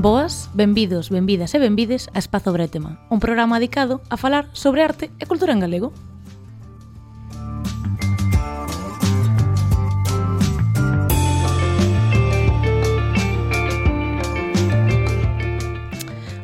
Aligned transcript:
Boas, 0.00 0.48
benvidos, 0.54 1.10
benvidas 1.10 1.50
e 1.54 1.58
benvides 1.58 2.06
a 2.14 2.22
Espazo 2.22 2.54
Bretema, 2.54 3.02
un 3.10 3.18
programa 3.18 3.58
dedicado 3.58 3.98
a 4.10 4.16
falar 4.16 4.46
sobre 4.54 4.86
arte 4.86 5.10
e 5.18 5.26
cultura 5.26 5.50
en 5.50 5.58
galego. 5.58 5.90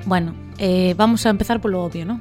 Bueno, 0.03 0.35
eh, 0.59 0.99
vamos 0.99 1.23
a 1.23 1.31
empezar 1.31 1.63
polo 1.63 1.87
obvio, 1.87 2.03
non? 2.03 2.19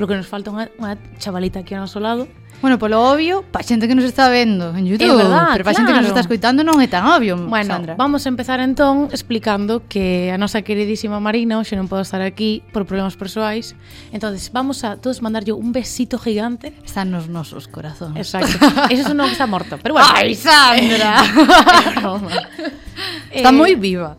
Porque 0.00 0.16
nos 0.16 0.24
falta 0.24 0.48
unha, 0.48 0.72
unha 0.80 0.96
chavalita 1.20 1.60
aquí 1.60 1.76
ao 1.76 1.84
noso 1.84 2.00
lado 2.00 2.24
Bueno, 2.62 2.78
polo 2.78 3.02
obvio, 3.02 3.42
pa 3.50 3.66
xente 3.66 3.90
que 3.90 3.98
nos 3.98 4.06
está 4.06 4.30
vendo 4.30 4.70
en 4.78 4.86
YouTube, 4.86 5.10
é 5.10 5.18
verdad, 5.18 5.50
pero 5.50 5.66
pa 5.66 5.74
xente 5.74 5.90
que 5.90 5.98
nos 5.98 6.14
está 6.14 6.22
escoitando 6.22 6.62
non 6.62 6.78
é 6.78 6.86
tan 6.86 7.02
obvio, 7.10 7.34
bueno, 7.34 7.74
Sandra. 7.74 7.98
vamos 7.98 8.22
a 8.22 8.30
empezar 8.30 8.62
entón 8.62 9.10
explicando 9.10 9.82
que 9.90 10.30
a 10.30 10.38
nosa 10.38 10.62
queridísima 10.62 11.18
Marina 11.18 11.58
hoxe 11.58 11.74
non 11.74 11.90
pode 11.90 12.06
estar 12.06 12.22
aquí 12.22 12.62
por 12.70 12.86
problemas 12.86 13.18
persoais. 13.18 13.74
Entonces, 14.14 14.54
vamos 14.54 14.86
a 14.86 14.94
todos 14.94 15.26
mandarlle 15.26 15.50
un 15.50 15.74
besito 15.74 16.22
gigante. 16.22 16.70
Están 16.86 17.10
nos 17.10 17.26
nosos 17.26 17.66
corazóns. 17.66 18.14
Exacto. 18.14 18.54
Eso 18.94 19.10
non 19.10 19.26
está 19.26 19.50
morto, 19.50 19.82
pero 19.82 19.98
bueno. 19.98 20.06
Ai, 20.14 20.30
Sandra. 20.38 21.18
está 23.34 23.50
eh, 23.50 23.58
moi 23.58 23.74
viva. 23.74 24.14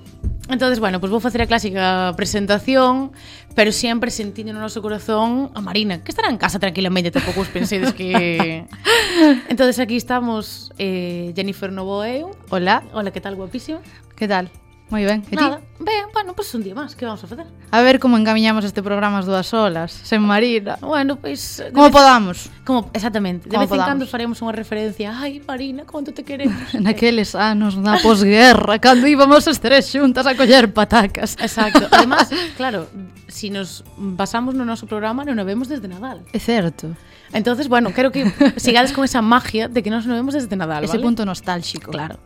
Entonces, 0.50 0.80
bueno, 0.80 1.00
pues 1.00 1.10
vou 1.10 1.24
facer 1.24 1.42
a 1.42 1.48
clásica 1.48 2.12
presentación 2.20 3.16
pero 3.56 3.72
sempre 3.72 4.12
sentindo 4.12 4.54
no 4.54 4.60
noso 4.60 4.82
corazón 4.82 5.52
a 5.54 5.62
Marina, 5.62 6.04
que 6.04 6.12
estará 6.12 6.30
en 6.30 6.38
casa 6.38 6.60
tranquilamente, 6.60 7.12
tampouco 7.12 7.42
os 7.42 7.50
pensedes 7.50 7.94
que... 7.94 8.66
entonces 9.50 9.80
aquí 9.80 9.96
estamos 9.96 10.72
eh, 10.78 11.34
Jennifer 11.36 11.72
Novoe. 11.72 12.26
Hola. 12.50 12.84
Hola, 12.94 13.12
que 13.12 13.22
tal, 13.22 13.36
guapísima? 13.36 13.82
Que 14.16 14.28
tal? 14.28 14.50
Moi 14.94 15.10
ben, 15.10 15.26
que 15.26 15.34
Nada. 15.34 15.58
Ben, 15.82 16.06
bueno, 16.14 16.38
pois 16.38 16.54
pues 16.54 16.54
un 16.54 16.62
día 16.62 16.78
máis, 16.78 16.94
que 16.94 17.02
vamos 17.02 17.18
a 17.24 17.26
facer? 17.26 17.50
A 17.50 17.82
ver 17.82 17.98
como 17.98 18.14
encaminhamos 18.14 18.62
este 18.62 18.86
programa 18.86 19.18
as 19.18 19.26
dúas 19.26 19.50
solas, 19.50 19.90
sen 19.90 20.22
Marina. 20.22 20.78
Bueno, 20.86 21.18
pois... 21.18 21.66
Pues, 21.66 21.74
como 21.74 21.90
vez... 21.90 21.98
podamos. 21.98 22.38
Como, 22.62 22.94
exactamente. 22.94 23.50
De 23.50 23.58
como 23.58 23.66
vez 23.66 23.74
podamos. 23.74 23.90
en 23.90 23.92
cando 23.98 24.06
faremos 24.06 24.38
unha 24.46 24.54
referencia. 24.54 25.10
Ai, 25.18 25.42
Marina, 25.42 25.82
quanto 25.90 26.14
te 26.14 26.22
queremos. 26.22 26.78
Naqueles 26.78 27.34
anos 27.34 27.74
da 27.82 27.98
posguerra, 28.06 28.78
cando 28.78 29.10
íbamos 29.10 29.50
as 29.50 29.58
tres 29.58 29.90
xuntas 29.90 30.30
a 30.30 30.38
coller 30.38 30.70
patacas. 30.70 31.42
Exacto. 31.42 31.90
Además, 31.98 32.30
claro, 32.54 32.86
si 33.26 33.50
nos 33.50 33.82
basamos 33.98 34.54
no 34.54 34.70
noso 34.70 34.86
programa, 34.86 35.26
non 35.26 35.42
o 35.42 35.44
vemos 35.44 35.74
desde 35.74 35.90
Nadal. 35.90 36.22
É 36.30 36.38
certo. 36.38 36.94
Entonces, 37.34 37.66
bueno, 37.66 37.90
creo 37.98 38.14
que 38.14 38.30
sigades 38.62 38.94
con 38.94 39.10
esa 39.10 39.26
magia 39.26 39.66
de 39.66 39.82
que 39.82 39.90
nos 39.90 40.06
non 40.06 40.22
vemos 40.22 40.38
desde 40.38 40.54
Nadal, 40.54 40.86
Ese 40.86 41.02
¿vale? 41.02 41.10
punto 41.10 41.26
nostálxico. 41.26 41.90
Claro. 41.90 42.22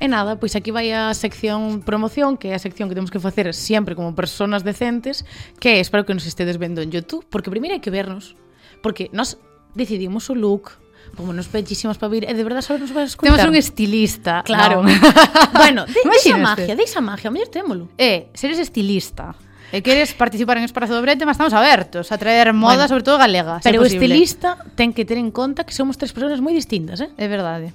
E 0.00 0.08
nada, 0.08 0.40
pois 0.40 0.56
aquí 0.56 0.72
vai 0.72 0.88
a 0.96 1.12
sección 1.12 1.84
promoción, 1.84 2.40
que 2.40 2.48
é 2.50 2.54
a 2.56 2.62
sección 2.62 2.88
que 2.88 2.96
temos 2.96 3.12
que 3.12 3.20
facer 3.20 3.52
sempre 3.52 3.92
como 3.92 4.16
personas 4.16 4.64
decentes, 4.64 5.28
que 5.60 5.76
espero 5.76 6.08
que 6.08 6.16
nos 6.16 6.24
estedes 6.24 6.56
vendo 6.56 6.80
en 6.80 6.88
YouTube, 6.88 7.28
porque 7.28 7.52
primeiro 7.52 7.76
hai 7.76 7.84
que 7.84 7.92
vernos, 7.92 8.32
porque 8.80 9.12
nós 9.12 9.36
decidimos 9.76 10.32
o 10.32 10.34
look, 10.34 10.80
como 11.20 11.36
nos 11.36 11.52
bellísimas 11.52 12.00
para 12.00 12.08
vir, 12.08 12.24
e 12.24 12.32
de 12.32 12.40
verdade 12.40 12.64
só 12.64 12.80
nos 12.80 12.96
vas 12.96 13.12
escutar. 13.12 13.36
Temos 13.36 13.44
un 13.44 13.56
estilista. 13.60 14.40
Claro. 14.40 14.80
No. 14.80 14.88
bueno, 15.52 15.84
de, 15.84 16.00
deixa 16.00 16.40
magia, 16.40 16.72
deixa 16.72 17.00
magia, 17.04 17.28
mellor 17.28 17.52
témolo. 17.52 17.92
Eh, 18.00 18.32
seres 18.32 18.56
estilista. 18.56 19.36
E 19.70 19.84
queres 19.84 20.16
participar 20.16 20.58
en 20.58 20.64
Espazo 20.64 20.96
do 20.96 21.04
Brete, 21.04 21.22
mas 21.22 21.38
estamos 21.38 21.54
abertos 21.54 22.10
a 22.10 22.18
traer 22.18 22.50
moda, 22.56 22.74
bueno, 22.74 22.88
sobre 22.88 23.04
todo 23.04 23.20
galega. 23.20 23.60
Pero 23.62 23.84
o 23.84 23.86
estilista 23.86 24.58
ten 24.74 24.90
que 24.96 25.04
ter 25.04 25.20
en 25.20 25.30
conta 25.30 25.62
que 25.62 25.76
somos 25.76 25.94
tres 25.94 26.10
persoas 26.10 26.42
moi 26.42 26.56
distintas, 26.56 26.98
eh? 26.98 27.12
É 27.20 27.28
verdade. 27.28 27.70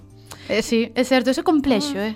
Eh, 0.50 0.62
sí, 0.62 0.92
é 0.94 1.04
certo, 1.04 1.30
ese 1.30 1.42
é 1.42 1.44
complexo, 1.44 1.96
mm. 1.96 2.06
eh. 2.06 2.16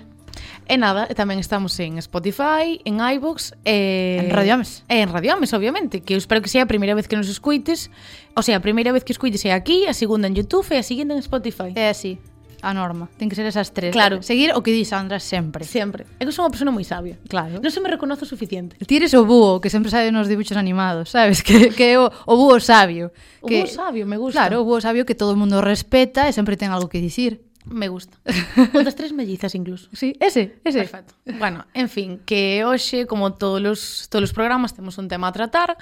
E 0.70 0.78
nada, 0.78 1.10
tamén 1.18 1.42
estamos 1.42 1.74
en 1.82 1.98
Spotify, 1.98 2.78
en 2.86 3.02
iVoox 3.02 3.58
e... 3.66 4.22
En 4.22 4.30
Radio 4.30 4.54
Ames. 4.54 4.86
E 4.86 5.02
en 5.02 5.10
Radio 5.10 5.34
Ames, 5.34 5.50
obviamente, 5.50 5.98
que 5.98 6.14
eu 6.14 6.20
espero 6.22 6.38
que 6.38 6.46
sea 6.46 6.62
a 6.62 6.70
primeira 6.70 6.94
vez 6.94 7.10
que 7.10 7.18
nos 7.18 7.26
escuites. 7.26 7.90
O 8.38 8.42
sea, 8.46 8.54
a 8.54 8.62
primeira 8.62 8.94
vez 8.94 9.02
que 9.02 9.10
escuites 9.10 9.42
é 9.42 9.50
aquí, 9.50 9.90
a 9.90 9.94
segunda 9.98 10.30
en 10.30 10.38
Youtube 10.38 10.62
e 10.70 10.78
a 10.78 10.86
seguinte 10.86 11.10
en 11.10 11.18
Spotify. 11.18 11.74
É 11.74 11.90
así, 11.90 12.22
a 12.62 12.70
norma. 12.70 13.10
Ten 13.18 13.26
que 13.26 13.34
ser 13.34 13.50
esas 13.50 13.74
tres. 13.74 13.90
Claro. 13.90 14.22
Seguir 14.22 14.54
o 14.54 14.62
que 14.62 14.70
di 14.70 14.86
Sandra 14.86 15.18
sempre. 15.18 15.66
Sempre. 15.66 16.06
É 16.20 16.24
que 16.24 16.30
son 16.30 16.46
unha 16.46 16.54
persona 16.54 16.70
moi 16.70 16.86
sabia. 16.86 17.18
Claro. 17.26 17.58
Non 17.58 17.74
se 17.74 17.82
me 17.82 17.90
reconoce 17.90 18.22
o 18.22 18.30
suficiente. 18.30 18.78
Ti 18.78 18.94
eres 18.94 19.10
o 19.16 19.26
búho, 19.26 19.58
que 19.58 19.74
sempre 19.74 19.90
sabe 19.90 20.14
nos 20.14 20.30
dibuixos 20.30 20.54
animados, 20.54 21.10
sabes? 21.10 21.42
Que, 21.50 21.74
que 21.74 21.96
é 21.96 21.98
o, 21.98 22.06
o 22.06 22.34
búho 22.38 22.62
sabio. 22.62 23.10
O 23.42 23.50
que, 23.50 23.66
búho 23.66 23.74
sabio, 23.74 24.06
me 24.06 24.14
gusta. 24.20 24.46
Claro, 24.46 24.62
o 24.62 24.64
búho 24.64 24.78
sabio 24.78 25.02
que 25.02 25.18
todo 25.18 25.34
o 25.34 25.40
mundo 25.40 25.58
respeta 25.58 26.28
e 26.28 26.32
sempre 26.36 26.54
ten 26.54 26.70
algo 26.70 26.86
que 26.86 27.02
dicir. 27.02 27.49
Me 27.66 27.88
gusta. 27.88 28.18
O 28.74 28.80
das 28.82 28.96
tres 28.96 29.12
mellizas 29.12 29.54
incluso. 29.54 29.88
Sí, 29.92 30.16
ese, 30.20 30.56
ese. 30.64 30.80
Perfecto. 30.80 31.14
Bueno, 31.38 31.66
en 31.74 31.88
fin, 31.88 32.20
que 32.24 32.64
hoxe, 32.64 33.06
como 33.06 33.34
todos 33.34 33.60
os 33.60 33.80
todos 34.08 34.30
os 34.30 34.32
programas, 34.32 34.72
temos 34.72 34.96
un 34.96 35.08
tema 35.08 35.28
a 35.28 35.32
tratar. 35.32 35.76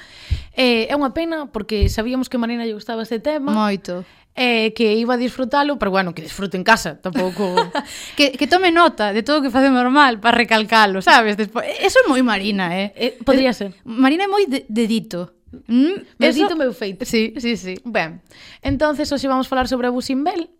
Eh, 0.58 0.90
é 0.90 0.94
unha 0.98 1.14
pena 1.14 1.46
porque 1.46 1.86
sabíamos 1.86 2.26
que 2.26 2.36
a 2.36 2.42
Marina 2.42 2.66
lle 2.66 2.74
gustaba 2.74 3.06
este 3.06 3.22
tema. 3.22 3.54
Moito. 3.54 4.02
Eh, 4.38 4.70
que 4.74 4.94
iba 4.94 5.14
a 5.14 5.18
disfrutalo, 5.18 5.78
pero 5.82 5.90
bueno, 5.90 6.14
que 6.14 6.22
disfrute 6.22 6.54
en 6.54 6.62
casa, 6.62 7.02
tampouco... 7.02 7.58
que, 8.18 8.38
que 8.38 8.46
tome 8.46 8.70
nota 8.70 9.10
de 9.10 9.26
todo 9.26 9.38
o 9.38 9.42
que 9.42 9.50
face 9.50 9.66
normal 9.66 10.22
para 10.22 10.38
recalcalo, 10.38 11.02
sabes? 11.02 11.34
Despo... 11.34 11.58
Eso 11.58 11.98
é 11.98 12.04
moi 12.06 12.22
Marina, 12.22 12.70
eh? 12.70 12.94
eh 12.94 13.18
podría 13.26 13.50
ser. 13.50 13.74
Marina 13.82 14.26
é 14.26 14.30
moi 14.30 14.46
de 14.46 14.62
dedito. 14.70 15.34
Mm, 15.66 16.22
Meu 16.22 16.30
Eso... 16.30 16.38
dito, 16.38 16.54
meu 16.54 16.70
feito. 16.70 17.02
Sí, 17.02 17.34
sí, 17.42 17.58
sí. 17.58 17.82
Ben, 17.82 18.22
entonces 18.62 19.10
hoxe 19.10 19.26
vamos 19.26 19.50
falar 19.50 19.66
sobre 19.66 19.88
a 19.88 19.90
Busimbel, 19.90 20.50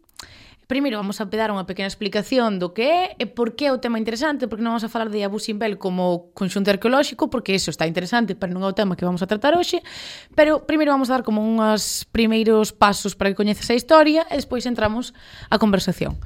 Primeiro 0.68 0.98
vamos 0.98 1.16
a 1.24 1.32
pedar 1.32 1.48
unha 1.48 1.64
pequena 1.64 1.88
explicación 1.88 2.60
do 2.60 2.76
que 2.76 2.84
é 2.84 3.02
e 3.16 3.24
por 3.24 3.56
que 3.56 3.66
é 3.66 3.72
o 3.72 3.80
tema 3.80 3.96
interesante, 3.96 4.44
porque 4.52 4.60
non 4.60 4.76
vamos 4.76 4.84
a 4.84 4.92
falar 4.92 5.08
de 5.08 5.24
Abu 5.24 5.40
Simbel 5.40 5.80
como 5.80 6.28
conxunto 6.36 6.68
arqueolóxico, 6.68 7.32
porque 7.32 7.56
eso 7.56 7.72
está 7.72 7.88
interesante, 7.88 8.36
pero 8.36 8.52
non 8.52 8.60
é 8.60 8.68
o 8.68 8.76
tema 8.76 8.92
que 8.92 9.08
vamos 9.08 9.24
a 9.24 9.28
tratar 9.32 9.56
hoxe, 9.56 9.80
pero 10.36 10.68
primeiro 10.68 10.92
vamos 10.92 11.08
a 11.08 11.16
dar 11.16 11.24
como 11.24 11.40
unhas 11.40 12.04
primeiros 12.12 12.76
pasos 12.76 13.16
para 13.16 13.32
que 13.32 13.40
coñeces 13.40 13.64
a 13.72 13.80
historia 13.80 14.28
e 14.28 14.36
despois 14.36 14.68
entramos 14.68 15.16
a 15.48 15.56
conversación. 15.56 16.20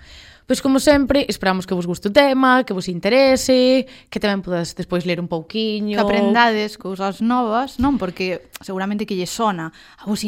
Pois 0.47 0.61
como 0.61 0.83
sempre, 0.83 1.27
esperamos 1.29 1.67
que 1.67 1.75
vos 1.75 1.87
guste 1.87 2.11
o 2.11 2.13
tema, 2.13 2.65
que 2.67 2.75
vos 2.75 2.91
interese, 2.91 3.87
que 4.11 4.19
tamén 4.19 4.43
podas 4.43 4.75
despois 4.75 5.07
ler 5.07 5.23
un 5.23 5.31
pouquiño. 5.31 5.95
Que 5.95 6.03
aprendades 6.03 6.75
cousas 6.77 7.23
novas, 7.23 7.79
non? 7.79 7.95
Porque 7.97 8.51
seguramente 8.59 9.07
que 9.07 9.15
lle 9.15 9.31
sona 9.31 9.71
a 9.73 10.05
vos 10.07 10.23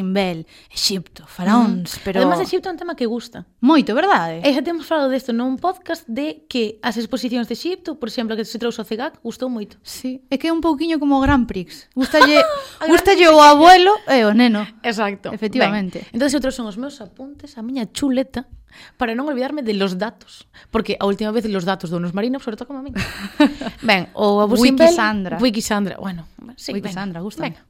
Egipto, 0.70 1.24
faraóns, 1.26 1.98
mm. 1.98 2.00
pero... 2.04 2.20
Además, 2.20 2.41
Egipto 2.41 2.69
é 2.69 2.72
un 2.72 2.78
tema 2.78 2.94
que 2.94 3.06
gusta. 3.06 3.47
Moito, 3.60 3.94
verdade? 3.94 4.42
E 4.42 4.50
xa 4.54 4.62
temos 4.62 4.86
falado 4.86 5.10
desto 5.10 5.34
nun 5.34 5.58
podcast 5.58 6.06
de 6.06 6.47
que 6.47 6.78
as 6.82 6.94
exposicións 6.98 7.47
de 7.50 7.54
Egipto, 7.58 7.98
por 7.98 8.06
exemplo, 8.10 8.36
que 8.38 8.47
se 8.47 8.58
trouxe 8.58 8.82
o 8.82 8.86
CEGAC, 8.86 9.19
gustou 9.22 9.50
moito. 9.50 9.78
Sí, 9.82 10.22
é 10.30 10.38
que 10.38 10.50
é 10.50 10.53
un 10.53 10.62
pouquiño 10.62 10.98
como 10.98 11.19
o 11.19 11.22
Grand 11.22 11.47
Prix. 11.47 11.91
Gustalle, 11.94 12.42
gustalle 12.91 13.26
o 13.30 13.38
abuelo 13.38 13.94
e 14.10 14.22
o 14.26 14.34
neno. 14.34 14.66
Exacto. 14.82 15.30
Efectivamente. 15.34 16.06
Ben, 16.10 16.19
entón, 16.19 16.30
outros 16.34 16.54
son 16.54 16.66
os 16.66 16.76
meus 16.76 16.98
apuntes, 17.00 17.56
a 17.58 17.62
miña 17.62 17.86
chuleta 17.91 18.47
para 18.96 19.14
non 19.14 19.26
olvidarme 19.26 19.62
de 19.62 19.74
los 19.74 19.98
datos, 19.98 20.46
porque 20.70 20.96
a 20.98 21.04
última 21.06 21.30
vez 21.30 21.44
los 21.46 21.64
datos 21.64 21.90
donos 21.90 22.14
Marina 22.14 22.38
sobre 22.38 22.58
como 22.64 22.80
a 22.80 22.82
min. 22.82 22.94
ben, 23.82 24.08
o 24.14 24.40
Abu 24.40 24.56
Simbel, 24.56 24.94
Sandra. 24.94 25.38
Wiki 25.38 25.62
Sandra, 25.62 25.96
bueno, 25.98 26.26
sí, 26.56 26.72
Wiki 26.72 26.90
venga, 26.90 26.94
Sandra, 26.94 27.18
gusta. 27.20 27.42
Venga. 27.42 27.62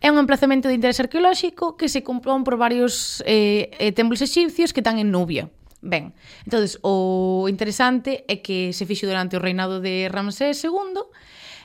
É 0.00 0.10
un 0.10 0.18
emplazamento 0.18 0.68
de 0.68 0.74
interés 0.78 1.00
arqueolóxico 1.00 1.76
que 1.76 1.90
se 1.90 2.06
compón 2.06 2.44
por 2.44 2.56
varios 2.56 3.22
eh, 3.26 3.70
eh 3.78 3.92
templos 3.92 4.22
egipcios 4.22 4.72
que 4.72 4.80
están 4.80 4.98
en 4.98 5.10
Nubia. 5.10 5.50
Ben, 5.80 6.12
entonces 6.42 6.78
o 6.82 7.46
interesante 7.46 8.26
é 8.26 8.42
que 8.42 8.74
se 8.74 8.82
fixo 8.82 9.06
durante 9.06 9.38
o 9.38 9.42
reinado 9.42 9.78
de 9.78 10.10
Ramsés 10.10 10.58
II 10.66 11.06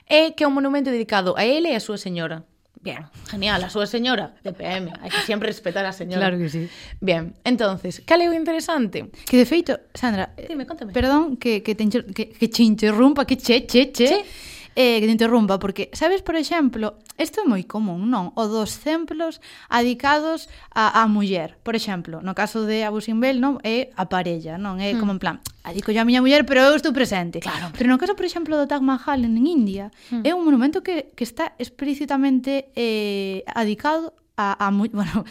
é 0.06 0.38
que 0.38 0.46
é 0.46 0.48
un 0.48 0.54
monumento 0.54 0.94
dedicado 0.94 1.34
a 1.34 1.46
ele 1.46 1.74
e 1.74 1.78
a 1.78 1.82
súa 1.82 1.98
señora. 1.98 2.46
Bien, 2.84 3.08
genial, 3.32 3.64
a 3.64 3.72
súa 3.72 3.88
señora 3.88 4.36
de 4.44 4.52
PM. 4.52 4.92
Hai 5.00 5.08
que 5.08 5.24
sempre 5.24 5.48
respetar 5.48 5.88
a 5.88 5.96
señora. 5.96 6.28
Claro 6.28 6.36
que 6.36 6.52
sí. 6.52 6.68
Bien, 7.00 7.32
entonces, 7.48 8.04
cal 8.04 8.20
é 8.20 8.28
o 8.28 8.36
interesante? 8.36 9.08
Que 9.24 9.40
de 9.40 9.48
feito, 9.48 9.80
Sandra, 9.96 10.36
Dime, 10.36 10.68
contame. 10.68 10.92
perdón 10.92 11.40
que, 11.40 11.64
que, 11.64 11.80
te, 11.80 11.88
que, 11.88 12.36
que 12.36 12.48
che 12.52 12.64
interrumpa, 12.68 13.24
que 13.24 13.40
che, 13.40 13.64
che, 13.64 13.96
che, 13.96 14.08
Che. 14.12 14.20
eh, 14.76 15.00
que 15.00 15.06
te 15.06 15.14
interrumpa, 15.14 15.60
porque, 15.60 15.90
sabes, 15.94 16.22
por 16.22 16.36
exemplo, 16.36 16.98
isto 17.18 17.42
é 17.42 17.46
moi 17.46 17.64
común, 17.64 18.10
non? 18.10 18.34
O 18.34 18.50
dos 18.50 18.82
templos 18.82 19.40
adicados 19.70 20.50
a, 20.74 21.02
a 21.02 21.10
muller. 21.10 21.58
Por 21.62 21.78
exemplo, 21.78 22.22
no 22.26 22.34
caso 22.34 22.66
de 22.66 22.84
Abu 22.84 23.02
Simbel, 23.02 23.38
non? 23.38 23.62
É 23.62 23.94
a 23.94 24.10
parella, 24.10 24.58
non? 24.58 24.82
É 24.82 24.98
como 24.98 25.14
hmm. 25.14 25.18
en 25.18 25.22
plan, 25.22 25.36
adico 25.64 25.94
yo 25.94 26.02
a 26.02 26.08
miña 26.08 26.22
muller, 26.22 26.44
pero 26.46 26.66
eu 26.66 26.76
estou 26.76 26.94
presente. 26.94 27.40
Claro. 27.40 27.70
Pero 27.74 27.90
no 27.90 28.02
caso, 28.02 28.18
por 28.18 28.26
exemplo, 28.26 28.58
do 28.58 28.66
Taj 28.66 28.82
Mahal 28.82 29.26
en 29.26 29.38
India, 29.46 29.94
mm. 30.10 30.26
é 30.26 30.32
un 30.34 30.44
monumento 30.44 30.82
que, 30.82 31.14
que 31.14 31.24
está 31.24 31.54
explícitamente 31.58 32.74
eh, 32.76 33.46
adicado 33.54 34.14
a, 34.38 34.58
a, 34.58 34.72
bueno, 34.72 35.26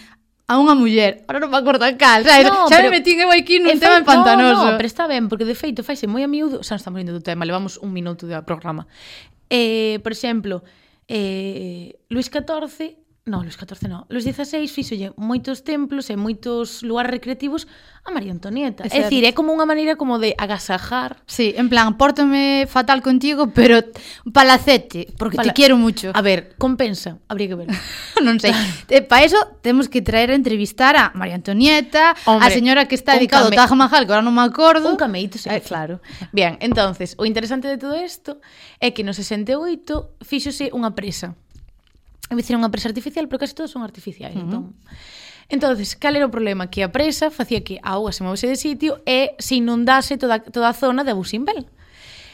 a 0.52 0.60
unha 0.60 0.76
muller. 0.76 1.24
Ahora 1.24 1.40
non 1.40 1.48
me 1.48 1.58
acordo 1.58 1.86
a 1.86 1.96
cal, 1.96 2.28
sabes? 2.28 2.50
No, 2.50 2.68
xa 2.68 2.76
pero... 2.76 2.92
me 2.92 3.00
metín 3.00 3.16
eu 3.24 3.32
aquí 3.32 3.56
nun 3.56 3.72
en 3.72 3.80
tema 3.80 4.04
pantanoso. 4.04 4.68
No, 4.68 4.74
no, 4.74 4.76
pero 4.76 4.88
está 4.88 5.08
ben, 5.08 5.32
porque 5.32 5.48
de 5.48 5.56
feito 5.56 5.80
faise 5.80 6.04
moi 6.04 6.20
a 6.20 6.28
miúdo, 6.28 6.60
xa 6.60 6.76
nos 6.76 6.84
estamos 6.84 7.00
indo 7.00 7.16
do 7.16 7.24
tema, 7.24 7.48
levamos 7.48 7.80
un 7.80 7.94
minuto 7.94 8.28
do 8.28 8.36
programa. 8.44 8.84
Eh, 9.54 10.00
por 10.02 10.12
exemplo, 10.12 10.64
eh, 11.08 12.00
Luis 12.08 12.30
XIV 12.30 12.96
Non, 13.22 13.46
Luis 13.46 13.54
XIV 13.54 13.86
non. 13.86 14.02
Los 14.10 14.26
16 14.26 14.66
fixolle 14.66 15.14
moitos 15.14 15.62
templos 15.62 16.10
e 16.10 16.18
moitos 16.18 16.82
lugares 16.82 17.14
recreativos 17.14 17.70
a 18.02 18.10
María 18.10 18.34
Antonieta. 18.34 18.82
É, 18.82 18.90
é 18.90 19.06
dicir, 19.06 19.22
é 19.22 19.30
como 19.30 19.54
unha 19.54 19.62
maneira 19.62 19.94
como 19.94 20.18
de 20.18 20.34
agasajar. 20.34 21.22
Sí, 21.30 21.54
en 21.54 21.70
plan, 21.70 21.94
pórtome 21.94 22.66
fatal 22.66 22.98
contigo, 22.98 23.54
pero 23.54 23.78
palacete, 24.34 25.14
porque 25.22 25.38
Pala... 25.38 25.46
te 25.46 25.54
quero 25.54 25.78
mucho. 25.78 26.10
A 26.10 26.18
ver, 26.18 26.58
compensa, 26.58 27.22
habría 27.30 27.54
que 27.54 27.62
ver. 27.62 27.70
non 28.26 28.42
sei. 28.42 28.50
Para 28.90 29.06
pa 29.06 29.18
eso, 29.22 29.38
temos 29.62 29.86
que 29.86 30.02
traer 30.02 30.34
a 30.34 30.36
entrevistar 30.36 30.98
a 30.98 31.14
María 31.14 31.38
Antonieta, 31.38 32.18
Hombre, 32.26 32.42
a 32.42 32.50
señora 32.50 32.90
que 32.90 32.98
está 32.98 33.14
dedicada 33.14 33.46
ao 33.46 33.54
Taj 33.54 33.70
Mahal, 33.78 34.02
que 34.02 34.18
ahora 34.18 34.26
non 34.26 34.34
me 34.34 34.42
acordo. 34.42 34.90
Un 34.90 34.98
cameíto, 34.98 35.38
sí. 35.38 35.46
Eh, 35.46 35.62
claro. 35.62 36.02
Bien, 36.34 36.58
entonces, 36.58 37.14
o 37.14 37.22
interesante 37.22 37.70
de 37.70 37.78
todo 37.78 37.94
isto 37.94 38.42
é 38.82 38.90
que 38.90 39.06
no 39.06 39.14
68 39.14 40.26
fixose 40.26 40.74
unha 40.74 40.90
presa 40.98 41.38
É 42.30 42.34
dicir, 42.36 42.54
unha 42.54 42.70
presa 42.70 42.88
artificial, 42.92 43.26
pero 43.26 43.42
case 43.42 43.56
todos 43.56 43.72
son 43.72 43.82
artificiais. 43.82 44.36
Uh 44.36 44.40
-huh. 44.40 44.46
Entón, 44.46 44.64
Entonces, 45.52 45.96
cal 45.96 46.16
era 46.16 46.24
o 46.24 46.32
problema? 46.32 46.72
Que 46.72 46.80
a 46.80 46.88
presa 46.88 47.28
facía 47.28 47.60
que 47.60 47.76
a 47.84 48.00
auga 48.00 48.12
se 48.12 48.24
movese 48.24 48.48
de 48.48 48.56
sitio 48.56 49.04
e 49.04 49.36
se 49.36 49.60
inundase 49.60 50.16
toda, 50.16 50.40
toda 50.40 50.72
a 50.72 50.76
zona 50.76 51.04
de 51.04 51.12
Abusimbel. 51.12 51.68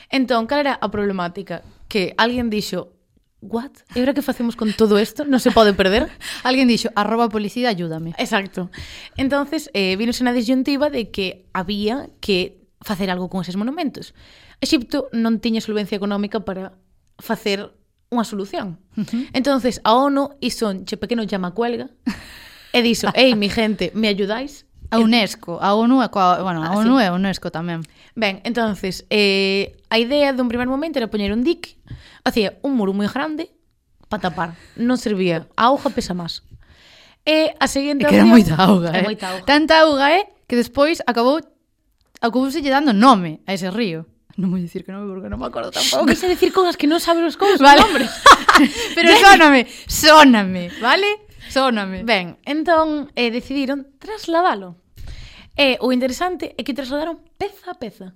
Entón, 0.07 0.47
cal 0.47 0.63
era 0.63 0.79
a 0.79 0.87
problemática? 0.87 1.67
Que 1.91 2.15
alguén 2.15 2.47
dixo, 2.47 2.95
what? 3.43 3.75
E 3.91 3.99
agora 3.99 4.15
que 4.15 4.23
facemos 4.23 4.55
con 4.55 4.71
todo 4.71 5.03
isto? 5.03 5.27
Non 5.27 5.43
se 5.43 5.51
pode 5.51 5.75
perder? 5.75 6.07
alguén 6.49 6.71
dixo, 6.71 6.95
arroba 6.95 7.27
policía, 7.27 7.75
ayúdame. 7.75 8.15
Exacto. 8.23 8.71
Entonces, 9.19 9.67
eh, 9.75 9.99
vínose 9.99 10.23
na 10.23 10.31
disyuntiva 10.31 10.87
de 10.87 11.11
que 11.11 11.51
había 11.51 12.07
que 12.23 12.63
facer 12.87 13.11
algo 13.11 13.27
con 13.27 13.43
eses 13.43 13.59
monumentos. 13.59 14.15
Exipto 14.63 15.11
non 15.11 15.43
tiña 15.43 15.59
solvencia 15.59 15.99
económica 15.99 16.47
para 16.47 16.79
facer 17.19 17.75
unha 18.09 18.25
solución. 18.25 18.81
Uh 18.97 19.05
-huh. 19.05 19.25
Entonces, 19.33 19.81
a 19.85 19.95
ONU 19.95 20.37
hizo 20.41 20.73
che 20.85 20.97
pequeno 20.97 21.23
llama 21.25 21.53
cuelga 21.53 21.89
e 22.73 22.83
dixo, 22.83 23.13
ei, 23.19 23.37
mi 23.37 23.49
gente, 23.49 23.93
me 23.95 24.09
ayudáis? 24.09 24.65
A 24.91 24.99
UNESCO, 24.99 25.61
a 25.61 25.77
ONU, 25.77 26.01
a, 26.01 26.09
bueno, 26.41 26.65
a 26.65 26.73
ah, 26.73 26.79
ONU 26.81 26.97
sí. 26.97 27.05
e 27.05 27.07
a 27.07 27.13
UNESCO 27.13 27.53
tamén. 27.53 27.85
Ben, 28.17 28.41
entonces, 28.49 29.05
eh, 29.13 29.77
a 29.93 30.01
idea 30.01 30.33
dun 30.33 30.49
primer 30.49 30.65
momento 30.65 30.97
era 30.97 31.13
poñer 31.13 31.31
un 31.37 31.45
dique, 31.45 31.77
o 32.25 32.31
sea, 32.33 32.57
un 32.65 32.73
muro 32.73 32.97
moi 32.97 33.05
grande 33.05 33.53
para 34.09 34.33
tapar. 34.33 34.57
Non 34.81 34.97
servía. 34.97 35.45
A 35.61 35.69
auga 35.69 35.93
pesa 35.93 36.17
máis. 36.17 36.41
E 37.29 37.53
a 37.61 37.69
seguinte... 37.69 38.05
E 38.05 38.09
que 38.09 38.17
era 38.17 38.25
moita 38.25 38.57
auga, 38.57 38.97
eh? 38.97 39.05
Moita 39.05 39.37
auga. 39.37 39.45
Tanta 39.45 39.85
auga, 39.85 40.17
eh? 40.17 40.25
Que 40.49 40.57
despois 40.57 41.05
acabou 41.05 41.45
acabouse 42.25 42.65
lle 42.65 42.73
dando 42.73 42.97
nome 42.97 43.45
a 43.45 43.53
ese 43.53 43.69
río 43.69 44.09
non 44.39 44.55
vou 44.55 44.63
dicir 44.63 44.87
que 44.87 44.95
non, 44.95 45.03
porque 45.11 45.27
non 45.27 45.43
me 45.43 45.51
acordo 45.51 45.75
tampouco. 45.75 46.07
Vais 46.07 46.23
a 46.23 46.31
dicir 46.31 46.55
cousas 46.55 46.79
que 46.79 46.87
non 46.87 47.03
sabe 47.03 47.27
os 47.27 47.35
cousas, 47.35 47.59
vale. 47.59 47.83
nombres. 47.83 48.07
Pero 48.97 49.11
sóname, 49.19 49.67
sóname, 49.91 50.71
vale? 50.79 51.27
Sóname. 51.51 52.07
Ben, 52.07 52.39
entón 52.47 53.11
eh, 53.19 53.35
decidiron 53.35 53.99
trasladalo. 53.99 54.79
E 55.59 55.75
eh, 55.75 55.77
o 55.83 55.91
interesante 55.91 56.55
é 56.55 56.63
que 56.63 56.71
trasladaron 56.71 57.19
peza 57.35 57.75
a 57.75 57.77
peza. 57.83 58.15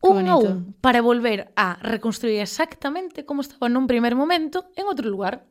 Un 0.00 0.26
a 0.26 0.40
un, 0.40 0.74
para 0.80 1.04
volver 1.04 1.52
a 1.54 1.78
reconstruir 1.84 2.40
exactamente 2.40 3.28
como 3.28 3.44
estaba 3.44 3.68
nun 3.68 3.84
primer 3.84 4.16
momento 4.16 4.72
en 4.74 4.88
outro 4.88 5.06
lugar, 5.06 5.46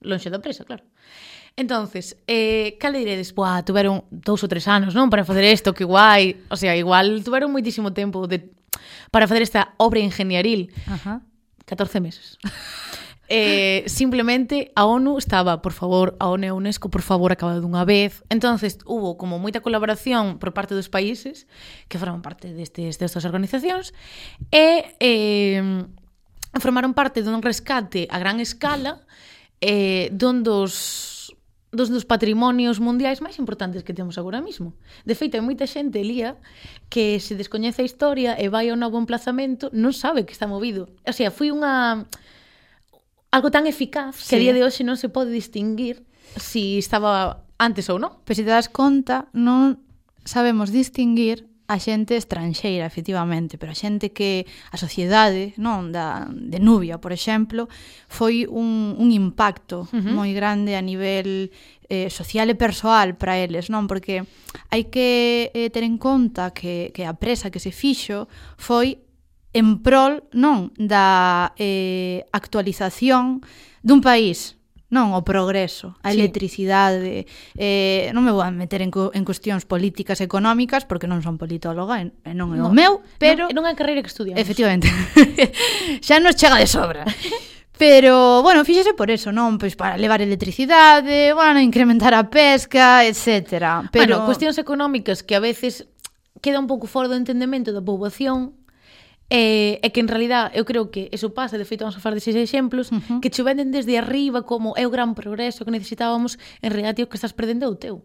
lonxe 0.00 0.32
da 0.32 0.40
presa, 0.40 0.64
claro. 0.64 0.88
Entonces, 1.54 2.18
eh, 2.26 2.80
cal 2.80 2.96
diredes, 2.96 3.30
buah, 3.30 3.62
tuveron 3.62 4.08
dous 4.10 4.42
ou 4.42 4.50
tres 4.50 4.66
anos, 4.66 4.96
non? 4.96 5.12
Para 5.12 5.22
facer 5.22 5.46
isto, 5.46 5.76
que 5.76 5.86
guai. 5.86 6.42
O 6.50 6.56
sea, 6.56 6.74
igual 6.74 7.22
tuveron 7.22 7.54
moitísimo 7.54 7.94
tempo 7.94 8.26
de 8.26 8.50
para 9.10 9.26
facer 9.26 9.42
esta 9.42 9.74
obra 9.76 10.00
ingeniaril. 10.00 10.72
Ajá. 10.86 11.22
14 11.66 12.00
meses. 12.00 12.38
Eh, 13.28 13.84
simplemente 13.86 14.70
a 14.76 14.84
ONU 14.84 15.16
estaba, 15.16 15.62
por 15.62 15.72
favor, 15.72 16.14
a 16.20 16.28
ONU 16.28 16.44
e 16.44 16.48
a 16.52 16.54
UNESCO, 16.54 16.90
por 16.90 17.00
favor, 17.00 17.32
acabado 17.32 17.64
dunha 17.64 17.80
vez. 17.88 18.20
Entonces, 18.28 18.76
hubo 18.84 19.16
como 19.16 19.40
moita 19.40 19.64
colaboración 19.64 20.36
por 20.36 20.52
parte 20.52 20.76
dos 20.76 20.92
países 20.92 21.48
que 21.88 21.96
forman 21.96 22.20
parte 22.20 22.52
destes 22.52 23.00
destas 23.00 23.24
organizacións 23.24 23.96
e 24.52 24.92
eh, 25.00 25.88
formaron 26.60 26.92
parte 26.92 27.24
dun 27.24 27.40
rescate 27.40 28.04
a 28.12 28.20
gran 28.20 28.44
escala 28.44 29.00
eh, 29.64 30.12
dun 30.12 30.44
dos 30.44 31.13
dos 31.74 31.90
dos 31.90 32.06
patrimonios 32.06 32.78
mundiais 32.80 33.20
máis 33.20 33.38
importantes 33.38 33.82
que 33.82 33.92
temos 33.92 34.16
agora 34.16 34.40
mesmo. 34.40 34.72
De 35.04 35.14
feito, 35.18 35.36
hai 35.36 35.44
moita 35.44 35.66
xente, 35.66 36.00
Lía, 36.00 36.38
que 36.88 37.18
se 37.18 37.34
descoñece 37.34 37.82
a 37.82 37.88
historia 37.88 38.38
e 38.38 38.48
vai 38.48 38.70
ao 38.70 38.78
novo 38.78 38.96
emplazamento, 38.96 39.68
non 39.74 39.92
sabe 39.92 40.24
que 40.24 40.34
está 40.34 40.46
movido. 40.46 40.88
O 41.02 41.14
sea, 41.14 41.34
foi 41.34 41.50
unha 41.50 42.06
algo 43.34 43.50
tan 43.50 43.66
eficaz 43.66 44.14
sí. 44.14 44.30
que 44.30 44.36
a 44.38 44.42
día 44.42 44.54
de 44.54 44.62
hoxe 44.62 44.86
non 44.86 44.94
se 44.94 45.10
pode 45.10 45.34
distinguir 45.34 46.06
si 46.38 46.78
estaba 46.78 47.44
antes 47.58 47.90
ou 47.90 47.98
non. 47.98 48.22
Pero 48.22 48.36
se 48.38 48.44
te 48.46 48.54
das 48.54 48.70
conta, 48.70 49.26
non 49.34 49.82
sabemos 50.22 50.70
distinguir 50.70 51.50
a 51.66 51.80
xente 51.80 52.16
estranxeira, 52.20 52.84
efectivamente, 52.84 53.56
pero 53.56 53.72
a 53.72 53.78
xente 53.78 54.12
que 54.12 54.44
a 54.68 54.76
sociedade, 54.76 55.56
non, 55.56 55.88
da 55.88 56.28
de 56.28 56.60
Nubia, 56.60 57.00
por 57.00 57.12
exemplo, 57.12 57.72
foi 58.08 58.44
un 58.44 58.92
un 59.00 59.08
impacto 59.08 59.88
uh 59.88 59.96
-huh. 59.96 60.12
moi 60.12 60.36
grande 60.36 60.76
a 60.76 60.84
nivel 60.84 61.48
eh, 61.88 62.12
social 62.12 62.52
e 62.52 62.56
persoal 62.56 63.16
para 63.16 63.40
eles, 63.40 63.72
non? 63.72 63.88
Porque 63.88 64.28
hai 64.68 64.92
que 64.92 65.48
eh, 65.56 65.72
ter 65.72 65.84
en 65.84 65.96
conta 65.96 66.52
que, 66.52 66.92
que 66.92 67.08
a 67.08 67.16
presa 67.16 67.48
que 67.48 67.60
se 67.60 67.72
fixo 67.72 68.28
foi 68.60 69.00
en 69.54 69.80
prol, 69.80 70.26
non, 70.34 70.68
da 70.76 71.54
eh, 71.56 72.26
actualización 72.34 73.40
dun 73.80 74.04
país 74.04 74.60
Non, 74.94 75.10
o 75.10 75.26
progreso, 75.26 75.98
a 76.06 76.14
sí. 76.14 76.22
electricidade. 76.22 77.26
Eh, 77.58 78.14
non 78.14 78.22
me 78.22 78.30
vou 78.30 78.46
a 78.46 78.54
meter 78.54 78.78
en, 78.78 78.94
cu 78.94 79.10
en 79.10 79.26
cuestións 79.26 79.66
políticas 79.66 80.22
económicas 80.22 80.86
porque 80.86 81.10
non 81.10 81.18
son 81.18 81.34
politóloga 81.34 81.98
e, 81.98 82.14
e 82.22 82.30
non 82.30 82.54
é 82.54 82.62
no, 82.62 82.70
o 82.70 82.72
meu, 82.72 83.02
pero... 83.18 83.50
Non, 83.50 83.58
non 83.58 83.62
é 83.66 83.74
a 83.74 83.78
carreira 83.78 84.06
que 84.06 84.14
estudiamos. 84.14 84.38
Efectivamente. 84.38 84.86
Xa 86.06 86.22
nos 86.22 86.38
chega 86.38 86.62
de 86.62 86.70
sobra. 86.70 87.02
Pero, 87.74 88.40
bueno, 88.42 88.64
fíxese 88.64 88.94
por 88.94 89.10
eso, 89.10 89.34
non? 89.34 89.58
Pois 89.58 89.74
para 89.74 89.98
levar 89.98 90.22
electricidade, 90.22 91.34
bueno, 91.34 91.58
incrementar 91.58 92.14
a 92.14 92.30
pesca, 92.30 93.02
etc. 93.02 93.90
Pero... 93.90 94.22
Bueno, 94.22 94.30
cuestións 94.30 94.62
económicas 94.62 95.26
que 95.26 95.34
a 95.34 95.42
veces 95.42 95.90
queda 96.38 96.62
un 96.62 96.70
pouco 96.70 96.86
fora 96.86 97.10
do 97.10 97.18
entendemento 97.18 97.74
da 97.74 97.82
poboación 97.82 98.54
E, 99.32 99.80
e 99.80 99.88
que 99.88 100.04
en 100.04 100.08
realidad 100.08 100.52
eu 100.52 100.68
creo 100.68 100.92
que 100.92 101.08
eso 101.08 101.32
pasa, 101.32 101.56
de 101.56 101.64
feito 101.64 101.82
vamos 101.82 101.96
a 101.96 102.02
falar 102.04 102.20
deses 102.20 102.36
exemplos, 102.36 102.92
uh 102.92 103.00
-huh. 103.00 103.20
que 103.24 103.32
che 103.32 103.40
venden 103.40 103.72
desde 103.72 103.96
arriba 103.96 104.44
como 104.44 104.76
é 104.76 104.84
o 104.84 104.92
gran 104.92 105.16
progreso 105.16 105.64
que 105.64 105.72
necesitábamos, 105.72 106.36
en 106.60 106.70
realidad 106.70 106.92
tío, 106.92 107.08
que 107.08 107.16
estás 107.16 107.32
perdendo 107.32 107.64
o 107.72 107.76
teu. 107.80 108.04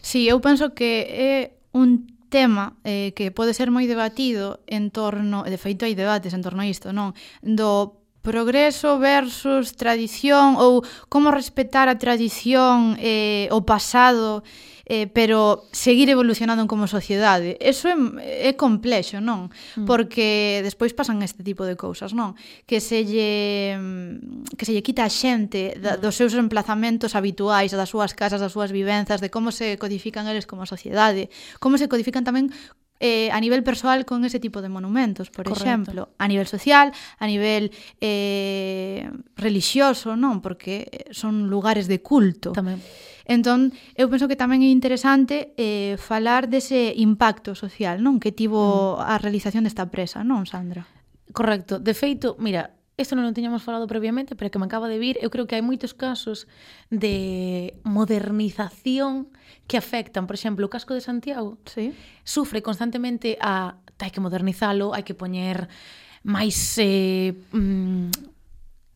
Sí, 0.00 0.26
eu 0.26 0.40
penso 0.40 0.72
que 0.72 1.06
é 1.12 1.34
un 1.76 2.08
tema 2.32 2.80
eh, 2.82 3.12
que 3.12 3.30
pode 3.30 3.52
ser 3.52 3.68
moi 3.68 3.84
debatido 3.84 4.64
en 4.64 4.88
torno, 4.88 5.44
de 5.44 5.60
feito 5.60 5.84
hai 5.84 5.92
debates 5.92 6.32
en 6.32 6.40
torno 6.40 6.64
a 6.64 6.66
isto, 6.66 6.96
non? 6.96 7.12
Do 7.44 8.00
progreso 8.24 8.96
versus 8.96 9.76
tradición 9.76 10.56
ou 10.56 10.80
como 11.12 11.28
respetar 11.28 11.92
a 11.92 12.00
tradición 12.00 12.96
eh, 12.96 13.52
o 13.52 13.68
pasado 13.68 14.40
e 14.40 14.71
eh, 14.92 15.08
pero 15.08 15.64
seguir 15.72 16.10
evolucionando 16.10 16.66
como 16.68 16.84
sociedade. 16.84 17.56
Eso 17.64 17.88
é, 17.88 17.96
é 18.20 18.52
complexo, 18.52 19.24
non? 19.24 19.48
Mm. 19.72 19.88
Porque 19.88 20.60
despois 20.60 20.92
pasan 20.92 21.24
este 21.24 21.40
tipo 21.40 21.64
de 21.64 21.80
cousas, 21.80 22.12
non? 22.12 22.36
Que 22.68 22.76
se 22.76 23.00
lle, 23.00 23.72
mm, 23.80 24.52
que 24.52 24.68
se 24.68 24.76
lle 24.76 24.84
quita 24.84 25.08
a 25.08 25.10
xente 25.10 25.80
da, 25.80 25.96
mm. 25.96 26.04
dos 26.04 26.12
seus 26.12 26.36
emplazamentos 26.36 27.16
habituais, 27.16 27.72
das 27.72 27.88
súas 27.88 28.12
casas, 28.12 28.44
das 28.44 28.52
súas 28.52 28.68
vivenzas, 28.68 29.24
de 29.24 29.32
como 29.32 29.48
se 29.48 29.80
codifican 29.80 30.28
eles 30.28 30.44
como 30.44 30.68
sociedade, 30.68 31.32
como 31.56 31.80
se 31.80 31.88
codifican 31.88 32.28
tamén 32.28 32.52
eh, 33.00 33.32
a 33.32 33.40
nivel 33.40 33.64
persoal 33.64 34.04
con 34.04 34.28
ese 34.28 34.44
tipo 34.44 34.60
de 34.60 34.68
monumentos, 34.68 35.32
por 35.32 35.48
Correcto. 35.48 35.64
exemplo, 35.64 36.00
a 36.20 36.28
nivel 36.28 36.44
social, 36.44 36.92
a 37.16 37.24
nivel 37.24 37.72
eh, 38.04 39.08
religioso, 39.40 40.20
non, 40.20 40.44
porque 40.44 40.84
eh, 40.92 41.08
son 41.16 41.48
lugares 41.48 41.88
de 41.88 42.04
culto. 42.04 42.52
Tamén. 42.52 42.76
Entón, 43.26 43.70
eu 43.94 44.10
penso 44.10 44.26
que 44.26 44.38
tamén 44.38 44.66
é 44.66 44.70
interesante 44.70 45.54
eh, 45.54 45.94
falar 45.98 46.50
dese 46.50 46.94
impacto 46.98 47.54
social, 47.54 48.02
non? 48.02 48.18
Que 48.18 48.34
tivo 48.34 48.98
mm. 48.98 49.06
a 49.06 49.14
realización 49.18 49.62
desta 49.62 49.86
presa, 49.90 50.26
non, 50.26 50.46
Sandra? 50.46 50.86
Correcto. 51.30 51.78
De 51.78 51.94
feito, 51.94 52.34
mira, 52.38 52.74
Isto 52.92 53.16
non 53.16 53.24
o 53.24 53.32
tiñamos 53.32 53.64
falado 53.64 53.88
previamente, 53.88 54.36
pero 54.36 54.52
que 54.52 54.60
me 54.60 54.68
acaba 54.68 54.84
de 54.84 55.00
vir, 55.00 55.16
eu 55.24 55.32
creo 55.32 55.48
que 55.48 55.56
hai 55.56 55.64
moitos 55.64 55.96
casos 55.96 56.44
de 56.92 57.72
modernización 57.88 59.32
que 59.64 59.80
afectan, 59.80 60.28
por 60.28 60.36
exemplo, 60.36 60.68
o 60.68 60.70
casco 60.70 60.92
de 60.92 61.00
Santiago. 61.00 61.56
Sí. 61.64 61.96
Sufre 62.20 62.60
constantemente 62.60 63.40
a 63.40 63.80
hai 63.96 64.12
que 64.12 64.20
modernizalo, 64.20 64.92
hai 64.92 65.08
que 65.08 65.16
poñer 65.16 65.72
máis 66.22 66.76
eh, 66.78 67.32
mm, 67.32 68.12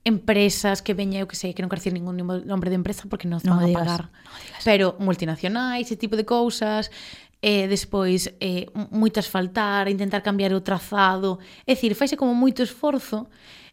empresas 0.07 0.87
que 0.87 0.95
veña, 0.95 1.19
eu 1.19 1.27
que 1.27 1.35
sei, 1.35 1.51
que 1.51 1.67
non 1.67 1.67
quero 1.67 1.83
dicir 1.83 1.91
ningún 1.91 2.15
nombre 2.23 2.71
de 2.71 2.79
empresa 2.79 3.11
porque 3.11 3.27
non 3.27 3.43
van 3.43 3.67
a 3.67 3.75
pagar. 3.75 4.03
No. 4.07 4.63
Pero 4.63 4.87
multinacionais, 5.03 5.91
ese 5.91 5.99
tipo 5.99 6.15
de 6.15 6.23
cousas, 6.23 6.95
e 7.43 7.67
eh, 7.67 7.69
despois 7.69 8.31
eh, 8.39 8.71
moitas 8.95 9.27
faltar, 9.27 9.91
intentar 9.91 10.23
cambiar 10.23 10.55
o 10.55 10.63
trazado, 10.63 11.43
é 11.67 11.75
dicir, 11.75 11.99
faise 11.99 12.15
como 12.15 12.39
moito 12.39 12.63
esforzo 12.63 13.27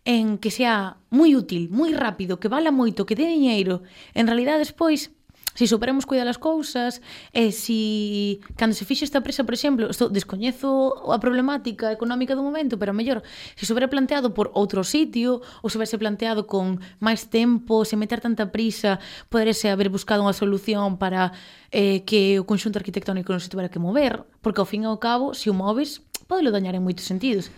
en 0.04 0.42
que 0.42 0.50
sea 0.50 0.98
moi 1.14 1.38
útil, 1.38 1.70
moi 1.70 1.94
rápido, 1.94 2.42
que 2.42 2.50
vala 2.50 2.74
moito, 2.74 3.06
que 3.06 3.16
dé 3.16 3.30
diñeiro. 3.30 3.86
En 4.18 4.26
realidad 4.26 4.58
despois 4.58 5.14
Si 5.54 5.70
superemos 5.70 6.06
cuidar 6.06 6.26
as 6.26 6.42
cousas, 6.42 7.02
e 7.30 7.54
si 7.54 8.42
cando 8.58 8.74
se 8.74 8.86
fixe 8.86 9.06
esta 9.06 9.22
presa, 9.22 9.46
por 9.46 9.54
exemplo, 9.54 9.90
isto 9.94 10.10
descoñezo 10.10 11.10
a 11.14 11.22
problemática 11.22 11.94
económica 11.94 12.34
do 12.34 12.42
momento, 12.42 12.82
pero 12.82 12.94
mellor, 12.94 13.22
se 13.54 13.70
sobre 13.70 13.86
planteado 13.86 14.34
por 14.34 14.50
outro 14.58 14.82
sitio, 14.82 15.46
ou 15.62 15.70
se 15.70 15.78
verse 15.78 16.02
planteado 16.02 16.50
con 16.50 16.82
máis 16.98 17.30
tempo, 17.30 17.86
se 17.86 17.94
meter 17.94 18.18
tanta 18.18 18.50
prisa, 18.50 18.98
poderese 19.30 19.70
haber 19.70 19.94
buscado 19.94 20.26
unha 20.26 20.34
solución 20.34 20.98
para 20.98 21.38
eh, 21.70 22.02
que 22.02 22.42
o 22.42 22.48
conxunto 22.50 22.82
arquitectónico 22.82 23.30
non 23.30 23.42
se 23.42 23.50
tuvera 23.50 23.70
que 23.70 23.78
mover, 23.78 24.26
porque 24.42 24.58
ao 24.58 24.68
fin 24.70 24.84
e 24.84 24.90
ao 24.90 24.98
cabo, 24.98 25.38
se 25.38 25.50
o 25.50 25.56
moves, 25.56 26.02
podelo 26.26 26.50
dañar 26.50 26.74
en 26.74 26.82
moitos 26.82 27.06
sentidos. 27.06 27.54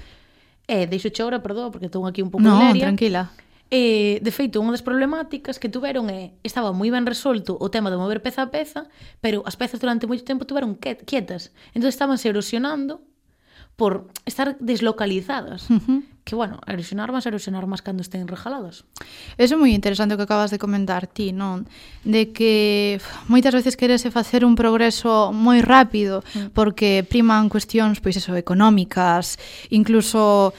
Eh, 0.67 0.89
deixo 0.89 1.13
che 1.13 1.21
agora, 1.21 1.39
perdón, 1.39 1.71
porque 1.71 1.87
estou 1.87 2.03
aquí 2.03 2.25
un 2.25 2.33
pouco 2.33 2.43
no, 2.43 2.57
hilaria. 2.57 2.91
tranquila. 2.91 3.31
E, 3.73 4.21
de 4.21 4.31
feito, 4.31 4.61
unha 4.61 4.77
das 4.77 4.85
problemáticas 4.85 5.57
que 5.57 5.73
tuveron 5.73 6.05
é 6.13 6.37
estaba 6.45 6.69
moi 6.69 6.93
ben 6.93 7.09
resolto 7.09 7.57
o 7.57 7.67
tema 7.73 7.89
de 7.89 7.97
mover 7.97 8.21
peza 8.21 8.45
a 8.45 8.53
peza, 8.53 8.85
pero 9.25 9.41
as 9.49 9.57
pezas 9.57 9.81
durante 9.81 10.05
moito 10.05 10.21
tempo 10.21 10.45
tuveron 10.45 10.77
quietas. 10.77 11.49
Entón 11.73 11.89
estabanse 11.89 12.29
erosionando 12.29 13.01
por 13.75 14.07
estar 14.25 14.57
deslocalizadas. 14.59 15.69
Uh 15.69 15.79
-huh. 15.79 16.03
Que, 16.25 16.33
bueno, 16.33 16.59
erosionar 16.65 17.11
máis, 17.11 17.25
erosionar 17.25 17.65
máis 17.69 17.85
cando 17.85 18.01
estén 18.01 18.25
regaladas. 18.25 18.85
Eso 19.37 19.53
é 19.55 19.61
moi 19.61 19.69
interesante 19.73 20.13
o 20.13 20.17
que 20.17 20.25
acabas 20.25 20.49
de 20.49 20.57
comentar 20.57 21.05
ti, 21.05 21.29
non? 21.29 21.69
De 22.01 22.33
que 22.33 22.97
moitas 23.29 23.53
veces 23.53 23.77
querese 23.77 24.09
facer 24.09 24.41
un 24.41 24.57
progreso 24.57 25.29
moi 25.29 25.61
rápido 25.61 26.21
uh 26.21 26.25
-huh. 26.25 26.49
porque 26.53 27.05
priman 27.05 27.49
cuestións, 27.49 28.01
pois 28.01 28.17
eso, 28.17 28.33
económicas, 28.33 29.37
incluso 29.69 30.53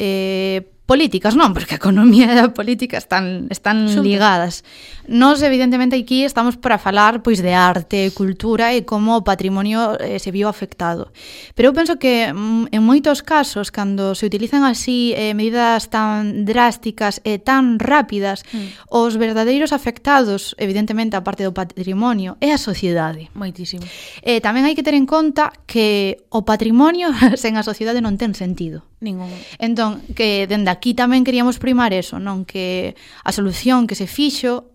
eh, 0.00 0.71
políticas 0.86 1.38
non, 1.38 1.54
porque 1.54 1.78
a 1.78 1.80
economía 1.80 2.34
e 2.34 2.38
a 2.42 2.50
política 2.50 2.98
están 2.98 3.46
están 3.54 3.86
ligadas. 4.02 4.66
Nós 5.06 5.38
evidentemente 5.42 5.94
aquí 5.94 6.26
estamos 6.26 6.58
para 6.58 6.78
falar 6.78 7.22
pois 7.22 7.38
de 7.38 7.54
arte, 7.54 8.10
cultura 8.10 8.74
e 8.74 8.82
como 8.82 9.14
o 9.14 9.22
patrimonio 9.22 9.94
eh, 10.02 10.18
se 10.18 10.34
viu 10.34 10.50
afectado. 10.50 11.14
Pero 11.54 11.70
eu 11.70 11.74
penso 11.74 12.02
que 12.02 12.34
mm, 12.34 12.74
en 12.74 12.82
moitos 12.82 13.22
casos 13.22 13.70
cando 13.70 14.18
se 14.18 14.26
utilizan 14.26 14.66
así 14.66 15.14
eh, 15.14 15.38
medidas 15.38 15.86
tan 15.86 16.42
drásticas 16.42 17.22
e 17.22 17.38
tan 17.38 17.78
rápidas, 17.78 18.42
mm. 18.50 18.90
os 18.90 19.14
verdadeiros 19.14 19.70
afectados, 19.70 20.58
evidentemente 20.58 21.14
a 21.14 21.22
parte 21.22 21.46
do 21.46 21.54
patrimonio, 21.54 22.34
é 22.42 22.50
a 22.50 22.58
sociedade. 22.58 23.30
Moitísimo. 23.38 23.86
Eh, 24.26 24.42
tamén 24.42 24.66
hai 24.66 24.74
que 24.74 24.82
ter 24.82 24.98
en 24.98 25.06
conta 25.06 25.54
que 25.62 26.26
o 26.34 26.42
patrimonio 26.42 27.14
sen 27.38 27.54
a 27.54 27.62
sociedade 27.62 28.02
non 28.02 28.18
ten 28.18 28.34
sentido. 28.34 28.82
Ningún. 29.02 29.34
Entón, 29.58 29.98
que 30.14 30.46
dende 30.46 30.70
aquí 30.82 30.98
tamén 30.98 31.22
queríamos 31.22 31.62
primar 31.62 31.94
eso, 31.94 32.18
non 32.18 32.42
que 32.42 32.98
a 33.22 33.30
solución 33.30 33.86
que 33.86 33.94
se 33.94 34.10
fixo 34.10 34.74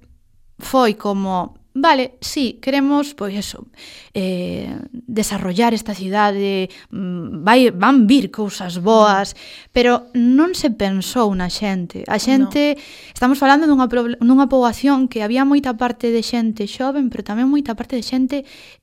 foi 0.55 0.95
como 0.95 1.59
Vale, 1.79 2.17
sí, 2.21 2.57
queremos, 2.59 3.13
pois 3.13 3.37
eso, 3.37 3.67
eh, 4.15 4.81
desarrollar 4.91 5.75
esta 5.77 5.93
cidade, 5.93 6.73
mm, 6.89 7.45
vai, 7.45 7.69
van 7.69 8.07
vir 8.09 8.33
cousas 8.33 8.81
boas, 8.81 9.37
pero 9.69 10.09
non 10.17 10.57
se 10.57 10.73
pensou 10.73 11.29
na 11.37 11.53
xente. 11.53 12.01
A 12.09 12.17
xente, 12.17 12.73
no. 12.73 12.81
estamos 13.13 13.37
falando 13.37 13.69
dunha, 13.69 13.85
dunha 14.17 14.49
poboación 14.49 15.05
que 15.05 15.21
había 15.21 15.45
moita 15.45 15.77
parte 15.77 16.09
de 16.09 16.25
xente 16.25 16.65
xoven, 16.65 17.13
pero 17.13 17.21
tamén 17.21 17.45
moita 17.45 17.77
parte 17.77 17.93
de 17.93 18.01
xente 18.01 18.37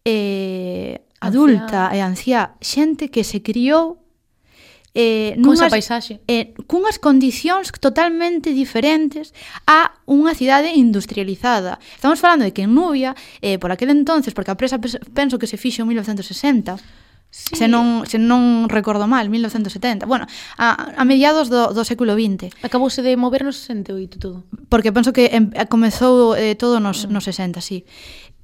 eh, 0.06 1.02
adulta 1.18 1.90
anciá. 1.90 1.98
e 1.98 1.98
anciá, 1.98 2.40
xente 2.62 3.10
que 3.10 3.26
se 3.26 3.42
criou 3.42 4.03
eh, 4.94 5.34
nunhas, 5.36 5.74
paisaxe. 5.74 6.22
Eh, 6.30 6.54
cunhas 6.70 7.02
condicións 7.02 7.74
totalmente 7.82 8.54
diferentes 8.54 9.34
a 9.66 9.98
unha 10.06 10.32
cidade 10.38 10.70
industrializada. 10.72 11.82
Estamos 11.98 12.22
falando 12.22 12.46
de 12.46 12.54
que 12.54 12.62
en 12.62 12.72
Nubia, 12.72 13.18
eh, 13.42 13.58
por 13.58 13.74
aquel 13.74 13.90
entonces, 13.90 14.32
porque 14.32 14.54
a 14.54 14.56
presa 14.56 14.78
penso 15.12 15.36
que 15.36 15.50
se 15.50 15.58
fixo 15.58 15.82
en 15.82 15.90
1960, 15.90 16.78
Sí. 17.34 17.56
Se 17.58 17.66
non 17.66 18.06
se 18.06 18.14
non 18.14 18.70
recordo 18.70 19.10
mal, 19.10 19.26
1970. 19.26 20.06
Bueno, 20.06 20.30
a, 20.54 20.94
a 20.94 21.02
mediados 21.02 21.50
do, 21.50 21.74
do 21.74 21.82
século 21.82 22.14
20. 22.14 22.62
Acabouse 22.62 23.02
de 23.02 23.18
mover 23.18 23.42
nos 23.42 23.58
68 23.58 24.22
todo. 24.22 24.46
Porque 24.70 24.94
penso 24.94 25.10
que 25.10 25.34
em, 25.34 25.50
comezou 25.66 26.38
eh, 26.38 26.54
todo 26.54 26.78
nos, 26.78 27.10
mm. 27.10 27.10
nos 27.10 27.26
60, 27.26 27.58
sí. 27.58 27.82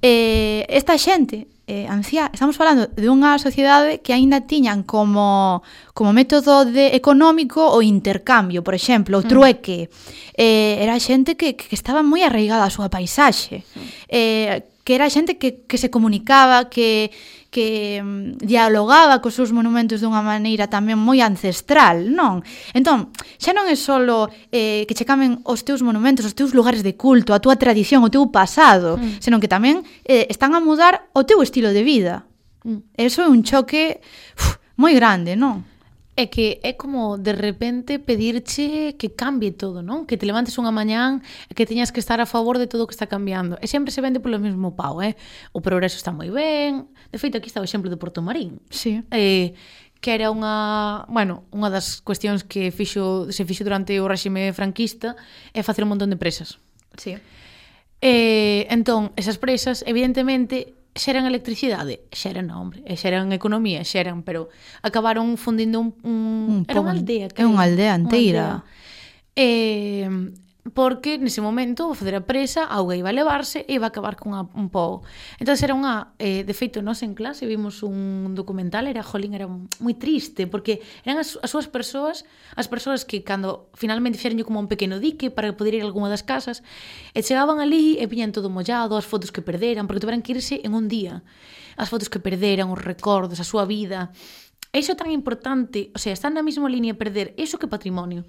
Eh, 0.03 0.67
esta 0.67 0.99
xente 0.99 1.47
eh, 1.71 1.87
anciá, 1.87 2.29
estamos 2.33 2.59
falando 2.59 2.91
de 2.91 3.07
unha 3.07 3.39
sociedade 3.39 4.03
que 4.03 4.11
aínda 4.11 4.43
tiñan 4.43 4.83
como, 4.83 5.63
como 5.95 6.11
método 6.11 6.67
de 6.67 6.91
económico 6.91 7.63
o 7.63 7.79
intercambio, 7.79 8.59
por 8.59 8.75
exemplo, 8.75 9.15
o 9.15 9.23
mm. 9.23 9.29
trueque. 9.31 9.79
Mm. 9.87 9.95
Eh, 10.35 10.83
era 10.83 10.99
xente 10.99 11.39
que, 11.39 11.55
que 11.55 11.71
estaba 11.71 12.03
moi 12.03 12.27
arraigada 12.27 12.67
á 12.67 12.73
súa 12.73 12.91
paisaxe. 12.91 13.63
Mm. 13.63 13.87
Eh, 14.11 14.55
que 14.83 14.95
era 14.95 15.09
xente 15.09 15.37
que, 15.37 15.63
que 15.69 15.77
se 15.77 15.89
comunicaba, 15.89 16.69
que, 16.69 17.11
que 17.51 18.01
mm, 18.03 18.41
dialogaba 18.41 19.21
cos 19.21 19.35
seus 19.37 19.51
monumentos 19.51 20.01
dunha 20.01 20.23
maneira 20.25 20.71
tamén 20.71 20.97
moi 20.97 21.21
ancestral, 21.21 22.09
non? 22.09 22.41
Entón, 22.73 23.13
xa 23.37 23.53
non 23.53 23.69
é 23.69 23.77
solo 23.77 24.31
eh, 24.49 24.87
que 24.89 24.95
che 24.97 25.05
camen 25.05 25.45
os 25.45 25.61
teus 25.61 25.85
monumentos, 25.85 26.25
os 26.25 26.33
teus 26.33 26.55
lugares 26.57 26.81
de 26.81 26.97
culto, 26.97 27.35
a 27.35 27.43
túa 27.43 27.59
tradición, 27.59 28.01
o 28.01 28.09
teu 28.09 28.25
pasado, 28.33 28.97
mm. 28.97 29.21
senón 29.21 29.43
que 29.43 29.51
tamén 29.51 29.85
eh, 30.07 30.25
están 30.31 30.57
a 30.57 30.63
mudar 30.63 31.11
o 31.13 31.27
teu 31.27 31.43
estilo 31.45 31.69
de 31.69 31.83
vida. 31.85 32.25
Mm. 32.65 32.81
Eso 32.97 33.21
é 33.21 33.29
un 33.29 33.45
choque 33.45 34.01
uf, 34.37 34.57
moi 34.79 34.95
grande, 34.97 35.37
non? 35.37 35.70
é 36.21 36.29
que 36.29 36.61
é 36.61 36.77
como 36.77 37.17
de 37.17 37.33
repente 37.33 37.97
pedirche 37.97 38.93
que 38.93 39.09
cambie 39.17 39.49
todo, 39.49 39.81
non? 39.81 40.05
Que 40.05 40.21
te 40.21 40.29
levantes 40.29 40.53
unha 40.61 40.69
mañán 40.69 41.25
e 41.49 41.57
que 41.57 41.65
teñas 41.65 41.89
que 41.89 41.97
estar 41.97 42.21
a 42.21 42.29
favor 42.29 42.61
de 42.61 42.69
todo 42.69 42.85
o 42.85 42.87
que 42.87 42.93
está 42.93 43.09
cambiando. 43.09 43.57
E 43.57 43.65
sempre 43.65 43.89
se 43.89 44.05
vende 44.05 44.21
polo 44.21 44.37
mesmo 44.37 44.77
pau, 44.77 45.01
eh? 45.01 45.17
O 45.49 45.65
progreso 45.65 45.97
está 45.97 46.13
moi 46.13 46.29
ben. 46.29 46.93
De 47.09 47.17
feito, 47.17 47.41
aquí 47.41 47.49
está 47.49 47.57
o 47.57 47.65
exemplo 47.65 47.89
de 47.89 47.97
Porto 47.97 48.21
Marín. 48.21 48.61
Sí. 48.69 49.01
Eh, 49.09 49.57
que 49.97 50.13
era 50.13 50.29
unha, 50.29 51.09
bueno, 51.09 51.49
unha 51.49 51.73
das 51.73 52.05
cuestións 52.05 52.45
que 52.45 52.69
fixo, 52.69 53.33
se 53.33 53.41
fixo 53.41 53.65
durante 53.65 53.97
o 53.97 54.05
réxime 54.05 54.53
franquista 54.53 55.17
é 55.57 55.65
facer 55.65 55.81
un 55.81 55.97
montón 55.97 56.13
de 56.13 56.21
presas. 56.21 56.61
Sí. 57.01 57.17
Eh, 58.01 58.69
entón, 58.69 59.13
esas 59.17 59.37
presas, 59.41 59.81
evidentemente, 59.89 60.73
xeran 60.95 61.25
electricidade, 61.25 62.03
xeran 62.11 62.51
hombre, 62.51 62.83
e 62.83 62.99
xeran 62.99 63.31
economía, 63.31 63.83
xeran, 63.87 64.23
pero 64.27 64.51
acabaron 64.83 65.39
fundindo 65.39 65.79
un, 65.79 65.95
un, 66.03 66.17
un 66.51 66.59
era 66.67 66.83
unha 66.83 66.95
aldea, 66.95 67.27
que 67.31 67.41
é 67.41 67.47
unha 67.47 67.63
aldea 67.63 67.95
anteira. 67.95 68.45
Unha 68.45 68.59
aldea. 68.59 68.79
Eh, 69.39 70.09
porque 70.73 71.17
nese 71.17 71.41
momento 71.41 71.89
vou 71.89 71.97
facer 71.97 72.13
a 72.13 72.21
presa, 72.21 72.69
a 72.69 72.77
auga 72.77 72.93
iba 72.93 73.09
a 73.09 73.15
levarse 73.15 73.65
e 73.65 73.81
iba 73.81 73.89
a 73.89 73.91
acabar 73.91 74.13
con 74.13 74.37
a, 74.37 74.45
un 74.53 74.69
pou. 74.69 75.01
Entón 75.41 75.57
era 75.57 75.73
unha, 75.73 76.13
eh, 76.21 76.45
de 76.45 76.53
feito, 76.53 76.85
nós 76.85 77.01
en 77.01 77.17
clase 77.17 77.49
vimos 77.49 77.81
un 77.81 78.37
documental, 78.37 78.85
era 78.85 79.01
jolín, 79.01 79.33
era 79.33 79.49
moi 79.49 79.95
triste, 79.97 80.45
porque 80.45 80.85
eran 81.01 81.17
as, 81.17 81.41
as 81.41 81.49
súas 81.49 81.65
persoas, 81.65 82.29
as 82.53 82.69
persoas 82.69 83.09
que 83.09 83.25
cando 83.25 83.73
finalmente 83.73 84.21
fixeron 84.21 84.37
como 84.45 84.61
un 84.61 84.69
pequeno 84.69 85.01
dique 85.01 85.33
para 85.33 85.49
poder 85.57 85.81
ir 85.81 85.81
a 85.81 85.89
algunha 85.89 86.13
das 86.13 86.21
casas, 86.21 86.61
e 87.17 87.25
chegaban 87.25 87.57
ali 87.57 87.97
e 87.97 88.05
viñan 88.05 88.29
todo 88.29 88.53
mollado, 88.53 89.01
as 89.01 89.09
fotos 89.09 89.33
que 89.33 89.41
perderan, 89.41 89.89
porque 89.89 90.05
tuveran 90.05 90.21
que 90.21 90.37
irse 90.37 90.61
en 90.61 90.77
un 90.77 90.85
día. 90.85 91.25
As 91.73 91.89
fotos 91.89 92.05
que 92.05 92.21
perderan, 92.21 92.69
os 92.69 92.77
recordos, 92.77 93.41
a 93.41 93.47
súa 93.47 93.65
vida. 93.65 94.13
E 94.69 94.77
iso 94.77 94.93
é 94.93 94.97
tan 94.97 95.09
importante, 95.09 95.89
o 95.91 95.99
sea, 95.99 96.13
está 96.13 96.29
na 96.29 96.45
mesma 96.45 96.69
línea 96.69 96.93
perder 96.93 97.33
iso 97.35 97.57
que 97.57 97.65
patrimonio. 97.65 98.23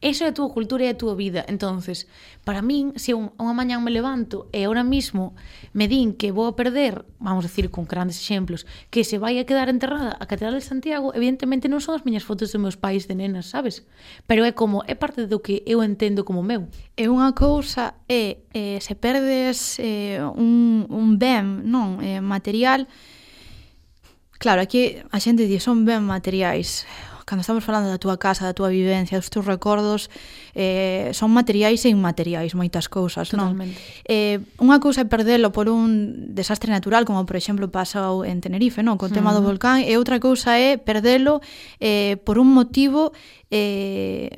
Eso 0.00 0.24
é 0.24 0.30
a 0.30 0.36
túa 0.36 0.50
cultura 0.50 0.84
e 0.84 0.90
a 0.90 0.98
túa 0.98 1.14
vida. 1.14 1.44
Entonces, 1.46 2.08
para 2.42 2.62
min, 2.62 2.96
se 2.96 3.14
un, 3.14 3.30
unha 3.38 3.54
mañán 3.54 3.82
me 3.84 3.94
levanto 3.94 4.48
e 4.50 4.64
ahora 4.66 4.82
mismo 4.82 5.36
me 5.72 5.86
din 5.86 6.16
que 6.16 6.34
vou 6.34 6.46
a 6.50 6.56
perder, 6.56 7.04
vamos 7.18 7.44
a 7.44 7.48
decir 7.48 7.70
con 7.70 7.84
grandes 7.84 8.18
exemplos, 8.18 8.66
que 8.90 9.04
se 9.06 9.18
vai 9.18 9.38
a 9.38 9.46
quedar 9.46 9.70
enterrada 9.70 10.16
a 10.18 10.24
Catedral 10.26 10.58
de 10.58 10.64
Santiago, 10.64 11.14
evidentemente 11.14 11.70
non 11.70 11.80
son 11.80 11.94
as 11.98 12.04
miñas 12.04 12.26
fotos 12.26 12.50
dos 12.50 12.60
meus 12.60 12.76
pais 12.76 13.06
de 13.06 13.14
nenas, 13.14 13.52
sabes? 13.52 13.86
Pero 14.26 14.42
é 14.42 14.52
como, 14.52 14.82
é 14.88 14.98
parte 14.98 15.28
do 15.28 15.40
que 15.40 15.64
eu 15.64 15.80
entendo 15.80 16.24
como 16.24 16.44
meu. 16.44 16.66
É 16.98 17.06
unha 17.08 17.32
cousa 17.32 17.96
é, 18.10 18.44
é 18.52 18.80
se 18.82 18.94
perdes 18.98 19.78
é, 19.80 20.20
un, 20.20 20.84
un 20.90 21.16
ben, 21.16 21.64
non, 21.64 22.02
é, 22.02 22.20
material, 22.20 22.88
Claro, 24.44 24.60
aquí 24.60 25.00
a 25.08 25.18
xente 25.24 25.48
di 25.48 25.56
son 25.56 25.88
ben 25.88 26.04
materiais 26.04 26.84
cando 27.24 27.40
estamos 27.40 27.64
falando 27.64 27.88
da 27.88 27.98
túa 27.98 28.20
casa, 28.20 28.44
da 28.44 28.52
túa 28.52 28.68
vivencia, 28.68 29.18
dos 29.18 29.32
teus 29.32 29.44
recordos, 29.48 30.12
eh, 30.54 31.10
son 31.16 31.32
materiais 31.32 31.84
e 31.84 31.90
inmateriais 31.90 32.52
moitas 32.52 32.86
cousas, 32.86 33.32
Totalmente. 33.32 33.74
non? 33.74 34.04
Eh, 34.04 34.36
unha 34.60 34.78
cousa 34.78 35.02
é 35.02 35.08
perdelo 35.08 35.50
por 35.50 35.72
un 35.72 36.32
desastre 36.36 36.68
natural, 36.68 37.08
como 37.08 37.24
por 37.24 37.36
exemplo 37.40 37.66
pasou 37.72 38.22
en 38.22 38.44
Tenerife, 38.44 38.84
non? 38.84 39.00
Con 39.00 39.10
o 39.10 39.14
tema 39.14 39.32
mm. 39.32 39.36
do 39.36 39.42
volcán, 39.42 39.80
e 39.82 39.96
outra 39.96 40.20
cousa 40.20 40.60
é 40.60 40.76
perdelo 40.76 41.40
eh, 41.80 42.20
por 42.22 42.36
un 42.36 42.52
motivo 42.52 43.16
eh, 43.48 44.28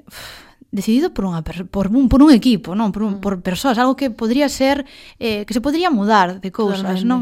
decidido 0.70 1.14
por 1.14 1.24
unha 1.24 1.40
por 1.42 1.88
un 1.88 2.10
por 2.10 2.20
un 2.20 2.30
equipo, 2.34 2.74
non, 2.74 2.92
por 2.92 3.06
un, 3.06 3.18
mm. 3.18 3.22
por 3.22 3.40
persoas, 3.40 3.78
algo 3.78 3.96
que 3.96 4.10
podría 4.10 4.50
ser 4.50 4.84
eh 5.16 5.46
que 5.46 5.54
se 5.54 5.62
podría 5.62 5.88
mudar 5.88 6.42
de 6.42 6.50
cousas, 6.50 7.00
Totalmente. 7.02 7.08
non? 7.08 7.20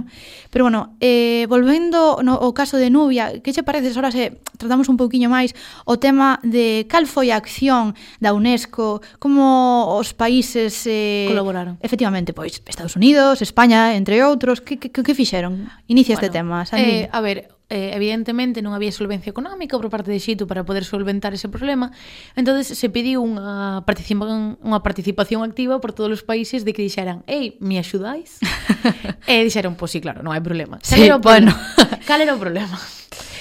Pero 0.51 0.67
bueno, 0.67 0.97
eh 0.99 1.47
volvendo 1.47 2.19
no 2.25 2.35
o 2.41 2.51
caso 2.57 2.81
de 2.81 2.91
Nubia, 2.91 3.39
que 3.45 3.53
che 3.53 3.63
parece 3.63 3.93
ahora 3.95 4.11
se 4.11 4.41
tratamos 4.57 4.89
un 4.91 4.97
pouquiño 4.97 5.29
máis 5.31 5.55
o 5.87 6.01
tema 6.01 6.41
de 6.43 6.89
cal 6.91 7.07
foi 7.07 7.31
a 7.31 7.39
acción 7.39 7.95
da 8.19 8.35
UNESCO, 8.35 9.05
como 9.23 9.93
os 9.95 10.17
países 10.17 10.85
eh 10.91 11.31
colaboraron. 11.31 11.79
Efectivamente, 11.85 12.35
pois 12.35 12.59
Estados 12.67 12.97
Unidos, 12.99 13.45
España, 13.45 13.95
entre 13.95 14.25
outros, 14.27 14.65
que 14.65 14.81
que, 14.81 14.91
que 14.91 15.15
fixeron? 15.15 15.71
Inicia 15.87 16.17
bueno, 16.17 16.27
este 16.27 16.29
tema, 16.33 16.57
Sandy. 16.67 17.07
Eh, 17.07 17.09
a 17.13 17.21
ver, 17.21 17.54
eh, 17.71 17.97
evidentemente 17.97 18.61
non 18.61 18.77
había 18.77 18.93
solvencia 18.93 19.33
económica 19.33 19.81
por 19.81 19.89
parte 19.89 20.13
de 20.13 20.21
Xito 20.21 20.45
para 20.45 20.69
poder 20.69 20.85
solventar 20.85 21.33
ese 21.33 21.49
problema 21.49 21.91
entonces 22.37 22.77
se 22.77 22.89
pediu 22.93 23.25
unha 23.25 23.81
participación, 23.89 24.61
unha 24.61 24.81
participación 24.85 25.41
activa 25.41 25.81
por 25.81 25.97
todos 25.97 26.13
os 26.13 26.23
países 26.23 26.69
de 26.69 26.77
que 26.77 26.85
dixeran 26.85 27.25
ei, 27.25 27.57
me 27.65 27.81
axudáis? 27.81 28.37
e 29.31 29.41
dixeron, 29.41 29.81
pois 29.81 29.89
pues, 29.89 29.91
sí, 29.97 29.99
claro, 30.05 30.21
non 30.21 30.37
hai 30.37 30.45
problema 30.45 30.77
cal 30.85 31.01
sí, 31.01 31.09
era 31.09 31.17
o 31.17 31.23
problema? 31.25 31.57
Cal 32.05 32.21
era 32.21 32.37
o 32.37 32.41
problema? 32.41 32.77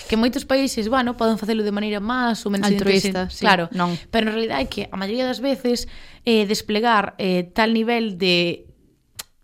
que 0.07 0.17
moitos 0.19 0.45
países, 0.45 0.93
bueno, 0.93 1.17
poden 1.17 1.41
facelo 1.41 1.63
de 1.65 1.73
maneira 1.73 1.97
máis 1.97 2.43
ou 2.45 2.53
menos 2.53 2.69
altruista, 2.69 3.33
sí, 3.33 3.41
claro, 3.41 3.65
non. 3.73 3.97
pero 4.13 4.29
en 4.29 4.37
realidad 4.37 4.61
é 4.61 4.69
que 4.69 4.85
a 4.91 4.97
maioría 4.99 5.25
das 5.25 5.41
veces 5.41 5.89
eh, 6.21 6.45
desplegar 6.45 7.17
eh, 7.17 7.49
tal 7.49 7.73
nivel 7.73 8.21
de 8.21 8.69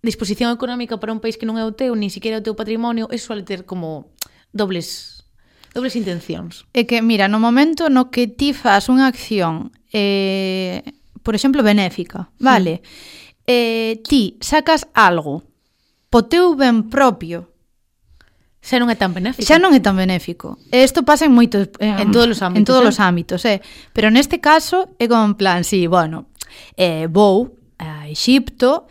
disposición 0.06 0.54
económica 0.54 1.02
para 1.02 1.10
un 1.10 1.20
país 1.20 1.42
que 1.42 1.50
non 1.50 1.58
é 1.58 1.66
o 1.66 1.74
teu, 1.74 1.98
ni 1.98 2.14
siquiera 2.14 2.38
o 2.38 2.44
teu 2.46 2.54
patrimonio, 2.54 3.10
é 3.10 3.18
suele 3.18 3.42
ter 3.42 3.66
como 3.66 4.14
dobles 4.52 5.20
dobles 5.74 5.96
intencións. 5.96 6.66
É 6.74 6.84
que, 6.84 7.02
mira, 7.02 7.30
no 7.30 7.38
momento 7.38 7.90
no 7.90 8.10
que 8.10 8.28
ti 8.28 8.58
fas 8.58 8.90
unha 8.90 9.06
acción, 9.06 9.70
eh, 9.94 10.82
por 11.22 11.38
exemplo, 11.38 11.62
benéfica, 11.62 12.34
vale? 12.42 12.82
Eh, 13.46 14.02
ti 14.06 14.38
sacas 14.42 14.90
algo 14.94 15.46
po 16.10 16.26
teu 16.26 16.58
ben 16.58 16.90
propio, 16.90 17.54
xa 18.60 18.82
non 18.82 18.92
é 18.92 18.98
tan 18.98 19.14
benéfico. 19.16 19.46
Xa 19.46 19.62
non 19.62 19.72
é 19.72 19.80
tan 19.80 19.96
benéfico. 19.96 20.58
E 20.74 20.84
isto 20.84 21.06
pasa 21.06 21.30
en 21.30 21.34
moitos 21.38 21.70
en, 21.80 22.02
en 22.02 22.10
todos 22.12 22.34
os 22.34 22.42
ámbitos. 22.42 22.60
En 22.60 22.66
todos 22.66 22.84
eh? 22.84 22.92
os 22.92 22.98
ámbitos, 23.00 23.42
eh. 23.46 23.60
Pero 23.94 24.12
neste 24.12 24.42
caso 24.42 24.98
é 25.00 25.06
como 25.08 25.24
en 25.24 25.36
plan, 25.38 25.62
si, 25.64 25.86
sí, 25.86 25.88
bueno, 25.88 26.28
eh, 26.76 27.08
vou 27.08 27.56
a 27.80 28.10
Exipto 28.10 28.90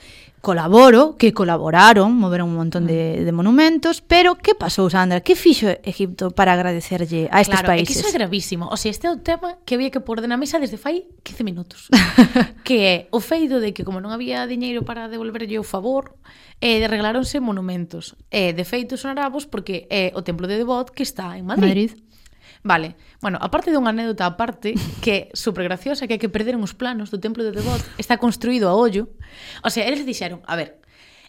colaboro, 0.49 1.15
que 1.19 1.35
colaboraron, 1.35 2.17
moveron 2.17 2.49
un 2.49 2.57
montón 2.57 2.87
de, 2.87 3.21
mm. 3.21 3.25
de 3.27 3.33
monumentos, 3.33 4.01
pero 4.01 4.41
que 4.41 4.57
pasou, 4.57 4.89
Sandra? 4.89 5.21
Que 5.21 5.37
fixo 5.37 5.69
Egipto 5.85 6.33
para 6.33 6.57
agradecerlle 6.57 7.29
a 7.29 7.45
estes 7.45 7.61
claro, 7.61 7.77
países? 7.77 7.77
Claro, 7.77 7.77
é 7.77 7.85
que 7.85 7.93
iso 7.93 8.09
é 8.09 8.17
gravísimo. 8.17 8.65
O 8.73 8.81
sea, 8.81 8.89
este 8.89 9.05
é 9.05 9.11
o 9.13 9.21
tema 9.21 9.61
que 9.69 9.77
había 9.77 9.93
que 9.93 10.01
pôr 10.01 10.25
na 10.25 10.41
mesa 10.41 10.57
desde 10.57 10.81
fai 10.81 11.05
15 11.21 11.45
minutos. 11.45 11.93
que 12.65 12.81
é 12.81 12.97
o 13.13 13.21
feido 13.21 13.61
de 13.61 13.77
que 13.77 13.85
como 13.85 14.01
non 14.01 14.09
había 14.09 14.49
diñeiro 14.49 14.89
para 14.89 15.13
devolverlle 15.13 15.61
o 15.61 15.67
favor, 15.69 16.17
eh, 16.65 16.81
regalaronse 16.89 17.45
monumentos. 17.45 18.17
Eh, 18.33 18.57
de 18.57 18.65
feito, 18.65 18.97
son 18.97 19.13
arabos 19.13 19.45
porque 19.45 19.85
é 19.93 20.09
eh, 20.09 20.17
o 20.17 20.25
templo 20.25 20.49
de 20.49 20.57
Devot 20.57 20.97
que 20.97 21.05
está 21.05 21.37
en 21.37 21.45
Madrid. 21.45 21.93
Madrid 21.93 22.08
Vale. 22.63 22.97
Bueno, 23.21 23.39
aparte 23.41 23.71
dunha 23.71 23.91
anécdota 23.95 24.27
aparte 24.27 24.75
que 25.05 25.31
super 25.35 25.65
graciosa 25.65 26.07
que 26.07 26.17
é 26.17 26.21
que 26.21 26.33
perderon 26.33 26.63
os 26.63 26.75
planos 26.75 27.11
do 27.11 27.23
templo 27.23 27.47
de 27.47 27.55
Devot, 27.55 27.83
está 27.99 28.19
construído 28.19 28.69
a 28.69 28.75
ollo. 28.75 29.15
O 29.63 29.71
sea, 29.71 29.87
eles 29.87 30.07
dixeron, 30.07 30.43
a 30.47 30.57
ver, 30.57 30.79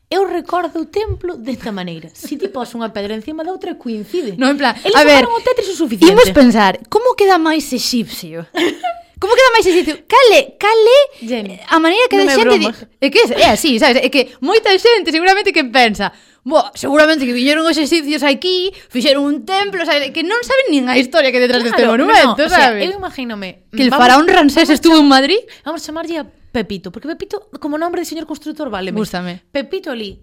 Eu 0.09 0.25
recordo 0.25 0.81
o 0.81 0.85
templo 0.89 1.37
desta 1.37 1.71
maneira. 1.71 2.09
Si 2.17 2.33
ti 2.33 2.49
pos 2.49 2.73
unha 2.73 2.89
pedra 2.89 3.13
encima 3.13 3.45
da 3.45 3.53
outra 3.53 3.77
coincide. 3.77 4.33
No, 4.41 4.49
en 4.49 4.57
plan, 4.57 4.73
Eles 4.81 4.97
a 4.97 5.05
ver, 5.05 5.21
o 5.21 5.37
Tetris 5.45 5.69
o 5.69 5.77
suficiente. 5.77 6.17
Imos 6.17 6.33
pensar, 6.33 6.81
como 6.89 7.13
queda 7.13 7.37
máis 7.37 7.69
exipcio? 7.69 8.49
Como 9.19 9.35
queda 9.35 9.51
máis 9.51 9.67
exercicio? 9.67 9.99
Cale, 10.07 10.55
cale 10.55 10.97
Jenny. 11.19 11.59
Eh, 11.59 11.67
a 11.67 11.77
maneira 11.77 12.07
que 12.07 12.15
non 12.15 12.27
de 12.27 12.35
xente... 12.39 12.55
Di... 12.55 12.67
É 13.03 13.07
que 13.11 13.21
é 13.35 13.51
así, 13.51 13.75
eh, 13.75 13.79
sabes? 13.83 13.99
É 13.99 14.07
que 14.07 14.31
moita 14.39 14.71
xente 14.79 15.11
seguramente 15.11 15.51
que 15.51 15.67
pensa 15.67 16.15
Bo, 16.43 16.71
seguramente 16.73 17.27
que 17.27 17.35
viñeron 17.35 17.67
os 17.67 17.75
exercicios 17.75 18.23
aquí, 18.23 18.71
fixeron 18.87 19.27
un 19.27 19.43
templo, 19.43 19.83
sabes? 19.83 20.15
Que 20.15 20.23
non 20.23 20.39
saben 20.39 20.71
nin 20.71 20.87
a 20.87 20.95
historia 20.95 21.35
que 21.35 21.43
detrás 21.43 21.59
claro, 21.61 21.75
deste 21.75 21.83
monumento, 21.83 22.47
no, 22.47 22.49
sabes? 22.49 22.79
O 22.79 22.79
sea, 22.79 22.87
eu 22.87 22.95
imagínome... 22.95 23.67
Que 23.75 23.83
el 23.83 23.91
vamos, 23.91 24.01
faraón 24.07 24.25
Ramsés 24.25 24.71
estuvo 24.71 24.97
en 24.97 25.07
Madrid. 25.11 25.43
Vamos 25.67 25.83
a 25.83 25.85
chamarlle 25.85 26.23
a 26.23 26.25
Pepito, 26.25 26.95
porque 26.95 27.11
Pepito, 27.11 27.51
como 27.59 27.77
nombre 27.77 28.01
de 28.01 28.07
señor 28.07 28.25
constructor, 28.25 28.71
vale. 28.71 28.95
Gústame. 28.95 29.43
Pepito 29.51 29.91
ali, 29.91 30.17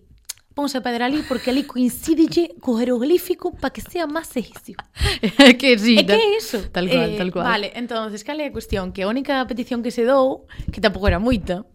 Ponse 0.57 0.79
a 0.79 0.81
pedra 0.81 1.05
ali 1.05 1.21
porque 1.29 1.53
ali 1.53 1.69
coincidille 1.69 2.57
co 2.65 2.81
jeroglífico 2.81 3.53
para 3.53 3.69
que 3.69 3.85
sea 3.85 4.09
máis 4.09 4.33
egipcio. 4.33 4.81
que 5.61 5.77
sí, 5.77 6.01
é 6.01 6.05
que 6.09 6.17
é 6.17 6.41
iso. 6.41 6.65
Tal 6.73 6.89
cual, 6.89 7.13
eh, 7.13 7.17
tal 7.21 7.29
cual. 7.29 7.45
Vale, 7.45 7.69
entonces, 7.77 8.25
cal 8.25 8.41
é 8.41 8.49
a 8.49 8.53
cuestión? 8.57 8.89
Que 8.89 9.05
a 9.05 9.09
única 9.13 9.45
petición 9.45 9.85
que 9.85 9.93
se 9.93 10.09
dou, 10.09 10.49
que 10.73 10.81
tampouco 10.81 11.13
era 11.13 11.21
moita, 11.21 11.69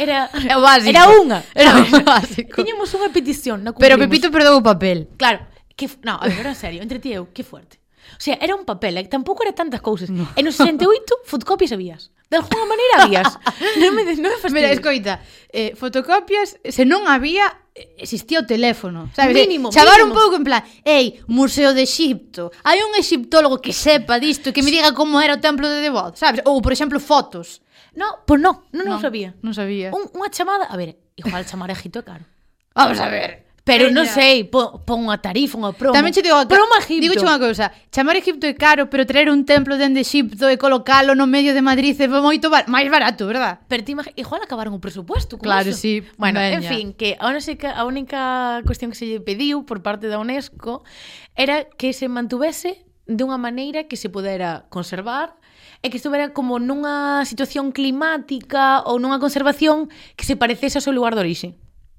Era 0.00 0.32
é 0.52 0.56
básico. 0.56 0.88
Era 0.88 1.04
unha. 1.12 1.38
Era 1.54 1.70
o 1.84 2.00
básico. 2.00 2.56
Tiñamos 2.56 2.88
unha 2.96 3.12
petición, 3.12 3.60
na 3.60 3.76
Pero 3.76 4.00
Pepito 4.00 4.32
perdeu 4.32 4.56
o 4.56 4.64
papel. 4.64 5.12
Claro. 5.20 5.44
Que, 5.76 5.84
no, 6.00 6.16
a 6.16 6.24
ver, 6.24 6.48
en 6.48 6.56
serio, 6.56 6.80
entre 6.80 6.98
ti 7.02 7.12
e 7.12 7.20
eu, 7.20 7.28
que 7.28 7.44
fuerte. 7.44 7.76
O 8.16 8.22
sea, 8.24 8.38
era 8.40 8.54
un 8.54 8.64
papel, 8.64 8.96
eh? 8.98 9.04
tampouco 9.04 9.42
era 9.42 9.52
tantas 9.52 9.80
cousas. 9.80 10.08
No. 10.08 10.28
En 10.36 10.48
68, 10.48 11.28
fotocopias 11.28 11.72
habías. 11.72 12.08
De 12.34 12.42
alguna 12.42 12.66
maneira 12.66 12.94
habías. 13.06 13.30
non 13.78 13.94
me, 13.94 14.02
non 14.02 14.34
me 14.34 14.38
fastidies. 14.42 14.58
Mira, 14.58 14.74
escoita, 14.74 15.22
eh, 15.54 15.78
fotocopias, 15.78 16.58
se 16.66 16.82
non 16.82 17.06
había, 17.06 17.46
existía 17.94 18.42
o 18.42 18.46
teléfono, 18.46 19.06
sabes? 19.14 19.38
Mínimo, 19.38 19.70
eh, 19.70 19.74
Chavar 19.78 20.02
mínimo. 20.02 20.10
un 20.10 20.18
pouco 20.18 20.34
en 20.34 20.42
plan, 20.42 20.66
ei, 20.82 21.22
Museo 21.30 21.70
de 21.70 21.86
Egipto, 21.86 22.50
hai 22.66 22.82
un 22.82 22.90
egiptólogo 22.98 23.62
que 23.62 23.70
sepa 23.70 24.18
disto, 24.18 24.50
que 24.50 24.66
me 24.66 24.74
diga 24.74 24.90
como 24.90 25.22
era 25.22 25.38
o 25.38 25.40
templo 25.40 25.70
de 25.70 25.78
Debod, 25.78 26.18
sabes? 26.18 26.42
Ou, 26.42 26.58
por 26.58 26.74
exemplo, 26.74 26.98
fotos. 26.98 27.62
No, 27.94 28.26
pois 28.26 28.34
pues 28.34 28.40
non, 28.42 28.66
non, 28.74 28.82
non, 28.82 28.98
non 28.98 29.00
sabía. 29.00 29.38
Non 29.38 29.54
sabía. 29.54 29.94
Un, 29.94 30.10
unha 30.18 30.26
chamada, 30.34 30.66
a 30.66 30.74
ver, 30.74 30.98
igual 31.14 31.46
chamar 31.46 31.70
a 31.70 31.78
Egipto 31.78 32.02
é 32.02 32.06
caro. 32.10 32.26
Vamos 32.74 32.98
a 32.98 33.06
ver. 33.06 33.43
Pero 33.64 33.88
non 33.88 34.04
sei, 34.04 34.44
pon, 34.44 34.84
pon 34.84 35.08
unha 35.08 35.16
tarifa, 35.24 35.56
unha 35.56 35.72
promo. 35.72 35.96
Tamén 35.96 36.12
che 36.12 36.20
digo, 36.20 36.36
promo 36.44 36.76
Egipto. 36.76 37.00
Digo 37.00 37.16
che 37.16 37.24
unha 37.24 37.40
cousa, 37.40 37.72
chamar 37.88 38.20
Egipto 38.20 38.44
é 38.44 38.52
caro, 38.52 38.92
pero 38.92 39.08
traer 39.08 39.32
un 39.32 39.48
templo 39.48 39.80
dende 39.80 40.04
Egipto 40.04 40.52
e 40.52 40.60
colocalo 40.60 41.16
no 41.16 41.24
medio 41.24 41.56
de 41.56 41.64
Madrid 41.64 41.96
é 41.96 42.04
moito 42.04 42.52
bar 42.52 42.68
máis 42.68 42.92
barato, 42.92 43.24
verdad? 43.24 43.64
Pero 43.64 43.80
ti 43.80 43.96
igual 44.20 44.44
acabaron 44.44 44.76
o 44.76 44.84
presupuesto 44.84 45.40
con 45.40 45.48
Claro, 45.48 45.72
eso. 45.72 45.80
sí. 45.80 46.04
Bueno, 46.20 46.44
veña. 46.44 46.60
en 46.60 46.64
fin, 46.68 46.86
que 46.92 47.16
a 47.16 47.32
única, 47.32 47.72
a 47.72 47.88
única 47.88 48.20
cuestión 48.68 48.92
que 48.92 49.00
se 49.00 49.08
lle 49.08 49.24
pediu 49.24 49.64
por 49.64 49.80
parte 49.80 50.12
da 50.12 50.20
UNESCO 50.20 50.84
era 51.32 51.64
que 51.64 51.96
se 51.96 52.04
mantuvese 52.12 52.84
dunha 53.08 53.40
maneira 53.40 53.88
que 53.88 53.96
se 53.96 54.12
pudera 54.12 54.68
conservar 54.68 55.40
e 55.80 55.88
que 55.88 55.96
estuvera 55.96 56.36
como 56.36 56.60
nunha 56.60 57.24
situación 57.24 57.72
climática 57.72 58.84
ou 58.84 59.00
nunha 59.00 59.16
conservación 59.16 59.88
que 60.20 60.28
se 60.28 60.36
parecese 60.36 60.76
ao 60.76 60.84
seu 60.84 60.92
lugar 60.92 61.16
de 61.16 61.24
orixe. 61.24 61.48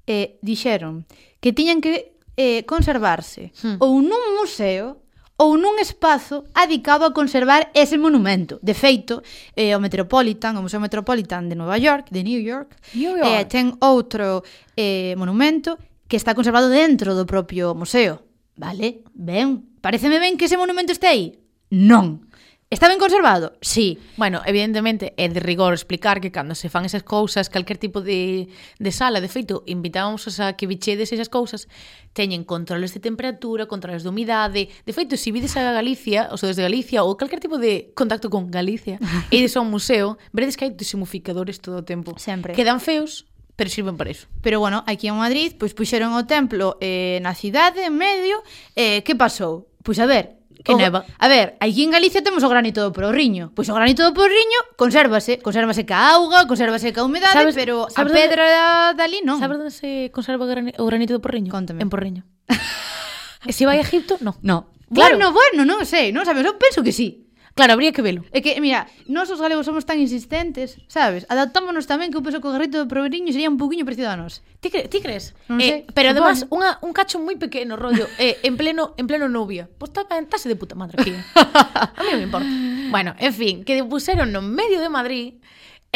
E 0.06 0.14
eh, 0.14 0.26
dixeron 0.46 1.02
que 1.46 1.54
tiñan 1.54 1.78
que 1.78 2.18
eh, 2.34 2.66
conservarse 2.66 3.54
hmm. 3.62 3.78
ou 3.78 4.02
nun 4.02 4.18
museo 4.34 4.98
ou 5.38 5.54
nun 5.54 5.78
espazo 5.78 6.42
adicado 6.58 7.06
a 7.06 7.14
conservar 7.14 7.70
ese 7.70 7.94
monumento. 8.02 8.58
De 8.66 8.74
feito, 8.74 9.22
eh, 9.54 9.70
o 9.70 9.78
Metropolitan, 9.78 10.58
o 10.58 10.64
Museo 10.66 10.82
Metropolitan 10.82 11.46
de 11.46 11.54
Nova 11.54 11.78
York, 11.78 12.10
de 12.10 12.26
New 12.26 12.42
York, 12.42 12.74
New 12.98 13.14
York. 13.14 13.30
Eh, 13.30 13.46
ten 13.46 13.78
outro 13.78 14.42
eh, 14.74 15.14
monumento 15.14 15.78
que 16.10 16.18
está 16.18 16.34
conservado 16.34 16.66
dentro 16.66 17.14
do 17.14 17.30
propio 17.30 17.78
museo. 17.78 18.26
Vale? 18.58 19.06
Ben. 19.14 19.78
Pareceme 19.78 20.18
ben 20.18 20.34
que 20.34 20.50
ese 20.50 20.58
monumento 20.58 20.90
este 20.90 21.06
aí? 21.06 21.38
Non. 21.70 22.26
Está 22.68 22.88
ben 22.88 22.98
conservado? 22.98 23.54
Sí. 23.60 23.96
Bueno, 24.16 24.42
evidentemente, 24.44 25.14
é 25.14 25.30
de 25.30 25.38
rigor 25.38 25.70
explicar 25.70 26.18
que 26.18 26.34
cando 26.34 26.58
se 26.58 26.66
fan 26.66 26.82
esas 26.82 27.06
cousas, 27.06 27.46
calquer 27.46 27.78
tipo 27.78 28.02
de, 28.02 28.50
de 28.82 28.90
sala, 28.90 29.22
de 29.22 29.30
feito, 29.30 29.62
invitábamos 29.70 30.26
a 30.42 30.58
que 30.58 30.66
bichedes 30.66 31.14
esas 31.14 31.30
cousas, 31.30 31.70
teñen 32.10 32.42
controles 32.42 32.90
de 32.90 32.98
temperatura, 32.98 33.70
controles 33.70 34.02
de 34.02 34.10
humidade. 34.10 34.66
De 34.82 34.90
feito, 34.90 35.14
se 35.14 35.30
vides 35.30 35.54
a 35.54 35.62
Galicia, 35.70 36.26
ou 36.34 36.42
desde 36.42 36.66
Galicia, 36.66 37.06
ou 37.06 37.14
calquer 37.14 37.38
tipo 37.38 37.54
de 37.54 37.94
contacto 37.94 38.34
con 38.34 38.50
Galicia, 38.50 38.98
e 39.30 39.38
ides 39.38 39.54
ao 39.54 39.62
museo, 39.62 40.18
veredes 40.34 40.58
que 40.58 40.66
hai 40.66 40.74
desumificadores 40.74 41.62
todo 41.62 41.78
o 41.78 41.86
tempo. 41.86 42.18
Sempre. 42.18 42.50
Quedan 42.50 42.82
feos, 42.82 43.30
pero 43.54 43.70
sirven 43.70 43.94
para 43.94 44.10
iso. 44.10 44.26
Pero 44.42 44.58
bueno, 44.58 44.82
aquí 44.90 45.06
en 45.06 45.14
Madrid, 45.14 45.54
pois 45.54 45.70
puxeron 45.70 46.18
o 46.18 46.26
templo 46.26 46.82
eh, 46.82 47.22
na 47.22 47.30
cidade, 47.38 47.86
en 47.86 47.94
medio, 47.94 48.42
eh, 48.74 49.06
que 49.06 49.14
pasou? 49.14 49.70
Pois 49.86 50.02
a 50.02 50.06
ver, 50.10 50.35
Que 50.66 50.74
o, 50.74 50.76
neva. 50.76 51.06
A 51.22 51.28
ver, 51.30 51.54
aquí 51.62 51.86
en 51.86 51.94
Galicia 51.94 52.26
temos 52.26 52.42
o 52.42 52.50
granito 52.50 52.82
do 52.82 52.90
porriño. 52.90 53.54
Pois 53.54 53.70
o 53.70 53.74
granito 53.78 54.02
do 54.02 54.10
porriño 54.10 54.58
consérvase, 54.74 55.38
consérvase 55.38 55.86
ca 55.86 56.18
auga, 56.18 56.50
consérvase 56.50 56.90
ca 56.90 57.06
humedade, 57.06 57.38
sabes, 57.38 57.54
pero 57.54 57.86
sabes 57.86 58.10
a 58.10 58.16
pedra 58.18 58.46
onde, 58.90 58.98
dali 58.98 59.18
non. 59.22 59.38
Sabes 59.38 59.62
onde 59.62 59.70
se 59.70 60.10
conserva 60.10 60.42
o 60.42 60.84
granito 60.90 61.14
do 61.14 61.22
porriño? 61.22 61.54
Contame. 61.54 61.86
En 61.86 61.90
porriño. 61.90 62.26
e 63.46 63.54
se 63.54 63.62
vai 63.62 63.78
a 63.78 63.86
Egipto, 63.86 64.18
No. 64.18 64.34
No. 64.42 64.74
Bueno, 64.90 65.30
bueno, 65.30 65.34
bueno 65.34 65.62
non 65.66 65.86
sei, 65.86 66.10
non 66.10 66.26
sabes, 66.26 66.42
eu 66.42 66.58
penso 66.58 66.82
que 66.82 66.90
sí. 66.90 67.25
Claro, 67.56 67.72
habría 67.72 67.90
que 67.90 68.04
velo. 68.04 68.22
É 68.36 68.44
que, 68.44 68.60
mira, 68.60 68.84
nós 69.08 69.32
os 69.32 69.40
galegos 69.40 69.64
somos 69.64 69.88
tan 69.88 69.96
insistentes, 69.96 70.76
sabes? 70.92 71.24
Adaptámonos 71.32 71.88
tamén 71.88 72.12
que 72.12 72.20
eu 72.20 72.22
penso 72.22 72.38
que 72.38 72.46
o 72.46 72.52
garrito 72.52 72.76
de 72.76 72.84
Proveriño 72.84 73.32
sería 73.32 73.48
un 73.48 73.56
poquinho 73.56 73.88
parecido 73.88 74.12
a 74.12 74.20
nós. 74.20 74.44
Ti, 74.60 74.68
cre 74.68 74.92
ti 74.92 75.00
crees? 75.00 75.32
Non 75.48 75.58
eh, 75.64 75.64
sei, 75.64 75.78
pero 75.96 76.12
además, 76.12 76.44
unha, 76.52 76.76
un 76.84 76.92
cacho 76.92 77.16
moi 77.16 77.40
pequeno, 77.40 77.80
rollo, 77.80 78.04
eh, 78.20 78.36
en 78.44 78.60
pleno 78.60 78.92
en 79.00 79.08
pleno 79.08 79.26
novia. 79.26 79.66
Pois 79.66 79.88
pues, 79.88 80.04
tase 80.04 80.52
de 80.52 80.60
puta 80.60 80.76
madre 80.76 81.00
aquí. 81.00 81.16
a 81.96 82.00
mí 82.04 82.12
non 82.12 82.20
me 82.20 82.28
importa. 82.28 82.50
Bueno, 82.92 83.16
en 83.16 83.32
fin, 83.32 83.64
que 83.64 83.80
puseron 83.88 84.30
no 84.30 84.44
medio 84.44 84.78
de 84.78 84.92
Madrid 84.92 85.40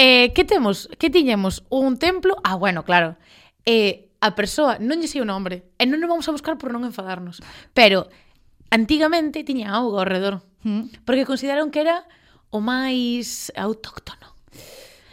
Eh, 0.03 0.33
que 0.33 0.44
temos? 0.44 0.88
Que 0.99 1.11
tiñemos 1.11 1.64
un 1.68 1.99
templo? 1.99 2.37
Ah, 2.42 2.55
bueno, 2.55 2.85
claro. 2.85 3.16
Eh, 3.66 4.09
a 4.20 4.35
persoa 4.35 4.81
non 4.81 4.96
lle 4.96 5.09
sei 5.12 5.20
o 5.20 5.29
nombre. 5.29 5.68
E 5.77 5.85
non 5.85 6.01
nos 6.01 6.09
vamos 6.09 6.25
a 6.25 6.33
buscar 6.33 6.57
por 6.57 6.73
non 6.73 6.88
enfadarnos. 6.88 7.44
Pero 7.77 8.09
antigamente 8.73 9.44
tiña 9.44 9.77
auga 9.77 10.01
ao 10.01 10.09
redor 10.09 10.40
mm. 10.62 11.05
porque 11.05 11.27
consideraron 11.27 11.70
que 11.70 11.81
era 11.81 12.07
o 12.51 12.61
máis 12.61 13.51
autóctono. 13.55 14.35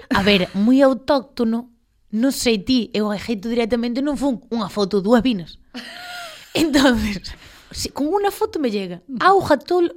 A 0.09 0.23
ver, 0.23 0.49
moi 0.55 0.81
autóctono, 0.81 1.69
non 2.15 2.31
sei 2.31 2.63
ti, 2.63 2.89
eu 2.95 3.11
ajeito 3.11 3.51
directamente 3.51 4.01
non 4.01 4.15
fun 4.15 4.41
unha 4.49 4.71
foto, 4.71 5.03
dúas 5.03 5.21
vinas. 5.21 5.59
Entonces, 6.57 7.35
si 7.71 7.91
con 7.93 8.09
unha 8.09 8.31
foto 8.31 8.57
me 8.57 8.71
llega, 8.71 9.03
auja 9.21 9.59
tol... 9.59 9.93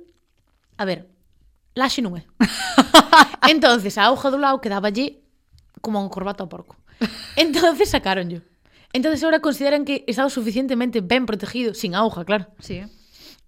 A 0.76 0.84
ver, 0.84 1.08
laxe 1.76 2.02
non 2.02 2.18
é. 2.18 2.26
Entonces, 3.52 3.96
a 3.96 4.10
auja 4.10 4.28
do 4.28 4.40
lado 4.40 4.60
quedaba 4.60 4.90
allí 4.90 5.22
como 5.80 6.00
un 6.00 6.12
corbato 6.12 6.44
ao 6.44 6.52
porco. 6.52 6.76
Entonces 7.36 7.90
sacaron 7.90 8.28
yo. 8.28 8.40
Entonces 8.92 9.22
ahora 9.24 9.40
consideran 9.40 9.84
que 9.84 10.04
estaba 10.06 10.28
suficientemente 10.28 11.00
ben 11.00 11.26
protegido, 11.26 11.74
sin 11.74 11.94
auja, 11.94 12.24
claro. 12.24 12.48
Sí. 12.58 12.82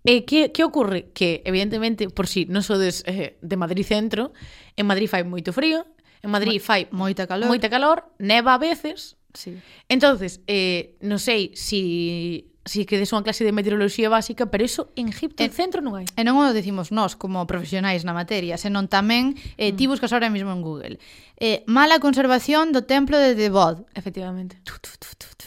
Eh, 0.04 0.22
e 0.22 0.24
que, 0.26 0.50
que 0.50 0.62
ocorre? 0.66 1.10
Que, 1.14 1.42
evidentemente, 1.46 2.10
por 2.10 2.26
si 2.26 2.46
non 2.46 2.66
sodes 2.66 3.06
eh, 3.06 3.38
de 3.38 3.56
Madrid 3.56 3.86
centro, 3.86 4.34
en 4.74 4.86
Madrid 4.86 5.06
fai 5.06 5.22
moito 5.22 5.54
frío, 5.54 5.86
en 6.22 6.30
Madrid 6.30 6.58
Mo 6.58 6.66
fai 6.66 6.82
moita 6.90 7.26
calor, 7.26 7.46
moita 7.46 7.68
calor 7.70 8.10
neva 8.18 8.54
a 8.54 8.62
veces. 8.62 9.18
Sí. 9.34 9.56
Entonces, 9.88 10.42
eh, 10.46 10.98
non 11.02 11.18
sei 11.18 11.54
se 11.54 11.66
si 11.66 12.52
si 12.64 12.86
que 12.86 12.94
des 12.94 13.10
unha 13.10 13.26
clase 13.26 13.42
de 13.42 13.50
meteoroloxía 13.50 14.06
básica, 14.06 14.46
pero 14.46 14.62
eso 14.62 14.94
en 14.94 15.10
Egipto, 15.10 15.42
en 15.42 15.50
eh, 15.50 15.54
centro 15.54 15.82
non 15.82 15.98
hai. 15.98 16.06
E 16.14 16.22
non 16.22 16.38
o 16.38 16.54
decimos 16.54 16.94
nós 16.94 17.18
como 17.18 17.42
profesionais 17.50 18.06
na 18.06 18.14
materia, 18.14 18.54
senón 18.54 18.86
tamén 18.86 19.34
eh, 19.58 19.74
mm. 19.74 19.76
ti 19.78 19.84
buscas 19.90 20.14
ahora 20.14 20.30
mesmo 20.30 20.54
en 20.54 20.62
Google. 20.62 20.94
Eh, 21.42 21.66
mala 21.66 21.98
conservación 21.98 22.70
do 22.70 22.86
templo 22.86 23.18
de 23.18 23.34
Debod. 23.34 23.82
Efectivamente. 23.98 24.62
Tu, 24.62 24.78
tu, 24.78 24.94
tu, 24.94 25.10
tu, 25.18 25.26
tu. 25.34 25.41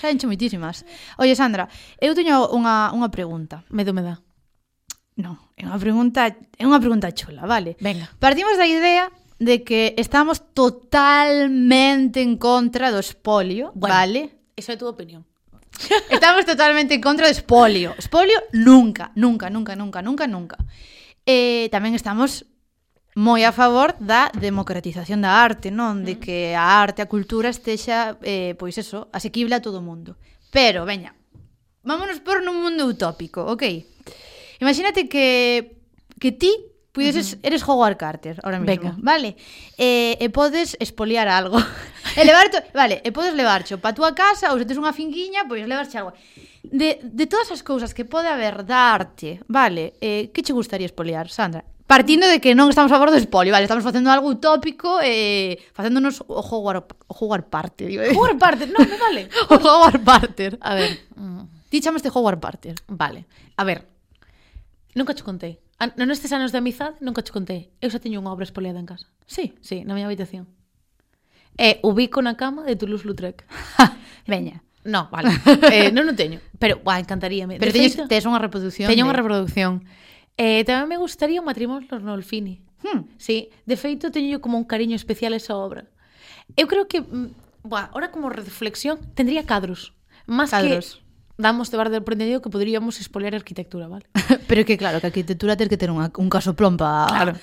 Xa 0.00 0.10
enche 0.10 0.26
moitísimas. 0.26 0.84
Oye, 1.18 1.36
Sandra, 1.36 1.68
eu 2.00 2.16
teño 2.16 2.48
unha, 2.52 2.90
unha 2.92 3.08
pregunta. 3.12 3.64
Medo 3.70 3.92
me 3.92 4.02
dá. 4.02 4.20
Non, 5.14 5.38
é 5.54 5.62
unha 5.62 5.78
pregunta, 5.78 6.26
é 6.32 6.64
unha 6.66 6.82
pregunta 6.82 7.14
chula, 7.14 7.46
vale? 7.46 7.78
Venga. 7.78 8.10
Partimos 8.18 8.58
da 8.58 8.66
idea 8.66 9.12
de 9.38 9.62
que 9.62 9.94
estamos 9.94 10.42
totalmente 10.54 12.18
en 12.18 12.34
contra 12.38 12.90
do 12.90 12.98
espolio, 12.98 13.70
bueno, 13.74 13.94
vale? 13.94 14.20
Esa 14.58 14.74
é 14.74 14.76
a 14.76 14.80
túa 14.80 14.94
opinión. 14.94 15.22
Estamos 16.10 16.46
totalmente 16.46 16.94
en 16.94 17.02
contra 17.02 17.26
do 17.26 17.34
espolio. 17.34 17.94
Espolio 17.98 18.38
nunca, 18.54 19.10
nunca, 19.14 19.50
nunca, 19.50 19.74
nunca, 19.74 20.02
nunca, 20.02 20.26
nunca. 20.26 20.58
Eh, 21.26 21.66
tamén 21.70 21.94
estamos 21.98 22.46
moi 23.14 23.46
a 23.46 23.54
favor 23.54 23.94
da 24.02 24.30
democratización 24.34 25.22
da 25.22 25.38
arte, 25.38 25.70
non? 25.70 26.02
De 26.02 26.18
mm. 26.18 26.20
que 26.20 26.38
a 26.58 26.82
arte, 26.82 27.00
a 27.02 27.10
cultura 27.10 27.48
estexa, 27.48 28.18
eh, 28.26 28.58
pois 28.58 28.74
eso, 28.74 29.06
asequible 29.14 29.54
a 29.54 29.62
todo 29.62 29.78
o 29.78 29.86
mundo. 29.86 30.18
Pero, 30.50 30.82
veña, 30.82 31.14
vámonos 31.86 32.18
por 32.18 32.42
nun 32.42 32.58
mundo 32.58 32.90
utópico, 32.90 33.46
ok? 33.46 33.62
Imagínate 34.58 35.06
que 35.06 35.78
que 36.18 36.32
ti 36.32 36.50
puideses, 36.94 37.34
uh 37.34 37.36
-huh. 37.36 37.46
eres 37.46 37.62
Howard 37.68 37.96
Carter 37.98 38.40
ahora 38.42 38.58
mismo, 38.58 38.94
Venga. 38.94 38.96
vale? 38.98 39.36
E, 39.76 40.16
e 40.18 40.30
podes 40.30 40.78
espoliar 40.78 41.26
algo. 41.26 41.58
e 42.18 42.22
levar 42.24 42.48
to, 42.50 42.58
vale, 42.72 43.02
e 43.02 43.10
podes 43.10 43.34
levarcho 43.34 43.82
pa 43.82 43.92
túa 43.92 44.14
casa 44.14 44.54
ou 44.54 44.58
se 44.58 44.64
tes 44.64 44.78
unha 44.78 44.94
finquiña, 44.94 45.46
pois 45.50 45.66
levarche 45.66 45.98
algo. 45.98 46.14
De, 46.62 47.02
de 47.02 47.26
todas 47.26 47.50
as 47.50 47.62
cousas 47.66 47.90
que 47.90 48.06
pode 48.06 48.30
haber 48.30 48.62
da 48.62 48.94
arte, 48.94 49.42
vale, 49.50 49.98
eh, 49.98 50.30
que 50.30 50.42
che 50.46 50.54
gustaría 50.54 50.86
espoliar, 50.86 51.26
Sandra? 51.28 51.66
Partindo 51.86 52.24
de 52.26 52.40
que 52.40 52.56
non 52.56 52.72
estamos 52.72 52.88
a 52.88 52.96
favor 52.96 53.12
do 53.12 53.20
espolio, 53.20 53.52
vale, 53.52 53.68
estamos 53.68 53.84
facendo 53.84 54.08
algo 54.08 54.32
utópico 54.32 55.04
e 55.04 55.60
eh, 55.60 55.72
facéndonos 55.76 56.24
o 56.24 56.40
Howard, 56.40 56.88
o 57.04 57.12
Howard 57.12 57.52
Parter. 57.52 57.92
Howard 58.16 58.40
Parter, 58.40 58.72
non, 58.72 58.88
me 58.88 58.96
vale. 58.96 59.28
o 59.52 59.56
Howard 59.60 60.00
Parter. 60.00 60.56
A 60.64 60.72
ver, 60.72 60.96
mm. 61.12 61.68
ti 61.68 61.84
chamaste 61.84 62.08
Howard 62.08 62.40
Parter. 62.40 62.80
Vale. 62.88 63.28
A 63.60 63.68
ver, 63.68 63.84
nunca 64.96 65.12
che 65.12 65.20
contei. 65.20 65.60
A, 65.76 65.92
non 66.00 66.08
estes 66.08 66.32
anos 66.32 66.56
de 66.56 66.64
amizade, 66.64 66.96
nunca 67.04 67.20
che 67.20 67.36
contei. 67.36 67.68
Eu 67.84 67.92
xa 67.92 68.00
teño 68.00 68.16
unha 68.16 68.32
obra 68.32 68.48
espoliada 68.48 68.80
en 68.80 68.88
casa. 68.88 69.04
Sí, 69.28 69.52
sí, 69.60 69.84
na 69.84 69.92
miña 69.92 70.08
habitación. 70.08 70.48
E 71.60 71.84
ubico 71.84 72.24
na 72.24 72.40
cama 72.40 72.64
de 72.64 72.80
Toulouse-Lautrec. 72.80 73.44
Veña. 74.24 74.64
No, 74.88 75.12
vale. 75.12 75.36
eh, 75.68 75.92
non 75.92 76.08
o 76.08 76.16
teño. 76.16 76.40
Pero, 76.56 76.80
buah, 76.80 77.00
encantaríame. 77.00 77.60
Pero 77.60 77.76
teñes, 77.76 77.96
tes 78.08 78.24
unha 78.24 78.40
reproducción. 78.40 78.88
Teño 78.88 79.04
de... 79.04 79.08
unha 79.12 79.16
reproducción. 79.16 79.84
Eh, 80.36 80.66
tamén 80.66 80.90
me 80.90 80.98
gustaría 80.98 81.38
o 81.38 81.46
matrimonio 81.46 81.86
Nolfini. 82.02 82.60
Hmm. 82.82 83.06
Sí, 83.16 83.48
de 83.64 83.76
feito 83.78 84.10
teño 84.10 84.42
como 84.42 84.58
un 84.58 84.66
cariño 84.66 84.96
especial 84.98 85.32
esa 85.32 85.54
obra. 85.56 85.86
Eu 86.58 86.66
creo 86.66 86.86
que, 86.90 87.00
mm, 87.00 87.64
buah, 87.64 87.90
ahora 87.94 88.10
como 88.10 88.28
reflexión, 88.28 88.98
tendría 89.14 89.46
cadros. 89.46 89.94
Más 90.26 90.50
cadros. 90.50 90.98
que 90.98 91.03
damos 91.36 91.70
de 91.70 91.76
bar 91.76 91.90
del 91.90 92.02
prendido 92.02 92.40
que 92.40 92.50
poderíamos 92.50 93.00
espolear 93.00 93.34
arquitectura, 93.34 93.88
vale? 93.88 94.06
Pero 94.48 94.64
que 94.64 94.78
claro, 94.78 95.00
que 95.00 95.06
a 95.06 95.10
arquitectura 95.10 95.56
ter 95.56 95.68
que 95.68 95.76
ter 95.76 95.90
unha, 95.90 96.10
un 96.18 96.30
caso 96.30 96.54
plompa. 96.54 97.06
Claro. 97.10 97.34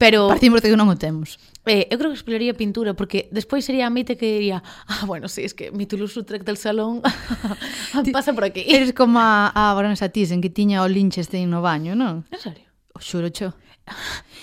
Pero... 0.00 0.32
Partimos 0.32 0.62
de 0.62 0.72
que 0.72 0.78
non 0.78 0.88
o 0.88 0.96
temos. 0.96 1.36
Eh, 1.68 1.90
eu 1.92 2.00
creo 2.00 2.08
que 2.08 2.16
espolearía 2.16 2.56
pintura, 2.56 2.96
porque 2.96 3.28
despois 3.34 3.66
sería 3.66 3.84
a 3.84 3.92
mite 3.92 4.16
que 4.16 4.40
diría, 4.40 4.64
ah, 4.64 5.04
bueno, 5.04 5.28
sí, 5.28 5.44
es 5.44 5.52
que 5.52 5.68
mi 5.74 5.84
Toulouse-Lautrec 5.84 6.40
del 6.40 6.56
salón 6.56 7.04
pasa 8.14 8.32
por 8.32 8.48
aquí. 8.48 8.64
Eres 8.64 8.94
como 8.96 9.20
a, 9.20 9.52
a 9.52 9.74
Baronesa 9.74 10.08
Thyssen, 10.08 10.40
que 10.40 10.48
tiña 10.48 10.80
o 10.80 10.88
Lichtenstein 10.88 11.50
no 11.50 11.60
baño, 11.60 11.92
non? 11.92 12.24
En 12.32 12.40
serio? 12.40 12.64
O 12.96 13.02
xuro 13.02 13.28
cho. 13.28 13.52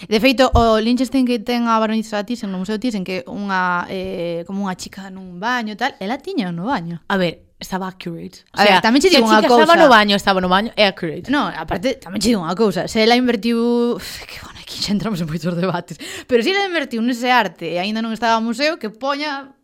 De 0.06 0.20
feito, 0.20 0.52
o 0.54 0.78
Lichtenstein 0.78 1.26
que 1.26 1.40
ten 1.40 1.66
a 1.66 1.80
Baronesa 1.80 2.22
Thyssen 2.22 2.52
no 2.52 2.62
Museo 2.62 2.78
Thyssen, 2.78 3.02
que 3.02 3.26
unha, 3.26 3.88
eh, 3.90 4.44
como 4.46 4.68
unha 4.68 4.78
chica 4.78 5.10
nun 5.10 5.42
baño 5.42 5.74
e 5.74 5.80
tal, 5.80 5.96
ela 5.98 6.22
tiña 6.22 6.54
no 6.54 6.70
baño. 6.70 7.02
A 7.10 7.18
ver, 7.18 7.47
estaba 7.60 7.88
accurate. 7.88 8.46
O 8.54 8.58
sea, 8.58 8.66
a 8.66 8.74
ver, 8.78 8.82
tamén 8.86 9.02
che 9.02 9.10
digo 9.10 9.26
unha 9.26 9.42
cousa. 9.42 9.66
estaba 9.66 9.76
no 9.78 9.90
baño, 9.90 10.14
estaba 10.14 10.40
no 10.42 10.50
baño, 10.50 10.70
é 10.78 10.86
accurate. 10.86 11.30
No, 11.34 11.50
aparte, 11.50 11.98
tamén 11.98 12.22
che 12.22 12.30
digo 12.30 12.46
unha 12.46 12.54
cousa. 12.54 12.86
Se 12.86 13.02
ela 13.02 13.18
invertiu... 13.18 13.98
Que 13.98 14.38
bueno, 14.46 14.62
aquí 14.62 14.78
xa 14.78 14.94
entramos 14.94 15.18
en 15.22 15.28
moitos 15.28 15.58
debates. 15.58 15.98
Pero 16.30 16.40
se 16.46 16.54
ela 16.54 16.70
invertiu 16.70 17.02
nese 17.02 17.34
arte 17.34 17.74
e 17.74 17.82
aínda 17.82 18.06
non 18.06 18.14
estaba 18.14 18.38
ao 18.38 18.46
museo, 18.46 18.78
que 18.78 18.94
poña... 18.94 19.58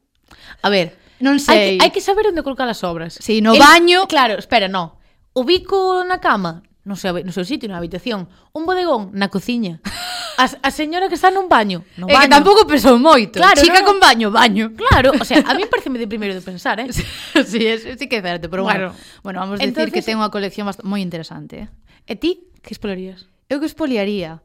A 0.65 0.67
ver, 0.73 0.97
non 1.21 1.37
sei. 1.37 1.77
Hai, 1.77 1.87
hai 1.87 1.91
que 1.93 2.01
saber 2.01 2.25
onde 2.33 2.41
colocar 2.41 2.65
as 2.65 2.81
obras. 2.81 3.21
Si, 3.21 3.37
sí, 3.37 3.45
no 3.45 3.53
El, 3.53 3.61
baño... 3.61 4.09
Claro, 4.09 4.41
espera, 4.41 4.65
no. 4.65 4.97
O 5.37 5.45
bico 5.45 6.01
na 6.01 6.17
cama, 6.17 6.65
no 6.85 6.97
sei, 6.97 7.21
no 7.21 7.29
seu 7.29 7.45
sitio, 7.45 7.69
na 7.69 7.77
habitación. 7.77 8.25
Un 8.57 8.65
bodegón, 8.65 9.13
na 9.13 9.29
cociña 9.29 9.77
a, 10.37 10.45
a 10.45 10.69
señora 10.71 11.09
que 11.09 11.15
está 11.15 11.29
nun 11.29 11.49
baño. 11.49 11.85
No 11.97 12.09
é 12.09 12.13
baño. 12.13 12.21
que 12.25 12.33
tampouco 12.33 12.61
pesou 12.65 12.97
moito. 12.97 13.37
Claro, 13.37 13.59
Chica 13.61 13.81
no, 13.81 13.85
no. 13.85 13.87
con 13.93 13.97
baño, 13.99 14.27
baño. 14.31 14.73
Claro, 14.73 15.13
o 15.13 15.25
sea, 15.25 15.43
a 15.45 15.53
mí 15.53 15.65
pareceme 15.69 15.99
de 15.99 16.07
primeiro 16.07 16.33
de 16.33 16.41
pensar, 16.41 16.79
eh? 16.79 16.89
sí, 17.45 17.61
es, 17.65 17.85
sí 17.97 18.05
que 18.07 18.17
é 18.17 18.23
certo, 18.23 18.49
pero 18.49 18.63
bueno. 18.63 18.93
Bueno, 18.93 19.21
bueno 19.23 19.37
vamos 19.39 19.53
a 19.55 19.57
decir 19.61 19.69
Entonces, 19.69 19.93
que 19.93 20.01
ten 20.01 20.17
unha 20.17 20.33
colección 20.33 20.69
moi 20.83 21.01
interesante. 21.01 21.69
Eh? 22.07 22.13
E 22.13 22.13
ti, 22.17 22.49
que 22.61 22.73
espoliarías? 22.73 23.29
Eu 23.47 23.61
que 23.61 23.69
espoliaría? 23.69 24.41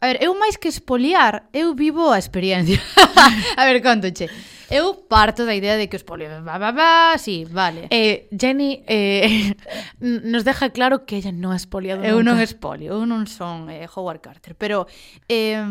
A 0.00 0.04
ver, 0.12 0.20
eu 0.20 0.36
máis 0.36 0.60
que 0.60 0.68
espoliar, 0.68 1.48
eu 1.56 1.72
vivo 1.72 2.12
a 2.12 2.18
experiencia. 2.20 2.80
a 3.60 3.62
ver, 3.64 3.80
contoche. 3.80 4.28
Eu 4.70 5.06
parto 5.06 5.46
da 5.46 5.54
idea 5.54 5.76
de 5.78 5.86
que 5.86 5.94
os 5.96 6.02
polios 6.02 6.30
va, 6.42 6.58
va, 6.58 6.72
va, 6.72 7.14
sí, 7.18 7.46
vale. 7.46 7.86
Eh, 7.90 8.26
Jenny 8.34 8.82
eh, 8.86 9.54
nos 10.00 10.42
deja 10.42 10.70
claro 10.70 11.06
que 11.06 11.16
ella 11.22 11.30
non 11.30 11.54
es 11.54 11.62
espoliado 11.66 12.02
Eu 12.02 12.18
nunca. 12.18 12.34
non 12.34 12.36
es 12.42 12.50
espolio, 12.54 12.98
eu 12.98 13.06
non 13.06 13.30
son 13.30 13.70
eh, 13.70 13.86
Howard 13.86 14.18
Carter, 14.18 14.58
pero 14.58 14.90
eh, 15.30 15.62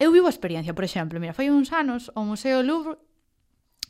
eu 0.00 0.08
vivo 0.08 0.26
a 0.26 0.32
experiencia, 0.32 0.72
por 0.72 0.84
exemplo, 0.88 1.20
mira, 1.20 1.36
foi 1.36 1.52
uns 1.52 1.68
anos 1.76 2.08
o 2.16 2.24
Museo 2.24 2.64
Louvre 2.64 2.96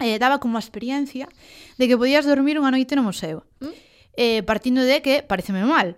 eh, 0.02 0.18
daba 0.18 0.42
como 0.42 0.58
a 0.58 0.64
experiencia 0.64 1.30
de 1.78 1.84
que 1.86 1.94
podías 1.94 2.26
dormir 2.26 2.58
unha 2.58 2.74
noite 2.74 2.98
no 2.98 3.06
museo. 3.06 3.46
Mm? 3.62 3.74
Eh, 4.18 4.42
partindo 4.42 4.82
de 4.82 4.98
que 4.98 5.22
pareceme 5.22 5.62
mal, 5.62 5.94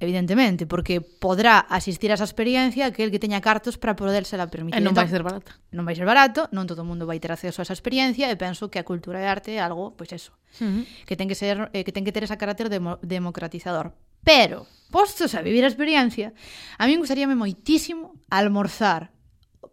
evidentemente, 0.00 0.66
porque 0.66 1.00
podrá 1.00 1.58
asistir 1.58 2.10
a 2.10 2.14
esa 2.14 2.24
experiencia 2.24 2.86
aquel 2.86 3.10
que 3.10 3.18
teña 3.18 3.40
cartos 3.40 3.78
para 3.78 3.96
podérsela 3.96 4.46
permitir. 4.48 4.80
E 4.80 4.84
non 4.84 4.92
vai 4.92 5.08
entón, 5.08 5.14
ser 5.16 5.22
barata. 5.24 5.52
Non 5.72 5.84
vai 5.88 5.94
ser 5.96 6.06
barato, 6.06 6.48
non 6.52 6.68
todo 6.68 6.84
o 6.84 6.88
mundo 6.88 7.08
vai 7.08 7.16
ter 7.16 7.32
acceso 7.32 7.60
a 7.60 7.64
esa 7.64 7.76
experiencia 7.76 8.28
e 8.28 8.36
penso 8.36 8.68
que 8.68 8.78
a 8.80 8.84
cultura 8.84 9.18
de 9.18 9.28
arte 9.28 9.50
é 9.56 9.60
algo, 9.60 9.96
pois 9.96 10.12
eso, 10.12 10.36
uh 10.60 10.68
-huh. 10.68 10.82
que 11.08 11.16
ten 11.16 11.28
que 11.28 11.38
ser 11.38 11.72
eh, 11.72 11.82
que 11.84 11.92
ten 11.92 12.04
que 12.04 12.12
ter 12.12 12.24
ese 12.24 12.36
carácter 12.36 12.68
demo, 12.68 13.00
democratizador. 13.00 13.96
Pero, 14.26 14.66
postos 14.90 15.38
a 15.38 15.40
vivir 15.40 15.62
a 15.64 15.70
experiencia, 15.70 16.34
a 16.76 16.84
min 16.84 17.00
gustaríame 17.00 17.38
moitísimo 17.38 18.18
almorzar. 18.28 19.14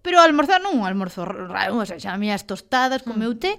Pero 0.04 0.20
almorzar 0.20 0.60
non 0.60 0.78
un 0.78 0.86
almorzo 0.86 1.24
raro, 1.24 1.80
o 1.80 1.88
sea, 1.88 2.00
xa 2.00 2.16
as 2.16 2.44
tostadas 2.44 3.02
con 3.04 3.18
meu 3.18 3.34
mm. 3.36 3.40
té, 3.40 3.52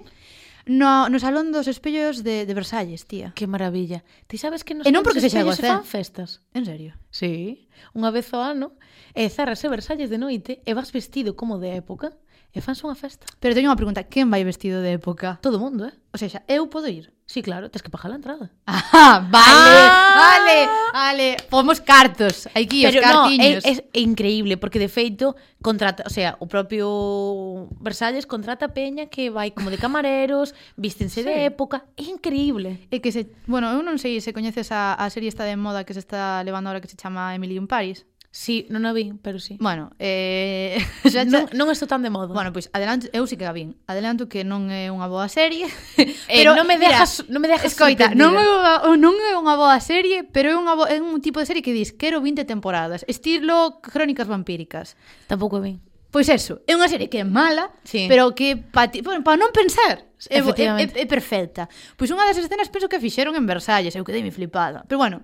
no, 0.65 1.09
no 1.09 1.17
Salón 1.21 1.53
dos 1.53 1.69
Espellos 1.69 2.25
de, 2.25 2.45
de 2.45 2.53
Versalles, 2.53 3.05
tía. 3.05 3.33
Que 3.37 3.45
maravilla. 3.45 4.03
Ti 4.27 4.37
sabes 4.37 4.65
que 4.65 4.73
nos 4.73 4.85
e 4.85 4.91
non 4.91 5.05
porque 5.05 5.21
se 5.21 5.29
chegou 5.29 5.53
a 5.53 5.57
fan 5.57 5.85
festas? 5.85 6.41
En 6.57 6.65
serio? 6.65 6.97
Sí. 7.13 7.69
Unha 7.93 8.09
vez 8.09 8.33
ao 8.33 8.41
ano, 8.41 8.73
e 9.13 9.29
zarrase 9.29 9.69
Versalles 9.69 10.09
de 10.09 10.17
noite 10.17 10.65
e 10.65 10.71
vas 10.73 10.89
vestido 10.89 11.37
como 11.37 11.61
de 11.61 11.77
época. 11.77 12.17
E 12.55 12.63
fans 12.63 12.79
unha 12.87 12.95
festa. 12.95 13.27
Pero 13.43 13.51
teño 13.51 13.67
unha 13.67 13.75
pregunta, 13.75 14.07
quen 14.07 14.31
vai 14.31 14.47
vestido 14.47 14.79
de 14.79 14.95
época? 14.95 15.43
Todo 15.43 15.59
mundo, 15.59 15.91
eh? 15.91 15.93
O 16.09 16.17
sea, 16.17 16.31
xa, 16.31 16.39
eu 16.47 16.71
podo 16.71 16.87
ir? 16.87 17.11
Sí, 17.27 17.43
claro, 17.43 17.67
tens 17.67 17.83
que 17.83 17.91
pagar 17.91 18.13
a 18.13 18.15
entrada. 18.15 18.47
Ah, 18.95 19.19
vale, 19.19 19.81
ah! 19.91 20.15
vale, 20.15 20.57
vale. 20.93 21.37
Pomos 21.49 21.81
cartos, 21.81 22.47
aquí 22.55 22.87
Pero 22.87 22.99
os 22.99 23.03
cartiños. 23.03 23.63
No, 23.65 23.69
é, 23.69 23.73
é, 23.75 23.83
é 23.91 23.99
increíble, 23.99 24.55
porque 24.55 24.79
de 24.79 24.87
feito, 24.87 25.35
contrata, 25.61 26.07
o 26.07 26.09
sea, 26.09 26.39
o 26.39 26.47
propio 26.47 27.67
Versalles 27.81 28.23
contrata 28.25 28.71
peña 28.71 29.11
que 29.11 29.27
vai 29.27 29.51
como 29.51 29.67
de 29.67 29.75
camareros, 29.75 30.55
vístense 30.79 31.21
sí. 31.21 31.27
de 31.27 31.51
época, 31.51 31.83
é 31.99 32.07
increíble. 32.07 32.87
É 32.87 33.03
que 33.03 33.11
se, 33.11 33.27
bueno, 33.51 33.67
eu 33.67 33.83
non 33.83 33.99
sei 33.99 34.23
se 34.23 34.31
coñeces 34.31 34.71
a, 34.71 34.95
a 34.95 35.11
serie 35.11 35.27
esta 35.27 35.43
de 35.43 35.59
moda 35.59 35.83
que 35.83 35.91
se 35.91 35.99
está 35.99 36.39
levando 36.39 36.71
agora 36.71 36.79
que 36.79 36.87
se 36.87 36.95
chama 36.95 37.35
Emily 37.35 37.59
in 37.59 37.67
Paris. 37.67 38.07
Sí, 38.35 38.67
non 38.67 38.83
a 38.83 38.91
vin, 38.91 39.15
pero 39.15 39.39
sí. 39.39 39.55
Bueno, 39.63 39.95
eh, 39.95 40.75
xa, 41.07 41.23
xa... 41.23 41.31
Non, 41.31 41.47
non 41.55 41.71
estou 41.71 41.87
tan 41.87 42.03
de 42.03 42.11
moda. 42.11 42.35
Bueno, 42.35 42.51
pois 42.51 42.67
pues, 42.67 42.75
adelanto, 42.75 43.07
eu 43.15 43.23
sí 43.31 43.39
que 43.39 43.47
a 43.47 43.55
vin. 43.55 43.79
Adelanto 43.87 44.27
que 44.27 44.43
non 44.43 44.67
é 44.67 44.91
unha 44.91 45.07
boa 45.07 45.31
serie, 45.31 45.71
eh, 45.95 46.11
pero 46.27 46.51
eh, 46.51 46.59
non 46.59 46.67
me 46.67 46.75
dejas, 46.75 47.23
mira, 47.23 47.31
non 47.31 47.39
me 47.39 47.47
dejas 47.47 47.71
escoita, 47.71 48.11
non 48.11 48.35
é 48.35 48.43
unha, 48.43 48.91
non 48.99 49.15
é 49.23 49.39
unha 49.39 49.55
boa 49.55 49.79
serie, 49.79 50.27
pero 50.27 50.51
é 50.51 50.55
unha 50.59 50.75
bo, 50.75 50.83
é 50.83 50.99
un 50.99 51.23
tipo 51.23 51.39
de 51.39 51.47
serie 51.47 51.63
que 51.63 51.71
dis, 51.71 51.95
quero 51.95 52.19
20 52.19 52.43
temporadas, 52.43 53.07
estilo 53.07 53.79
crónicas 53.79 54.27
vampíricas. 54.27 54.99
Tampouco 55.31 55.63
a 55.63 55.63
vin. 55.63 55.79
Pois 56.11 56.27
eso, 56.27 56.59
é 56.67 56.75
unha 56.75 56.91
serie 56.91 57.07
que 57.07 57.23
é 57.23 57.25
mala, 57.27 57.71
sí. 57.87 58.11
pero 58.11 58.35
que 58.35 58.59
para 58.59 58.91
bueno, 58.99 59.23
pa 59.23 59.39
non 59.39 59.55
pensar 59.55 60.11
é, 60.27 60.43
é, 60.43 60.83
é, 60.83 60.87
é 60.91 61.05
perfecta. 61.07 61.71
Pois 61.95 62.11
unha 62.11 62.27
das 62.27 62.35
escenas 62.35 62.67
penso 62.67 62.91
que 62.91 62.99
fixeron 62.99 63.39
en 63.39 63.47
Versalles, 63.47 63.95
eu 63.95 64.03
quedei 64.03 64.27
me 64.27 64.35
flipada. 64.35 64.83
Pero 64.91 64.99
bueno, 64.99 65.23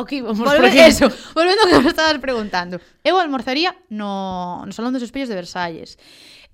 Ok, 0.00 0.12
vamos 0.22 0.38
Volve, 0.38 0.56
por 0.56 0.66
aquí. 0.66 0.80
Eso, 0.80 1.12
volvendo 1.34 1.60
ao 1.60 1.68
que 1.68 1.78
me 1.84 1.92
estabas 1.92 2.16
preguntando. 2.18 2.80
Eu 3.04 3.20
almorzaría 3.20 3.76
no, 3.92 4.64
no 4.64 4.72
Salón 4.72 4.96
dos 4.96 5.04
Espellos 5.04 5.28
de 5.28 5.36
Versalles. 5.36 6.00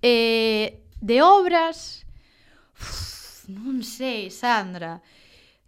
Eh, 0.03 0.83
de 0.99 1.23
obras... 1.23 2.03
Uf, 2.75 3.47
non 3.47 3.87
sei, 3.87 4.35
Sandra. 4.35 4.99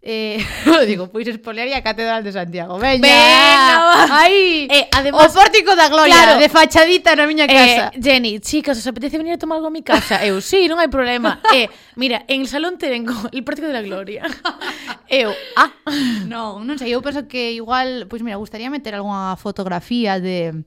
Eh, 0.01 0.39
digo, 0.87 1.11
pois 1.11 1.27
espolearía 1.27 1.75
a 1.75 1.83
Catedral 1.83 2.23
de 2.23 2.31
Santiago 2.31 2.79
Veña, 2.79 3.03
Venga, 3.03 4.07
aí 4.15 4.65
eh, 4.71 4.87
además, 4.95 5.27
O 5.27 5.35
pórtico 5.35 5.75
da 5.75 5.91
gloria 5.91 6.15
claro, 6.15 6.39
De 6.39 6.47
fachadita 6.47 7.19
na 7.19 7.27
miña 7.27 7.43
eh, 7.43 7.51
casa 7.51 7.91
eh, 7.91 7.99
Jenny, 7.99 8.39
chicas, 8.39 8.79
os 8.79 8.87
apetece 8.87 9.19
venir 9.19 9.35
a 9.35 9.37
tomar 9.37 9.59
algo 9.59 9.67
a 9.67 9.75
mi 9.75 9.83
casa? 9.83 10.23
Eu, 10.23 10.39
sí, 10.39 10.71
non 10.71 10.79
hai 10.79 10.87
problema 10.87 11.43
eh, 11.51 11.67
Mira, 11.99 12.23
en 12.31 12.39
el 12.39 12.47
salón 12.47 12.79
te 12.79 12.87
vengo 12.87 13.11
El 13.35 13.43
pórtico 13.43 13.67
da 13.67 13.83
gloria 13.83 14.23
Eu, 15.11 15.35
ah 15.59 15.75
Non, 16.31 16.63
non 16.63 16.79
sei, 16.79 16.95
eu 16.95 17.03
penso 17.03 17.27
que 17.27 17.51
igual 17.51 18.07
Pois 18.07 18.23
pues 18.23 18.23
mira, 18.23 18.39
gustaría 18.39 18.71
meter 18.71 18.95
algunha 18.95 19.35
fotografía 19.35 20.23
de 20.23 20.63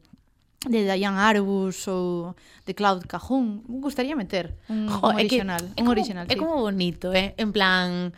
de 0.68 0.84
Diane 0.84 1.18
Arbus 1.18 1.88
ou 1.88 2.36
de 2.62 2.72
Cloud 2.76 3.02
Cajón, 3.10 3.66
gustaría 3.66 4.14
meter 4.14 4.54
un, 4.68 4.86
jo, 4.86 5.10
un 5.10 5.18
original, 5.18 5.58
é 5.58 5.74
que, 5.74 5.80
é 5.80 5.82
como, 5.82 5.90
un 5.90 5.90
original. 5.90 6.26
É 6.30 6.34
sí. 6.34 6.38
como 6.38 6.54
bonito, 6.62 7.10
eh? 7.10 7.34
En 7.34 7.50
plan, 7.50 8.14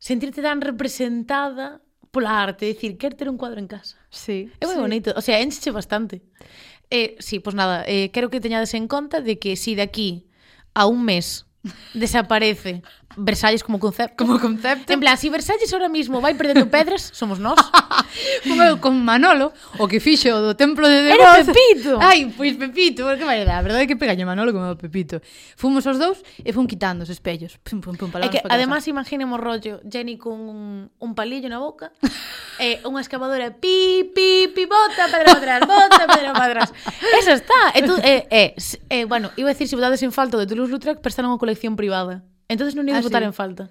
sentirte 0.00 0.42
tan 0.42 0.64
representada 0.64 1.84
pola 2.10 2.42
arte, 2.42 2.66
decir, 2.66 2.98
quer 2.98 3.14
ter 3.14 3.28
un 3.28 3.36
cuadro 3.36 3.60
en 3.60 3.68
casa. 3.68 3.96
Sí. 4.10 4.50
É 4.58 4.66
moi 4.66 4.74
sí. 4.74 4.80
bonito, 4.82 5.14
o 5.14 5.22
sea, 5.22 5.38
enche 5.38 5.70
bastante. 5.70 6.26
Eh, 6.90 7.14
sí, 7.22 7.38
pois 7.38 7.54
pues 7.54 7.54
nada, 7.54 7.84
eh, 7.86 8.10
quero 8.10 8.30
que 8.30 8.42
teñades 8.42 8.74
en 8.74 8.88
conta 8.88 9.20
de 9.20 9.38
que 9.38 9.54
si 9.54 9.78
de 9.78 9.82
aquí 9.82 10.26
a 10.74 10.86
un 10.86 11.04
mes 11.04 11.46
desaparece 11.94 12.82
Versalles 13.16 13.62
como 13.62 13.78
concepto. 13.78 14.24
Como 14.24 14.38
concepto. 14.38 14.92
En 14.92 15.00
plan, 15.00 15.18
si 15.18 15.28
Versalles 15.28 15.72
ahora 15.72 15.88
mismo 15.88 16.20
vai 16.20 16.34
perdendo 16.34 16.70
pedras, 16.70 17.10
somos 17.12 17.38
nós. 17.38 17.58
como 18.46 18.62
eu 18.62 18.78
con 18.78 18.94
Manolo, 19.02 19.52
o 19.78 19.90
que 19.90 19.98
fixo 19.98 20.30
do 20.30 20.54
templo 20.54 20.86
de 20.86 21.02
Deus. 21.02 21.18
Era 21.18 21.42
Pepito. 21.42 21.98
Ai, 21.98 22.30
pois 22.30 22.54
Pepito, 22.54 23.02
que 23.18 23.26
vai 23.26 23.42
dar. 23.44 23.58
A 23.58 23.62
verdade 23.62 23.84
é 23.84 23.86
que 23.90 23.98
pegaño 23.98 24.26
Manolo 24.26 24.54
como 24.54 24.78
Pepito. 24.78 25.18
Fomos 25.56 25.82
os 25.86 25.98
dous 25.98 26.22
e 26.38 26.54
fun 26.54 26.70
quitando 26.70 27.02
os 27.02 27.10
espellos. 27.10 27.58
Pum, 27.66 27.82
pum, 27.82 27.98
pum, 27.98 28.10
é 28.22 28.28
que, 28.30 28.40
además, 28.46 28.86
imaginemos 28.86 29.40
rollo 29.42 29.82
Jenny 29.82 30.16
con 30.16 30.38
un, 30.38 30.90
un 30.98 31.10
palillo 31.14 31.50
na 31.50 31.58
boca, 31.58 31.90
e 32.62 32.78
eh, 32.78 32.86
unha 32.86 33.02
excavadora 33.02 33.50
pi, 33.50 34.06
pi, 34.14 34.54
pi, 34.54 34.64
bota, 34.70 35.10
pedra 35.10 35.34
para 35.34 35.58
atrás, 35.58 35.60
bota, 35.66 36.02
pedra 36.06 36.30
para 36.30 36.46
atrás. 36.46 36.68
Eso 37.18 37.34
está. 37.34 37.74
E, 37.74 37.82
tú, 37.82 37.98
eh, 38.06 38.30
eh, 38.30 38.54
eh, 38.86 39.04
bueno, 39.04 39.34
iba 39.34 39.50
a 39.50 39.52
decir, 39.52 39.66
se 39.66 39.74
si 39.74 39.76
votades 39.76 40.02
en 40.06 40.14
falta 40.14 40.38
de 40.38 40.46
Toulouse-Lautrec, 40.46 41.02
prestaron 41.02 41.34
unha 41.34 41.42
colección 41.42 41.74
privada. 41.74 42.22
Entonces 42.50 42.74
non 42.74 42.90
ides 42.90 43.00
ah, 43.00 43.06
votar 43.06 43.22
sí. 43.22 43.30
en 43.30 43.34
falta. 43.34 43.64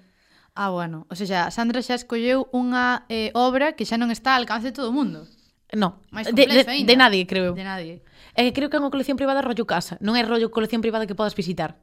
Ah, 0.56 0.72
bueno. 0.72 1.04
O 1.12 1.14
sea, 1.14 1.52
Sandra 1.52 1.84
xa 1.84 2.00
escolleu 2.00 2.48
unha 2.56 3.04
eh, 3.12 3.28
obra 3.36 3.76
que 3.76 3.84
xa 3.84 4.00
non 4.00 4.08
está 4.08 4.34
al 4.34 4.48
alcance 4.48 4.72
de 4.72 4.74
todo 4.74 4.88
o 4.88 4.96
mundo. 4.96 5.28
No, 5.70 6.02
Máis 6.10 6.26
de, 6.32 6.48
de, 6.48 6.64
de 6.64 6.96
nadie, 6.96 7.28
creo. 7.28 7.54
De 7.54 7.62
nadie. 7.62 8.02
É 8.34 8.42
que 8.48 8.56
creo 8.56 8.72
que 8.72 8.80
é 8.80 8.82
unha 8.82 8.90
colección 8.90 9.20
privada 9.20 9.44
rollo 9.44 9.68
casa. 9.68 10.00
Non 10.02 10.16
é 10.16 10.24
rollo 10.24 10.48
colección 10.48 10.80
privada 10.82 11.04
que 11.04 11.14
podas 11.14 11.36
visitar. 11.36 11.78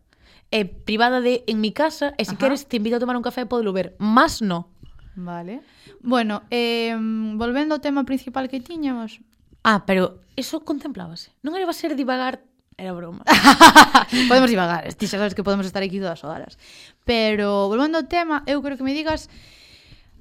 É 0.50 0.66
privada 0.66 1.22
de 1.22 1.46
en 1.48 1.62
mi 1.62 1.72
casa 1.72 2.18
e 2.18 2.26
se 2.26 2.36
Ajá. 2.36 2.50
queres 2.50 2.68
te 2.68 2.82
invito 2.82 2.98
a 2.98 3.04
tomar 3.04 3.16
un 3.16 3.24
café 3.24 3.46
e 3.46 3.48
podelo 3.48 3.72
ver. 3.72 3.96
Mas 4.02 4.42
no. 4.44 4.74
Vale. 5.16 5.62
Bueno, 6.02 6.44
eh, 6.52 6.98
volvendo 7.38 7.78
ao 7.78 7.84
tema 7.84 8.04
principal 8.04 8.52
que 8.52 8.60
tiñamos. 8.60 9.24
Ah, 9.64 9.88
pero 9.88 10.20
eso 10.36 10.64
contemplábase. 10.68 11.32
Non 11.44 11.56
era 11.56 11.68
ser 11.72 11.96
divagar 11.96 12.44
Era 12.78 12.94
broma. 12.94 13.26
podemos 14.30 14.50
divagar, 14.54 14.86
ti 14.94 15.10
xa 15.10 15.18
sabes 15.18 15.34
que 15.34 15.42
podemos 15.42 15.66
estar 15.66 15.82
aquí 15.82 15.98
todas 15.98 16.22
horas. 16.22 16.62
Pero, 17.10 17.66
volvendo 17.74 17.98
ao 17.98 18.06
tema, 18.06 18.46
eu 18.46 18.62
creo 18.62 18.78
que 18.78 18.86
me 18.86 18.94
digas 18.94 19.34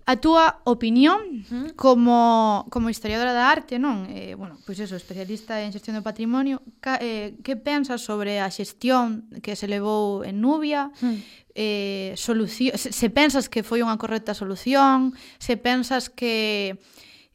a 0.09 0.17
túa 0.17 0.65
opinión 0.65 1.45
como, 1.77 2.65
como 2.73 2.89
historiadora 2.89 3.37
da 3.37 3.53
arte, 3.53 3.77
non? 3.77 4.09
Eh, 4.09 4.33
bueno, 4.41 4.57
pois 4.65 4.81
eso, 4.81 4.97
especialista 4.97 5.61
en 5.61 5.69
xestión 5.69 6.01
do 6.01 6.07
patrimonio, 6.07 6.65
ca, 6.81 6.97
eh, 6.97 7.37
que 7.45 7.61
pensas 7.61 8.01
sobre 8.01 8.41
a 8.41 8.49
xestión 8.49 9.29
que 9.45 9.53
se 9.53 9.69
levou 9.69 10.25
en 10.25 10.41
Nubia? 10.41 10.89
Mm. 11.05 11.17
Eh, 11.53 12.13
solución, 12.17 12.73
se, 12.81 12.89
se 12.89 13.09
pensas 13.13 13.53
que 13.53 13.61
foi 13.61 13.85
unha 13.85 14.01
correcta 14.01 14.33
solución? 14.33 15.13
Se 15.37 15.61
pensas 15.61 16.09
que 16.09 16.81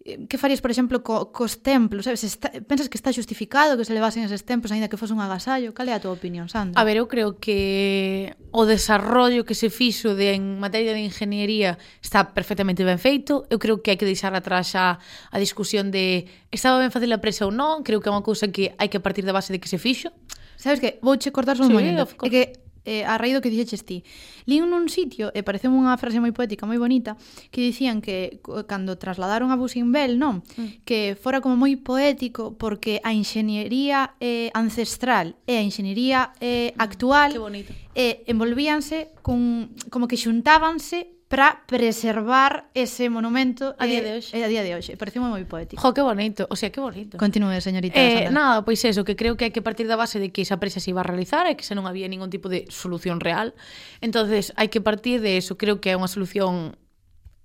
que 0.02 0.38
farías, 0.38 0.62
por 0.62 0.72
exemplo, 0.72 1.04
co, 1.04 1.32
cos 1.32 1.62
templos? 1.62 2.06
Sabes? 2.06 2.24
Está, 2.24 2.50
pensas 2.66 2.90
que 2.90 2.98
está 2.98 3.14
justificado 3.14 3.78
que 3.78 3.86
se 3.86 3.94
levasen 3.94 4.26
eses 4.26 4.42
templos 4.44 4.74
aínda 4.74 4.90
que 4.90 4.98
fose 4.98 5.14
un 5.14 5.22
agasallo? 5.22 5.78
Cal 5.78 5.90
é 5.90 5.94
a 5.94 6.02
túa 6.02 6.18
opinión, 6.18 6.50
Sandra? 6.50 6.74
A 6.80 6.84
ver, 6.84 6.98
eu 6.98 7.06
creo 7.06 7.38
que 7.38 8.34
o 8.50 8.66
desarrollo 8.66 9.46
que 9.46 9.54
se 9.54 9.70
fixo 9.70 10.18
de, 10.18 10.34
en 10.34 10.58
materia 10.58 10.98
de 10.98 11.02
ingeniería 11.06 11.78
está 12.02 12.34
perfectamente 12.34 12.82
ben 12.82 12.98
feito. 12.98 13.46
Eu 13.54 13.62
creo 13.62 13.86
que 13.86 13.94
hai 13.94 13.98
que 14.02 14.10
deixar 14.10 14.34
atrás 14.34 14.74
a, 14.74 14.98
a 15.30 15.38
discusión 15.38 15.94
de 15.94 16.26
estaba 16.50 16.82
ben 16.82 16.90
facer 16.90 17.10
a 17.14 17.22
presa 17.22 17.46
ou 17.46 17.54
non. 17.54 17.86
Creo 17.86 18.02
que 18.02 18.10
é 18.10 18.14
unha 18.14 18.26
cousa 18.26 18.50
que 18.50 18.74
hai 18.82 18.90
que 18.90 18.98
partir 18.98 19.22
da 19.22 19.38
base 19.38 19.54
de 19.54 19.62
que 19.62 19.70
se 19.70 19.78
fixo. 19.78 20.10
Sabes 20.58 20.82
que? 20.82 20.98
Vouche 21.06 21.30
cortar 21.30 21.58
só 21.58 21.66
un 21.66 21.74
sí, 21.74 21.78
momento. 21.78 22.10
É 22.26 22.30
que 22.30 22.44
eh, 22.86 23.06
a 23.06 23.18
raíz 23.18 23.38
do 23.38 23.42
que 23.42 23.54
dixeches 23.54 23.86
ti. 23.86 24.04
Lín 24.50 24.66
nun 24.68 24.90
sitio, 24.90 25.30
e 25.32 25.46
pareceu 25.46 25.70
unha 25.70 25.94
frase 26.02 26.18
moi 26.18 26.34
poética, 26.34 26.66
moi 26.66 26.82
bonita, 26.82 27.16
que 27.54 27.62
dicían 27.62 28.02
que 28.02 28.42
cando 28.66 28.98
trasladaron 28.98 29.54
a 29.54 29.60
Busimbel, 29.60 30.18
non? 30.18 30.42
Mm. 30.58 30.82
Que 30.84 31.14
fora 31.14 31.40
como 31.40 31.56
moi 31.56 31.78
poético 31.78 32.58
porque 32.58 33.00
a 33.06 33.14
enxeñería 33.14 34.18
eh, 34.18 34.50
ancestral 34.58 35.38
e 35.46 35.58
a 35.58 35.64
enxeñería 35.64 36.34
eh, 36.42 36.74
mm, 36.74 36.82
actual 36.82 37.32
mm, 37.38 37.94
eh, 37.96 38.24
envolvíanse 38.28 39.14
con, 39.22 39.72
como 39.94 40.10
que 40.10 40.18
xuntábanse 40.18 41.21
para 41.32 41.64
preservar 41.66 42.68
ese 42.74 43.08
monumento 43.08 43.74
a 43.80 43.88
día 43.88 44.00
eh, 44.00 44.04
de 44.04 44.12
hoxe. 44.20 44.36
Eh, 44.36 44.44
a 44.44 44.52
día 44.52 44.68
de 44.68 44.76
hoxe, 44.76 45.00
pareceu 45.00 45.24
moi 45.24 45.48
poético. 45.48 45.80
Jo, 45.80 45.96
que 45.96 46.04
bonito, 46.04 46.44
o 46.52 46.60
sea, 46.60 46.76
que 46.76 46.84
bonito. 46.84 47.16
Continúe, 47.16 47.56
señorita 47.64 47.96
eh, 47.96 48.28
Sandra. 48.28 48.36
Nada, 48.36 48.68
pois 48.68 48.84
eso, 48.84 49.08
que 49.08 49.16
creo 49.16 49.40
que 49.40 49.48
hai 49.48 49.56
que 49.56 49.64
partir 49.64 49.88
da 49.88 49.96
base 49.96 50.20
de 50.20 50.36
que 50.36 50.44
esa 50.44 50.60
presa 50.60 50.84
se 50.84 50.92
iba 50.92 51.00
a 51.00 51.08
realizar 51.08 51.48
e 51.48 51.56
que 51.56 51.64
se 51.64 51.72
non 51.72 51.88
había 51.88 52.12
ningún 52.12 52.28
tipo 52.28 52.52
de 52.52 52.68
solución 52.68 53.24
real. 53.24 53.56
entonces 54.04 54.52
hai 54.60 54.68
que 54.68 54.84
partir 54.84 55.24
de 55.24 55.40
eso, 55.40 55.56
creo 55.56 55.80
que 55.80 55.96
é 55.96 55.96
unha 55.96 56.12
solución 56.12 56.76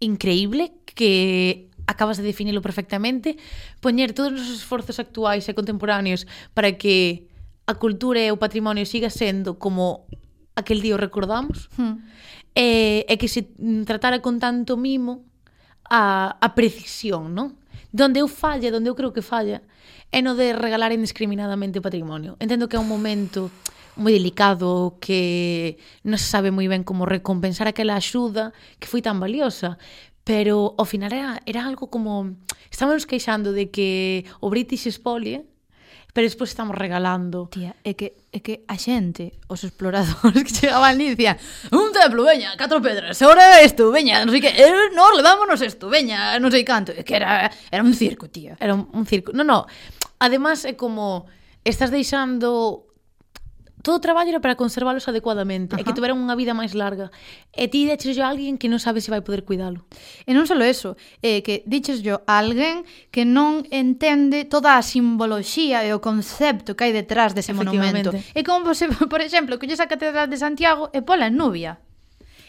increíble 0.02 0.74
que 0.98 1.70
acabas 1.86 2.18
de 2.18 2.26
definirlo 2.26 2.66
perfectamente, 2.66 3.38
poñer 3.78 4.18
todos 4.18 4.34
os 4.34 4.50
esforzos 4.50 4.98
actuais 4.98 5.46
e 5.46 5.54
contemporáneos 5.54 6.26
para 6.58 6.74
que 6.74 7.30
a 7.70 7.78
cultura 7.78 8.18
e 8.18 8.34
o 8.34 8.38
patrimonio 8.42 8.82
siga 8.82 9.14
sendo 9.14 9.62
como 9.62 10.10
aquel 10.56 10.80
día 10.80 10.96
o 10.96 10.98
recordamos, 10.98 11.68
hmm. 11.76 11.94
e, 12.56 13.04
e 13.06 13.14
que 13.20 13.28
se 13.28 13.46
tratara 13.84 14.24
con 14.24 14.40
tanto 14.40 14.74
mimo 14.80 15.28
a, 15.86 16.34
a 16.40 16.48
precisión, 16.56 17.36
non? 17.36 17.54
Donde 17.92 18.24
eu 18.24 18.28
falla, 18.28 18.72
donde 18.72 18.90
eu 18.90 18.96
creo 18.98 19.14
que 19.14 19.22
falla, 19.22 19.62
é 20.10 20.24
no 20.24 20.34
de 20.34 20.56
regalar 20.56 20.90
indiscriminadamente 20.90 21.78
o 21.78 21.84
patrimonio. 21.84 22.34
Entendo 22.40 22.66
que 22.66 22.76
é 22.76 22.82
un 22.82 22.88
momento 22.88 23.52
moi 23.96 24.12
delicado, 24.12 25.00
que 25.00 25.80
non 26.04 26.20
se 26.20 26.28
sabe 26.28 26.52
moi 26.52 26.68
ben 26.68 26.84
como 26.84 27.08
recompensar 27.08 27.68
aquela 27.68 27.96
axuda 27.96 28.52
que 28.80 28.88
foi 28.88 29.00
tan 29.00 29.20
valiosa, 29.20 29.80
pero 30.26 30.76
ao 30.76 30.84
final 30.84 31.12
era, 31.12 31.40
era 31.46 31.64
algo 31.64 31.88
como... 31.88 32.36
Estábamos 32.68 33.06
queixando 33.06 33.56
de 33.56 33.72
que 33.72 34.26
o 34.42 34.50
British 34.50 34.90
Spolie 34.90 35.48
pero 36.16 36.24
despois 36.24 36.48
estamos 36.48 36.72
regalando. 36.72 37.52
Tía, 37.52 37.76
é 37.84 37.92
que 37.92 38.16
é 38.32 38.40
que 38.40 38.64
a 38.72 38.80
xente, 38.80 39.36
os 39.52 39.60
exploradores 39.68 40.40
que 40.48 40.48
chegaban 40.48 40.96
ali 40.96 41.12
dicían 41.12 41.36
un 41.76 41.92
templo, 41.92 42.24
veña, 42.24 42.56
catro 42.56 42.80
pedras, 42.80 43.20
ahora 43.20 43.60
isto, 43.60 43.92
veña, 43.92 44.24
non 44.24 44.32
sei 44.32 44.40
que, 44.40 44.48
eh, 44.48 44.96
nos 44.96 45.12
levámonos 45.12 45.60
isto, 45.60 45.92
veña, 45.92 46.40
non 46.40 46.48
sei 46.48 46.64
canto. 46.64 46.88
É 46.96 47.04
que 47.04 47.20
era, 47.20 47.52
era 47.68 47.84
un 47.84 47.92
circo, 47.92 48.32
tía. 48.32 48.56
Era 48.56 48.72
un, 48.72 48.88
un 48.96 49.04
circo. 49.04 49.36
No, 49.36 49.44
no, 49.44 49.68
además 50.16 50.64
é 50.64 50.72
como 50.72 51.28
estás 51.68 51.92
deixando 51.92 52.85
todo 53.86 53.96
o 53.96 54.02
traballo 54.02 54.34
era 54.34 54.42
para 54.42 54.58
conservalos 54.58 55.06
adecuadamente 55.06 55.78
Ajá. 55.78 55.80
e 55.80 55.86
que 55.86 55.94
tuveran 55.94 56.18
unha 56.18 56.34
vida 56.34 56.58
máis 56.58 56.74
larga. 56.74 57.14
E 57.54 57.70
ti 57.70 57.86
deches 57.86 58.18
a 58.18 58.26
alguén 58.26 58.58
que 58.58 58.66
non 58.66 58.82
sabe 58.82 58.98
se 58.98 59.14
vai 59.14 59.22
poder 59.22 59.46
cuidalo. 59.46 59.86
E 60.26 60.34
non 60.34 60.50
só 60.50 60.58
eso, 60.58 60.98
é 61.22 61.38
que 61.46 61.62
diches 61.70 62.02
yo 62.02 62.26
a 62.26 62.42
alguén 62.42 62.82
que 63.14 63.22
non 63.22 63.62
entende 63.70 64.42
toda 64.42 64.74
a 64.74 64.82
simboloxía 64.82 65.86
e 65.86 65.94
o 65.94 66.02
concepto 66.02 66.74
que 66.74 66.90
hai 66.90 66.90
detrás 66.90 67.30
dese 67.30 67.54
monumento. 67.54 68.10
É 68.34 68.42
como, 68.42 68.74
se, 68.74 68.90
por 68.90 69.22
exemplo, 69.22 69.54
colles 69.62 69.78
a 69.78 69.86
Catedral 69.86 70.26
de 70.26 70.34
Santiago 70.34 70.90
e 70.90 71.06
pola 71.06 71.30
en 71.30 71.38
Nubia. 71.38 71.78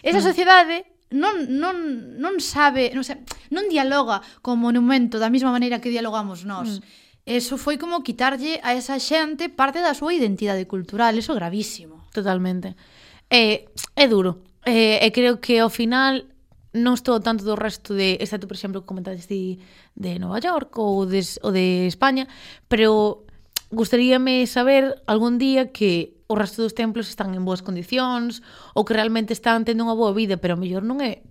Esa 0.01 0.25
mm. 0.25 0.25
sociedade 0.25 0.75
non, 1.13 1.45
non, 1.53 2.17
non 2.17 2.41
sabe, 2.41 2.89
non, 2.97 3.05
sabe, 3.05 3.21
non 3.53 3.69
dialoga 3.69 4.25
co 4.41 4.57
monumento 4.57 5.21
da 5.21 5.29
mesma 5.29 5.53
maneira 5.53 5.77
que 5.77 5.93
dialogamos 5.93 6.49
nós. 6.49 6.81
Mm. 6.81 7.06
Eso 7.27 7.59
foi 7.59 7.75
como 7.75 8.07
quitarlle 8.07 8.63
a 8.63 8.71
esa 8.71 9.03
xente 9.03 9.51
parte 9.51 9.83
da 9.83 9.91
súa 9.91 10.15
identidade 10.15 10.63
cultural, 10.63 11.11
eso 11.19 11.35
gravísimo. 11.35 12.07
Totalmente. 12.15 12.79
Eh, 13.27 13.67
é, 13.99 14.03
é 14.03 14.05
duro. 14.07 14.47
É, 14.63 15.03
e 15.03 15.11
creo 15.11 15.43
que 15.43 15.59
ao 15.59 15.67
final 15.67 16.23
non 16.71 16.95
estou 16.95 17.19
tanto 17.19 17.43
do 17.43 17.59
resto 17.59 17.91
de, 17.91 18.15
excepto, 18.23 18.47
por 18.47 18.55
exemplo, 18.55 18.79
que 18.79 18.87
comentaste 18.87 19.27
de, 19.27 19.59
de 19.99 20.23
Nova 20.23 20.39
York 20.39 20.71
ou 20.79 21.03
de, 21.03 21.19
ou 21.43 21.51
de 21.51 21.91
España, 21.91 22.31
pero 22.71 23.27
gustaríame 23.75 24.47
saber 24.47 25.03
algún 25.03 25.35
día 25.35 25.75
que 25.75 26.15
o 26.31 26.35
resto 26.39 26.63
dos 26.63 26.75
templos 26.75 27.11
están 27.11 27.35
en 27.35 27.43
boas 27.43 27.59
condicións 27.59 28.39
ou 28.71 28.87
que 28.87 28.95
realmente 28.95 29.35
están 29.35 29.67
tendo 29.67 29.83
unha 29.83 29.99
boa 29.99 30.15
vida, 30.15 30.39
pero 30.39 30.55
mellor 30.55 30.87
non 30.87 31.03
é 31.03 31.27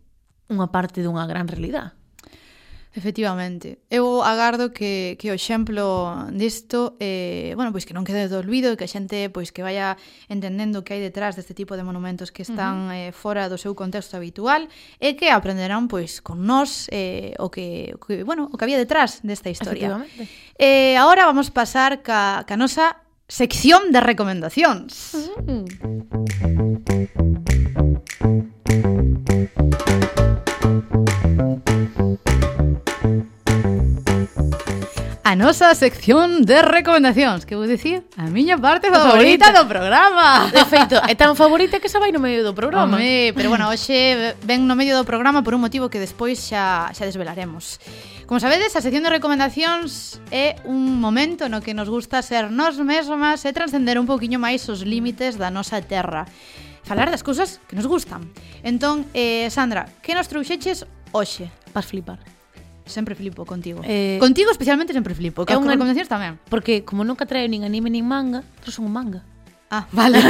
unha 0.53 0.69
parte 0.69 1.01
dunha 1.01 1.25
gran 1.25 1.49
realidade. 1.49 1.97
Efectivamente. 2.97 3.79
Eu 3.93 4.25
agardo 4.25 4.73
que, 4.73 5.21
que 5.21 5.29
o 5.29 5.37
exemplo 5.37 6.17
disto, 6.33 6.97
eh, 6.99 7.53
bueno, 7.53 7.69
pois 7.69 7.85
que 7.85 7.93
non 7.93 8.09
quede 8.09 8.33
do 8.33 8.41
olvido 8.41 8.73
e 8.73 8.77
que 8.81 8.89
a 8.89 8.91
xente 8.91 9.29
pois 9.29 9.53
que 9.53 9.61
vaya 9.61 10.01
entendendo 10.33 10.81
que 10.81 10.97
hai 10.97 11.05
detrás 11.05 11.37
deste 11.37 11.53
tipo 11.53 11.77
de 11.77 11.85
monumentos 11.85 12.33
que 12.33 12.41
están 12.41 12.89
uh 12.89 12.97
-huh. 12.97 13.13
eh, 13.13 13.13
fora 13.13 13.53
do 13.53 13.61
seu 13.61 13.77
contexto 13.77 14.17
habitual 14.17 14.65
e 14.97 15.13
que 15.13 15.29
aprenderán 15.29 15.93
pois 15.93 16.25
con 16.25 16.49
nós 16.49 16.89
eh, 16.89 17.37
o, 17.37 17.53
que, 17.53 17.93
o 17.93 18.01
que, 18.01 18.25
bueno, 18.25 18.49
o 18.49 18.57
que 18.57 18.65
había 18.65 18.81
detrás 18.81 19.21
desta 19.21 19.53
historia. 19.53 20.01
Eh, 20.57 20.97
agora 20.97 21.29
vamos 21.29 21.53
pasar 21.53 22.01
ca, 22.01 22.49
ca 22.49 22.57
nosa 22.57 23.05
sección 23.29 23.93
de 23.93 24.01
recomendacións. 24.01 25.13
Uh 25.13 25.63
-huh. 25.69 27.26
nosa 35.37 35.77
sección 35.77 36.43
de 36.43 36.65
recomendacións 36.65 37.45
Que 37.45 37.55
vos 37.55 37.69
dicir 37.69 38.09
a 38.17 38.27
miña 38.33 38.57
parte 38.57 38.89
favorita, 38.89 39.53
favorita 39.53 39.53
do 39.53 39.65
programa 39.69 40.49
De 40.49 40.65
feito, 40.65 40.97
é 41.05 41.15
tan 41.15 41.37
favorita 41.37 41.77
que 41.77 41.93
xa 41.93 42.01
vai 42.01 42.11
no 42.11 42.19
medio 42.19 42.41
do 42.41 42.57
programa 42.57 42.97
Home, 42.97 43.37
Pero 43.37 43.53
bueno, 43.53 43.69
hoxe 43.69 44.35
ven 44.43 44.65
no 44.65 44.75
medio 44.75 44.97
do 44.97 45.05
programa 45.05 45.45
por 45.45 45.53
un 45.53 45.61
motivo 45.61 45.93
que 45.93 46.01
despois 46.01 46.41
xa, 46.41 46.89
xa 46.97 47.05
desvelaremos 47.05 47.77
Como 48.27 48.41
sabedes, 48.41 48.75
a 48.75 48.83
sección 48.83 49.07
de 49.07 49.15
recomendacións 49.15 50.19
é 50.35 50.59
un 50.67 50.99
momento 50.99 51.47
no 51.47 51.63
que 51.63 51.79
nos 51.79 51.87
gusta 51.87 52.27
ser 52.27 52.51
nós 52.51 52.75
mesmas 52.75 53.47
e 53.47 53.55
transcender 53.55 54.03
un 54.03 54.11
poquinho 54.11 54.43
máis 54.43 54.67
os 54.67 54.83
límites 54.83 55.39
da 55.39 55.47
nosa 55.47 55.79
terra. 55.79 56.27
Falar 56.83 57.07
das 57.07 57.23
cousas 57.23 57.63
que 57.71 57.79
nos 57.79 57.87
gustan. 57.87 58.27
Entón, 58.67 59.07
eh, 59.15 59.47
Sandra, 59.55 59.87
que 60.03 60.19
nos 60.19 60.27
trouxeches 60.27 60.91
hoxe? 61.15 61.55
Vas 61.71 61.87
flipar 61.87 62.19
sempre 62.87 63.15
flipo 63.15 63.45
contigo. 63.45 63.83
Eh, 63.85 64.17
contigo 64.19 64.51
especialmente 64.51 64.95
sempre 64.95 65.15
flipo. 65.15 65.45
Que 65.45 65.53
é 65.53 65.59
unha 65.59 65.69
recomendacións 65.69 66.09
tamén. 66.09 66.39
Porque 66.49 66.87
como 66.87 67.05
nunca 67.05 67.27
traio 67.27 67.51
nin 67.51 67.67
anime 67.67 67.91
nin 67.91 68.07
manga, 68.07 68.47
trouxe 68.63 68.81
son 68.81 68.89
un 68.89 68.95
manga. 68.95 69.21
Ah, 69.71 69.87
vale. 69.93 70.19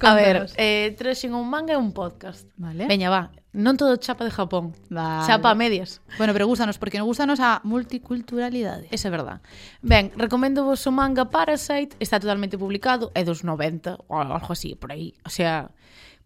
a 0.00 0.14
ver, 0.14 0.46
eh, 0.56 0.94
traxen 0.96 1.34
un 1.34 1.50
manga 1.50 1.74
e 1.74 1.76
un 1.76 1.92
podcast. 1.92 2.48
Vale. 2.56 2.86
Veña, 2.86 3.10
va. 3.10 3.30
Non 3.50 3.74
todo 3.74 3.98
chapa 3.98 4.22
de 4.22 4.30
Japón. 4.30 4.78
Vale. 4.94 5.26
Chapa 5.26 5.50
a 5.50 5.58
medias. 5.58 5.98
Bueno, 6.22 6.30
pero 6.30 6.46
gústanos, 6.46 6.78
porque 6.78 7.02
nos 7.02 7.10
gústanos 7.10 7.42
a 7.42 7.58
multiculturalidade. 7.66 8.86
Esa 8.94 9.10
é 9.10 9.10
verdad. 9.10 9.42
Ben, 9.82 10.14
recomendo 10.14 10.62
vos 10.62 10.86
o 10.86 10.94
manga 10.94 11.34
Parasite. 11.34 11.98
Está 11.98 12.22
totalmente 12.22 12.54
publicado. 12.54 13.10
É 13.18 13.26
dos 13.26 13.42
90 13.42 14.06
ou 14.06 14.22
algo 14.22 14.54
así, 14.54 14.78
por 14.78 14.94
aí. 14.94 15.18
O 15.26 15.30
sea, 15.34 15.74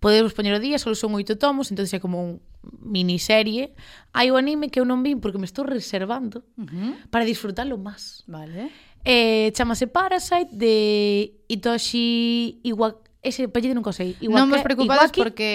podemos 0.04 0.36
poñer 0.36 0.52
o 0.52 0.60
día, 0.60 0.76
só 0.76 0.92
son 0.92 1.16
oito 1.16 1.40
tomos, 1.40 1.72
entón 1.72 1.88
é 1.88 1.96
como 1.96 2.20
un 2.20 2.44
miniserie. 2.84 3.72
Hai 4.12 4.28
o 4.28 4.36
anime 4.36 4.68
que 4.68 4.76
eu 4.76 4.84
non 4.84 5.00
vi 5.00 5.16
porque 5.16 5.40
me 5.40 5.48
estou 5.48 5.64
reservando 5.64 6.44
uh 6.60 6.68
-huh. 6.68 6.92
para 7.08 7.24
disfrutalo 7.24 7.80
máis. 7.80 8.20
Vale. 8.28 8.68
Eh, 9.00 9.48
chamase 9.56 9.88
Parasite 9.88 10.52
de 10.52 11.40
Itoshi 11.48 12.60
Iwak... 12.68 13.00
Ese 13.24 13.48
apellido 13.48 13.72
nunca 13.72 13.96
sei. 13.96 14.12
Iwake, 14.20 14.36
non 14.36 14.52
vos 14.52 14.60
preocupades 14.60 15.08
Iwaki. 15.08 15.20
porque 15.24 15.48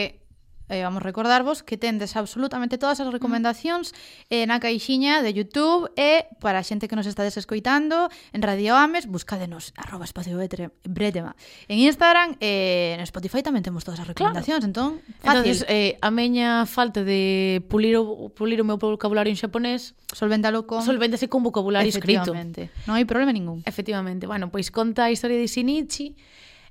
eh, 0.69 0.85
vamos 0.85 1.01
recordarvos 1.01 1.65
que 1.65 1.77
tendes 1.77 2.15
absolutamente 2.15 2.77
todas 2.77 3.01
as 3.01 3.09
recomendacións 3.09 3.91
eh, 4.29 4.45
na 4.45 4.61
caixiña 4.61 5.25
de 5.25 5.33
YouTube 5.33 5.89
e 5.97 6.29
para 6.39 6.61
a 6.61 6.65
xente 6.65 6.85
que 6.85 6.93
nos 6.93 7.09
estades 7.09 7.33
desescoitando 7.33 8.09
en 8.33 8.41
Radio 8.41 8.75
Ames, 8.75 9.07
buscádenos 9.07 9.73
arroba 9.77 10.05
espacio 10.05 10.37
bretema. 10.83 11.35
En 11.67 11.79
Instagram 11.79 12.35
e 12.39 12.93
eh, 12.93 12.97
en 12.97 13.01
Spotify 13.07 13.41
tamén 13.41 13.63
temos 13.63 13.87
todas 13.87 14.03
as 14.03 14.07
recomendacións, 14.11 14.65
claro. 14.65 14.69
entón, 14.69 14.89
fácil. 15.23 15.47
Entonces, 15.47 15.57
eh, 15.71 15.97
a 16.01 16.09
meña 16.11 16.65
falta 16.67 17.01
de 17.03 17.63
pulir 17.71 17.95
o, 17.97 18.29
pulir 18.29 18.59
o 18.59 18.65
meu 18.67 18.77
vocabulario 18.77 19.31
en 19.31 19.39
xaponés 19.39 19.95
solventalo 20.11 20.67
con 20.67 20.83
solvéntase 20.83 21.31
con 21.31 21.41
vocabulario 21.45 21.87
escrito. 21.87 22.35
Non 22.35 22.93
hai 22.99 23.05
problema 23.07 23.31
ningún. 23.31 23.63
Efectivamente. 23.63 24.27
Bueno, 24.27 24.51
pois 24.51 24.67
conta 24.69 25.07
a 25.07 25.11
historia 25.13 25.39
de 25.39 25.47
Shinichi 25.47 26.17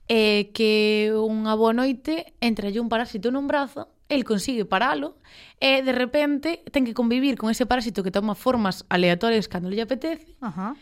é 0.08 0.48
que 0.56 1.12
unha 1.12 1.52
boa 1.54 1.76
noite 1.76 2.32
entralle 2.40 2.80
un 2.80 2.88
parásito 2.88 3.28
nun 3.28 3.46
brazo 3.46 3.92
el 4.08 4.24
consigue 4.24 4.64
paralo 4.64 5.20
e 5.60 5.84
de 5.84 5.92
repente 5.92 6.64
ten 6.72 6.88
que 6.88 6.96
convivir 6.96 7.36
con 7.36 7.52
ese 7.52 7.68
parásito 7.68 8.00
que 8.00 8.10
toma 8.10 8.32
formas 8.32 8.88
aleatorias 8.88 9.52
cando 9.52 9.68
lle 9.68 9.84
apetece 9.84 10.34
Ajá. 10.40 10.72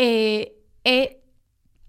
e, 0.00 0.56
e 0.80 1.20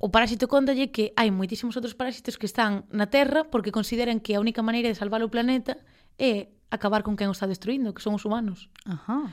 o 0.02 0.12
parásito 0.12 0.52
contalle 0.52 0.92
que 0.92 1.16
hai 1.16 1.32
moitísimos 1.32 1.80
outros 1.80 1.96
parásitos 1.96 2.36
que 2.36 2.50
están 2.50 2.84
na 2.92 3.08
Terra 3.08 3.48
porque 3.48 3.72
consideran 3.72 4.20
que 4.20 4.36
a 4.36 4.44
única 4.44 4.60
maneira 4.60 4.92
de 4.92 5.00
salvar 5.00 5.24
o 5.24 5.32
planeta 5.32 5.80
é 6.20 6.52
acabar 6.72 7.04
con 7.04 7.16
quen 7.16 7.30
o 7.30 7.36
está 7.36 7.46
destruindo, 7.46 7.94
que 7.94 8.02
son 8.02 8.16
os 8.16 8.26
humanos. 8.26 8.72
Ajá. 8.88 9.30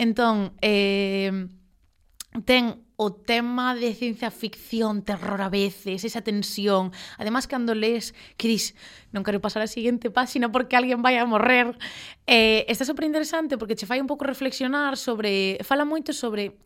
Entón, 0.00 0.56
eh, 0.64 1.46
ten 2.48 2.87
o 2.98 3.14
tema 3.14 3.78
de 3.78 3.94
ciencia 3.94 4.34
ficción, 4.34 5.06
terror 5.06 5.38
a 5.40 5.48
veces, 5.48 6.02
esa 6.02 6.20
tensión. 6.20 6.90
Además, 7.16 7.46
cando 7.46 7.70
lees 7.70 8.10
que 8.34 8.50
dis, 8.50 8.74
non 9.14 9.22
quero 9.22 9.38
pasar 9.38 9.62
a 9.62 9.70
seguinte 9.70 10.10
páxina 10.10 10.50
porque 10.50 10.74
alguén 10.74 10.98
vai 10.98 11.14
a 11.14 11.22
morrer, 11.22 11.78
eh, 12.26 12.66
está 12.66 12.82
superinteresante 12.82 13.54
porque 13.54 13.78
che 13.78 13.86
fai 13.86 14.02
un 14.02 14.10
pouco 14.10 14.26
reflexionar 14.26 14.98
sobre... 14.98 15.62
Fala 15.62 15.86
moito 15.86 16.10
sobre 16.10 16.58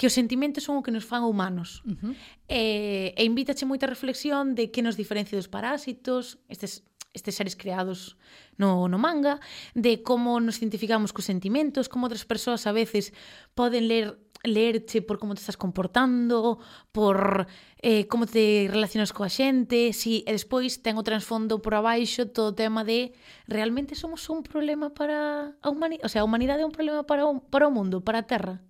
que 0.00 0.08
os 0.08 0.16
sentimentos 0.16 0.64
son 0.64 0.80
o 0.80 0.82
que 0.82 0.88
nos 0.88 1.04
fan 1.04 1.20
humanos. 1.20 1.84
Uh 1.84 1.92
-huh. 2.00 2.12
eh, 2.48 3.12
e 3.12 3.22
invítache 3.28 3.68
moita 3.68 3.84
reflexión 3.84 4.56
de 4.56 4.72
que 4.72 4.80
nos 4.80 4.96
diferencia 4.96 5.36
dos 5.36 5.52
parásitos, 5.52 6.40
estes 6.48 6.88
estes 7.14 7.36
seres 7.36 7.54
creados 7.54 8.16
no, 8.56 8.88
no 8.88 8.98
manga, 8.98 9.38
de 9.74 10.02
como 10.02 10.40
nos 10.40 10.58
identificamos 10.58 11.14
cos 11.14 11.30
sentimentos, 11.30 11.86
como 11.86 12.10
outras 12.10 12.26
persoas 12.26 12.66
a 12.66 12.74
veces 12.74 13.14
poden 13.54 13.86
ler 13.86 14.18
lerche 14.44 15.02
por 15.02 15.18
como 15.18 15.34
te 15.34 15.40
estás 15.40 15.56
comportando, 15.56 16.60
por 16.92 17.46
eh, 17.82 18.06
como 18.06 18.26
te 18.26 18.68
relacionas 18.70 19.12
coa 19.12 19.32
xente, 19.32 19.92
si, 19.96 20.22
e 20.28 20.30
despois 20.30 20.84
ten 20.84 21.00
o 21.00 21.02
transfondo 21.02 21.58
por 21.64 21.74
abaixo 21.74 22.28
todo 22.30 22.52
o 22.52 22.56
tema 22.56 22.84
de 22.84 23.16
realmente 23.48 23.96
somos 23.96 24.28
un 24.28 24.44
problema 24.44 24.92
para 24.92 25.56
a 25.58 25.68
humanidade, 25.72 26.06
o 26.06 26.08
sea, 26.12 26.22
a 26.22 26.28
humanidade 26.28 26.62
é 26.62 26.68
un 26.68 26.76
problema 26.76 27.02
para 27.02 27.26
o, 27.26 27.40
para 27.40 27.66
o 27.66 27.74
mundo, 27.74 28.04
para 28.04 28.22
a 28.22 28.28
Terra. 28.28 28.62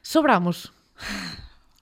Sobramos. 0.00 0.72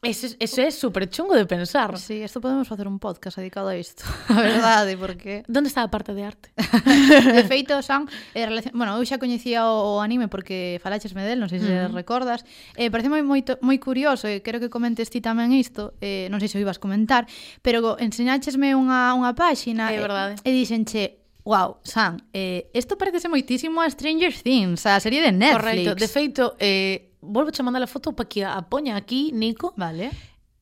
Eso, 0.02 0.26
ese 0.40 0.66
é 0.66 0.70
super 0.72 1.06
chungo 1.06 1.38
de 1.38 1.46
pensar. 1.46 1.96
Sí, 1.96 2.26
isto 2.26 2.40
podemos 2.40 2.66
facer 2.66 2.88
un 2.88 2.98
podcast 2.98 3.38
dedicado 3.38 3.68
a 3.68 3.76
isto. 3.76 4.02
A 4.28 4.34
verdade, 4.34 4.96
porque... 4.96 5.44
Donde 5.46 5.68
está 5.68 5.84
a 5.84 5.90
parte 5.94 6.12
de 6.12 6.24
arte? 6.24 6.50
de 6.58 7.44
feito, 7.46 7.80
son... 7.82 8.10
eh, 8.34 8.44
relacion... 8.44 8.74
bueno, 8.74 8.98
eu 8.98 9.06
xa 9.06 9.22
coñecía 9.22 9.62
o, 9.70 9.94
o 9.94 10.02
anime 10.02 10.26
porque 10.26 10.82
falaxesme 10.82 11.22
del, 11.22 11.38
non 11.38 11.46
sei 11.46 11.62
se 11.62 11.70
uh 11.70 11.86
-huh. 11.86 11.94
recordas. 11.94 12.42
Eh, 12.74 12.90
parece 12.90 13.14
moi, 13.14 13.22
moi, 13.22 13.46
moi 13.62 13.78
curioso, 13.78 14.26
e 14.26 14.38
eh, 14.38 14.38
quero 14.42 14.58
que 14.58 14.66
comentes 14.66 15.06
ti 15.06 15.22
tamén 15.22 15.54
isto, 15.54 15.94
eh, 16.02 16.26
non 16.34 16.42
sei 16.42 16.50
se 16.50 16.58
o 16.58 16.64
ibas 16.66 16.82
comentar, 16.82 17.30
pero 17.62 17.94
enseñáchesme 17.94 18.74
unha, 18.74 19.14
unha 19.14 19.38
páxina 19.38 19.94
é 19.94 20.02
verdade. 20.02 20.34
e, 20.42 20.50
e 20.50 20.58
dixenche, 20.66 21.22
Wow, 21.46 21.78
Sam, 21.82 22.18
eh, 22.34 22.70
isto 22.74 22.94
parece 22.94 23.26
moitísimo 23.26 23.82
a 23.82 23.90
Stranger 23.90 24.30
Things, 24.30 24.86
a 24.86 24.98
serie 24.98 25.22
de 25.22 25.34
Netflix. 25.34 25.62
Correcto, 25.62 25.94
de 25.98 26.08
feito, 26.10 26.42
eh, 26.58 27.11
volvo 27.22 27.50
a 27.54 27.62
mandar 27.62 27.82
a 27.82 27.86
foto 27.86 28.12
para 28.12 28.28
que 28.28 28.44
a 28.44 28.60
poña 28.68 28.98
aquí, 28.98 29.30
Nico. 29.32 29.72
Vale. 29.78 30.10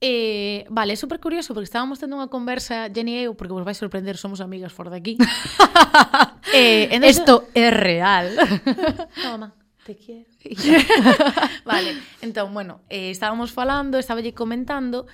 Eh, 0.00 0.64
vale, 0.70 0.94
é 0.94 0.96
super 0.96 1.20
curioso 1.20 1.52
porque 1.52 1.68
estábamos 1.68 2.00
tendo 2.00 2.16
unha 2.16 2.32
conversa 2.32 2.88
Jenny 2.88 3.20
e 3.20 3.28
eu, 3.28 3.36
porque 3.36 3.52
vos 3.52 3.64
vais 3.64 3.76
sorprender, 3.76 4.16
somos 4.16 4.40
amigas 4.40 4.72
fora 4.72 4.88
daqui. 4.88 5.20
eh, 6.56 6.88
entonces... 6.88 7.20
Esto 7.20 7.48
é 7.52 7.68
real. 7.68 8.32
Toma, 9.20 9.52
te 9.84 10.00
quiero. 10.00 10.24
vale, 11.68 12.00
entón, 12.24 12.56
bueno, 12.56 12.80
eh, 12.88 13.12
estábamos 13.12 13.52
falando, 13.52 14.00
estaba 14.00 14.24
lle 14.24 14.32
comentando 14.32 15.04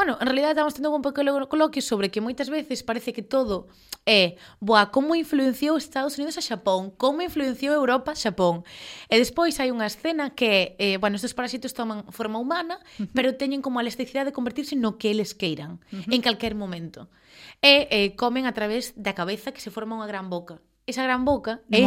bueno, 0.00 0.16
en 0.18 0.28
realidad 0.28 0.52
estamos 0.52 0.72
tendo 0.72 0.90
un 0.96 1.02
pouco 1.02 1.20
coloquio 1.46 1.82
sobre 1.82 2.08
que 2.08 2.24
moitas 2.24 2.48
veces 2.48 2.80
parece 2.80 3.12
que 3.12 3.20
todo 3.20 3.68
é, 4.08 4.40
boa, 4.56 4.88
como 4.88 5.12
influenciou 5.12 5.76
Estados 5.76 6.16
Unidos 6.16 6.40
a 6.40 6.40
Xapón, 6.40 6.88
como 6.96 7.20
influenciou 7.20 7.76
Europa 7.76 8.12
a 8.12 8.16
Xapón. 8.16 8.64
E 9.12 9.20
despois 9.20 9.60
hai 9.60 9.68
unha 9.68 9.84
escena 9.84 10.32
que, 10.32 10.72
eh, 10.80 10.96
bueno, 10.96 11.20
estes 11.20 11.36
parasitos 11.36 11.76
toman 11.76 12.08
forma 12.16 12.40
humana, 12.40 12.80
uh 12.80 13.04
-huh. 13.04 13.12
pero 13.12 13.36
teñen 13.36 13.60
como 13.60 13.76
a 13.76 13.84
elasticidade 13.84 14.32
de 14.32 14.36
convertirse 14.38 14.72
no 14.72 14.96
que 14.96 15.12
eles 15.12 15.36
queiran, 15.36 15.84
uh 15.92 16.00
-huh. 16.00 16.16
en 16.16 16.24
calquer 16.24 16.56
momento. 16.56 17.12
E 17.60 17.84
eh, 17.92 18.16
comen 18.16 18.48
a 18.48 18.56
través 18.56 18.96
da 18.96 19.12
cabeza 19.12 19.52
que 19.52 19.60
se 19.60 19.68
forma 19.68 20.00
unha 20.00 20.08
gran 20.08 20.32
boca 20.32 20.64
esa 20.90 21.04
gran 21.06 21.22
boca 21.22 21.62
é 21.70 21.86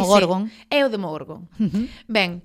é 0.70 0.80
o 0.80 0.88
Demogorgon. 0.88 1.48
Uh 1.60 1.68
-huh. 1.68 1.84
Ben, 2.08 2.40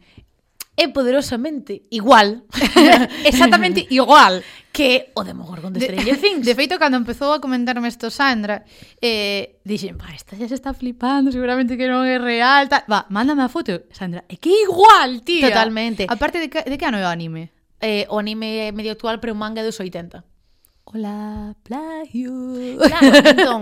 é 0.79 0.87
poderosamente 0.87 1.83
igual, 1.91 2.47
exactamente 3.27 3.83
igual 3.91 4.39
que 4.71 5.11
o 5.13 5.27
Demogorgon 5.27 5.73
de 5.75 5.83
Stranger 5.83 6.17
Things. 6.23 6.45
De 6.47 6.55
feito, 6.55 6.79
cando 6.79 6.95
empezou 6.95 7.35
a 7.35 7.43
comentarme 7.43 7.91
isto 7.91 8.07
Sandra, 8.07 8.63
eh, 9.03 9.59
dixen, 9.67 9.99
va, 9.99 10.15
esta 10.15 10.39
xa 10.39 10.47
se 10.47 10.55
está 10.55 10.71
flipando, 10.71 11.35
seguramente 11.35 11.75
que 11.75 11.83
non 11.91 12.07
é 12.07 12.15
real, 12.15 12.71
tal. 12.71 12.87
Va, 12.87 13.03
mándame 13.11 13.43
a 13.43 13.51
foto, 13.51 13.91
Sandra. 13.91 14.23
É 14.31 14.39
que 14.39 14.55
igual, 14.63 15.19
tía. 15.27 15.51
Totalmente. 15.51 16.07
Aparte, 16.07 16.39
de 16.39 16.47
que, 16.47 16.63
de 16.63 16.79
que 16.79 16.85
ano 16.87 16.95
é 16.95 17.03
o 17.03 17.11
anime? 17.11 17.51
Eh, 17.83 18.07
o 18.07 18.15
anime 18.15 18.71
medio 18.71 18.95
actual, 18.95 19.19
pero 19.19 19.35
un 19.35 19.43
manga 19.43 19.59
dos 19.67 19.83
80. 19.83 20.23
Hola, 20.91 21.53
plagio. 21.61 22.31
Claro, 22.79 23.13
entón, 23.35 23.61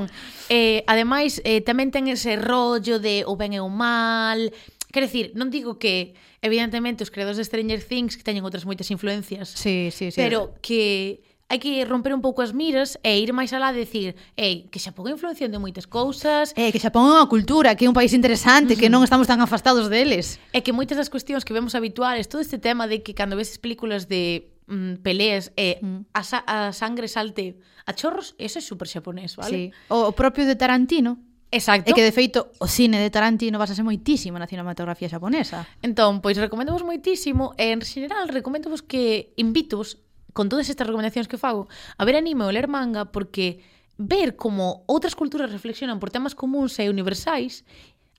eh, 0.53 0.85
ademais, 0.85 1.41
eh, 1.43 1.65
tamén 1.65 1.89
ten 1.89 2.07
ese 2.07 2.37
rollo 2.37 3.01
de 3.01 3.25
o 3.25 3.35
ben 3.35 3.51
e 3.51 3.59
o 3.59 3.67
mal, 3.67 4.53
Quer 4.97 5.05
decir, 5.05 5.37
non 5.37 5.53
digo 5.53 5.77
que 5.77 6.17
evidentemente 6.41 7.05
os 7.05 7.13
creadores 7.13 7.37
de 7.37 7.45
Stranger 7.45 7.85
Things 7.85 8.17
que 8.17 8.25
teñen 8.25 8.41
outras 8.41 8.65
moitas 8.65 8.89
influencias. 8.89 9.53
Sí, 9.53 9.93
sí, 9.93 10.09
sí. 10.09 10.17
Pero 10.17 10.57
que 10.57 11.21
hai 11.53 11.61
que 11.61 11.85
romper 11.85 12.17
un 12.17 12.25
pouco 12.25 12.41
as 12.41 12.49
miras 12.49 12.97
e 13.05 13.21
ir 13.21 13.29
máis 13.29 13.53
alá 13.53 13.69
de 13.69 13.85
decir, 13.85 14.17
ei, 14.33 14.65
que 14.73 14.81
Xapón 14.81 15.05
é 15.05 15.13
influencia 15.13 15.45
de 15.45 15.61
moitas 15.61 15.85
cousas. 15.85 16.49
Eh, 16.57 16.73
que 16.73 16.81
Xapón 16.81 17.13
é 17.13 17.21
unha 17.21 17.29
cultura, 17.29 17.77
que 17.77 17.85
é 17.85 17.89
un 17.93 17.93
país 17.93 18.09
interesante, 18.17 18.73
uh 18.73 18.75
-huh. 18.75 18.81
que 18.81 18.89
non 18.89 19.05
estamos 19.05 19.29
tan 19.29 19.37
afastados 19.37 19.85
deles. 19.85 20.41
E 20.49 20.65
que 20.65 20.73
moitas 20.73 20.97
das 20.97 21.13
cuestións 21.13 21.45
que 21.45 21.53
vemos 21.53 21.77
habituales, 21.77 22.25
todo 22.25 22.41
este 22.41 22.57
tema 22.57 22.89
de 22.89 23.05
que 23.05 23.13
cando 23.13 23.37
ves 23.37 23.61
películas 23.61 24.09
de 24.09 24.49
mm, 24.65 25.05
peleas 25.05 25.53
e 25.53 25.77
mm. 25.77 26.09
a, 26.17 26.21
sa 26.25 26.41
a 26.41 26.73
sangre 26.73 27.05
salte 27.05 27.61
a 27.85 27.93
chorros, 27.93 28.33
eso 28.41 28.57
é 28.57 28.63
super 28.65 28.89
xaponés, 28.89 29.37
vale? 29.37 29.69
Sí. 29.69 29.93
O 29.93 30.09
propio 30.17 30.49
de 30.49 30.57
Tarantino, 30.57 31.21
Exacto. 31.51 31.87
E 31.87 31.95
que, 31.95 32.03
de 32.03 32.11
feito, 32.11 32.51
o 32.59 32.67
cine 32.67 32.99
de 32.99 33.07
Tarantino 33.07 33.55
basase 33.55 33.79
moitísimo 33.79 34.35
na 34.35 34.51
cinematografía 34.51 35.07
xaponesa. 35.07 35.63
Entón, 35.79 36.19
pois 36.19 36.35
recomendo 36.35 36.75
vos 36.75 36.83
moitísimo 36.83 37.55
e, 37.55 37.71
en 37.71 37.79
xeral, 37.79 38.27
recomendo 38.27 38.67
vos 38.67 38.83
que 38.83 39.31
invitos, 39.39 40.03
con 40.35 40.51
todas 40.51 40.67
estas 40.67 40.85
recomendacións 40.85 41.31
que 41.31 41.39
fago, 41.39 41.71
a 41.71 42.03
ver 42.03 42.19
anime 42.19 42.43
ou 42.43 42.51
ler 42.51 42.67
manga 42.67 43.09
porque 43.09 43.63
ver 43.97 44.35
como 44.35 44.83
outras 44.85 45.15
culturas 45.17 45.49
reflexionan 45.49 45.97
por 45.97 46.11
temas 46.13 46.37
comuns 46.37 46.77
e 46.77 46.85
universais 46.91 47.65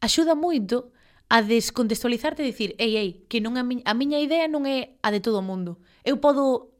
axuda 0.02 0.34
moito 0.34 0.90
a 1.28 1.44
descontextualizarte 1.44 2.42
e 2.42 2.48
dicir, 2.50 2.72
ei, 2.80 2.96
ei, 2.96 3.10
que 3.28 3.44
non 3.44 3.60
a, 3.60 3.62
mi 3.62 3.84
a 3.84 3.92
miña 3.92 4.18
idea 4.18 4.48
non 4.48 4.64
é 4.64 4.96
a 5.04 5.12
de 5.12 5.20
todo 5.20 5.44
o 5.44 5.46
mundo. 5.46 5.76
Eu 6.00 6.18
podo 6.18 6.72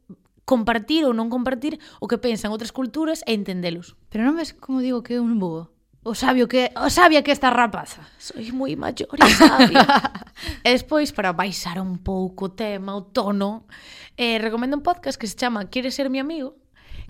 compartir 0.49 1.05
ou 1.05 1.13
non 1.13 1.29
compartir 1.29 1.77
o 2.01 2.09
que 2.09 2.17
pensan 2.17 2.49
outras 2.49 2.73
culturas 2.73 3.21
e 3.29 3.37
entendelos. 3.37 3.93
Pero 4.09 4.25
non 4.25 4.33
ves 4.33 4.57
como 4.57 4.81
digo 4.81 5.05
que 5.05 5.15
é 5.15 5.21
un 5.21 5.37
búho? 5.37 5.69
O 6.09 6.15
sabio 6.15 6.49
que 6.49 6.73
o 6.73 6.89
sabia 6.89 7.21
que 7.21 7.29
esta 7.29 7.53
rapaza. 7.53 8.01
Sois 8.17 8.49
moi 8.49 8.73
maior 8.73 9.13
e 9.13 9.29
sabia. 9.29 9.85
e 10.65 10.69
despois, 10.73 11.13
para 11.13 11.37
baixar 11.37 11.77
un 11.77 12.01
pouco 12.01 12.49
o 12.49 12.53
tema, 12.57 12.97
o 12.97 13.05
tono, 13.05 13.69
eh, 14.17 14.41
recomendo 14.41 14.73
un 14.73 14.81
podcast 14.81 15.21
que 15.21 15.29
se 15.29 15.37
chama 15.37 15.69
Quieres 15.69 15.93
ser 15.93 16.09
mi 16.09 16.17
amigo? 16.17 16.57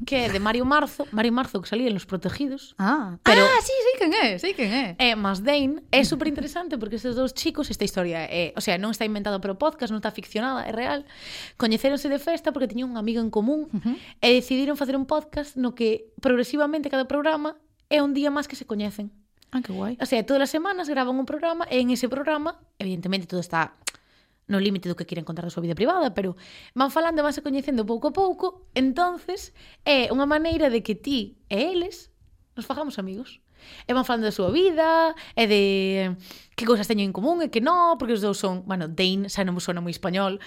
que 0.06 0.16
é 0.16 0.30
de 0.30 0.40
Mario 0.40 0.64
Marzo, 0.64 1.08
Mario 1.12 1.32
Marzo 1.32 1.62
que 1.62 1.68
salía 1.68 1.88
en 1.88 1.94
Los 1.94 2.06
Protegidos. 2.06 2.76
Ah, 2.80 3.18
pero 3.24 3.44
ah, 3.44 3.60
sí, 3.60 3.72
sei 3.72 3.84
sí, 3.84 3.98
quen 4.00 4.12
é, 4.16 4.40
sei 4.40 4.52
sí, 4.52 4.56
quen 4.56 4.72
é. 4.72 4.96
Eh, 5.00 5.12
é 5.12 5.16
más 5.16 5.44
Dane, 5.44 5.84
é 5.92 6.04
super 6.04 6.28
interesante 6.28 6.80
porque 6.80 6.96
estes 6.96 7.16
dous 7.16 7.36
chicos, 7.36 7.72
esta 7.72 7.84
historia 7.84 8.24
é, 8.28 8.52
o 8.56 8.62
sea, 8.64 8.80
non 8.80 8.92
está 8.92 9.04
inventado 9.04 9.40
para 9.44 9.52
o 9.52 9.60
podcast, 9.60 9.92
non 9.92 10.00
está 10.00 10.12
ficcionada, 10.12 10.64
é 10.64 10.72
real. 10.72 11.04
Coñecéronse 11.60 12.08
de 12.08 12.20
festa 12.20 12.52
porque 12.52 12.68
tiñan 12.72 12.92
un 12.92 12.98
amigo 13.00 13.20
en 13.20 13.32
común 13.32 13.68
uh 13.72 13.80
-huh. 13.80 13.96
e 14.24 14.28
decidiron 14.32 14.80
facer 14.80 14.96
un 14.96 15.04
podcast 15.04 15.56
no 15.60 15.76
que 15.76 16.12
progresivamente 16.24 16.88
cada 16.88 17.04
programa 17.04 17.60
é 17.90 18.02
un 18.02 18.14
día 18.14 18.30
máis 18.30 18.48
que 18.48 18.56
se 18.56 18.70
coñecen. 18.70 19.12
Ah, 19.52 19.62
que 19.66 19.74
guai. 19.74 19.98
O 19.98 20.06
sea, 20.06 20.22
todas 20.26 20.46
as 20.46 20.54
semanas 20.54 20.88
graban 20.88 21.18
un 21.18 21.26
programa 21.26 21.66
e 21.68 21.82
en 21.82 21.90
ese 21.90 22.08
programa, 22.08 22.62
evidentemente, 22.78 23.26
todo 23.26 23.42
está 23.42 23.76
no 24.50 24.60
límite 24.60 24.90
do 24.90 24.98
que 24.98 25.06
queren 25.06 25.26
contar 25.26 25.46
da 25.46 25.54
súa 25.54 25.66
vida 25.66 25.78
privada, 25.78 26.14
pero 26.14 26.38
van 26.74 26.90
falando, 26.90 27.22
vanse 27.22 27.46
coñecendo 27.46 27.86
pouco 27.86 28.10
a 28.10 28.14
pouco, 28.14 28.66
entonces 28.74 29.54
é 29.86 30.10
unha 30.10 30.26
maneira 30.26 30.74
de 30.74 30.82
que 30.82 30.98
ti 30.98 31.38
e 31.50 31.70
eles 31.70 32.10
nos 32.58 32.66
fagamos 32.66 32.98
amigos. 32.98 33.42
E 33.88 33.92
van 33.94 34.06
falando 34.08 34.28
da 34.28 34.36
súa 34.36 34.50
vida, 34.50 35.16
e 35.36 35.44
de 35.48 35.62
que 36.60 36.68
cousas 36.68 36.92
teñen 36.92 37.10
en 37.10 37.16
común 37.16 37.40
e 37.40 37.48
que 37.48 37.64
non, 37.64 37.96
porque 37.96 38.20
os 38.20 38.22
dous 38.22 38.36
son, 38.36 38.68
bueno, 38.68 38.92
Dane 38.92 39.32
xa 39.32 39.48
non 39.48 39.56
me 39.56 39.64
sona 39.64 39.80
moi 39.80 39.96
español. 39.96 40.44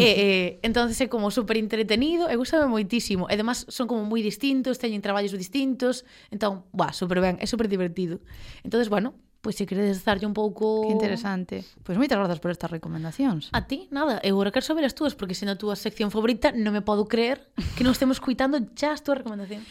e, 0.00 0.08
e 0.08 0.26
entonces 0.64 0.96
é 1.04 1.06
como 1.12 1.28
super 1.28 1.60
entretenido 1.60 2.32
e 2.32 2.34
gustame 2.40 2.64
moitísimo. 2.64 3.28
E 3.28 3.36
además 3.36 3.68
son 3.68 3.84
como 3.84 4.08
moi 4.08 4.24
distintos, 4.24 4.80
teñen 4.80 5.04
traballos 5.04 5.36
distintos, 5.36 6.08
entón, 6.32 6.64
buah, 6.72 6.96
super 6.96 7.20
ben, 7.20 7.36
é 7.40 7.46
super 7.46 7.68
divertido. 7.68 8.24
Entonces, 8.64 8.88
bueno, 8.88 9.12
pois 9.40 9.56
se 9.56 9.66
queredes 9.66 10.04
darlle 10.04 10.26
un 10.26 10.34
pouco... 10.34 10.84
Que 10.84 10.92
interesante. 10.92 11.64
Pois 11.84 11.96
moitas 11.96 12.16
grazas 12.20 12.40
por 12.40 12.52
estas 12.52 12.68
recomendacións. 12.68 13.48
A 13.52 13.64
ti, 13.64 13.88
nada. 13.88 14.20
Eu 14.20 14.36
agora 14.36 14.52
quero 14.52 14.64
saber 14.64 14.84
as 14.84 14.92
túas, 14.92 15.16
porque 15.16 15.36
sendo 15.36 15.56
a 15.56 15.58
túa 15.60 15.76
sección 15.76 16.12
favorita, 16.12 16.52
non 16.52 16.76
me 16.76 16.84
podo 16.84 17.08
creer 17.08 17.48
que 17.76 17.84
non 17.84 17.96
estemos 17.96 18.20
cuitando 18.20 18.60
xa 18.76 18.92
as 18.92 19.00
túas 19.00 19.24
recomendacións. 19.24 19.64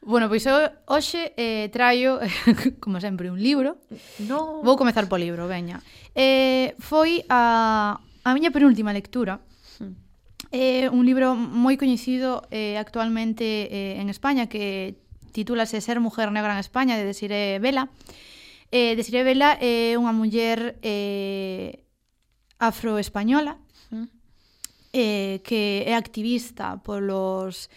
Bueno, 0.00 0.32
pois 0.32 0.48
eu 0.48 0.56
hoxe 0.88 1.36
eh, 1.36 1.68
traio, 1.68 2.16
como 2.80 3.00
sempre, 3.04 3.28
un 3.28 3.36
libro. 3.36 3.76
No. 4.24 4.64
Vou 4.64 4.80
comezar 4.80 5.04
polo 5.12 5.20
libro, 5.20 5.44
veña. 5.44 5.84
Eh, 6.16 6.72
foi 6.80 7.20
a, 7.28 8.00
a 8.00 8.28
miña 8.32 8.48
penúltima 8.48 8.96
lectura. 8.96 9.44
É 10.50 10.88
eh, 10.88 10.88
un 10.88 11.04
libro 11.04 11.36
moi 11.36 11.76
coñecido 11.76 12.48
eh, 12.50 12.80
actualmente 12.80 13.68
eh, 13.68 14.00
en 14.00 14.08
España 14.08 14.48
que 14.48 14.98
titúlase 15.36 15.84
Ser 15.84 16.00
mujer 16.00 16.32
negra 16.32 16.56
en 16.56 16.64
España 16.64 16.96
de 16.96 17.04
Desiree 17.04 17.60
Vela. 17.60 17.92
Eh, 18.72 18.96
Desiree 18.96 19.22
Vela 19.22 19.60
é 19.60 19.92
eh, 19.92 20.00
unha 20.00 20.16
muller 20.16 20.80
eh, 20.80 21.84
afroespañola 22.56 23.60
mm. 23.92 24.06
eh, 24.96 25.44
que 25.44 25.84
é 25.86 25.94
activista 25.94 26.80
polos 26.82 27.68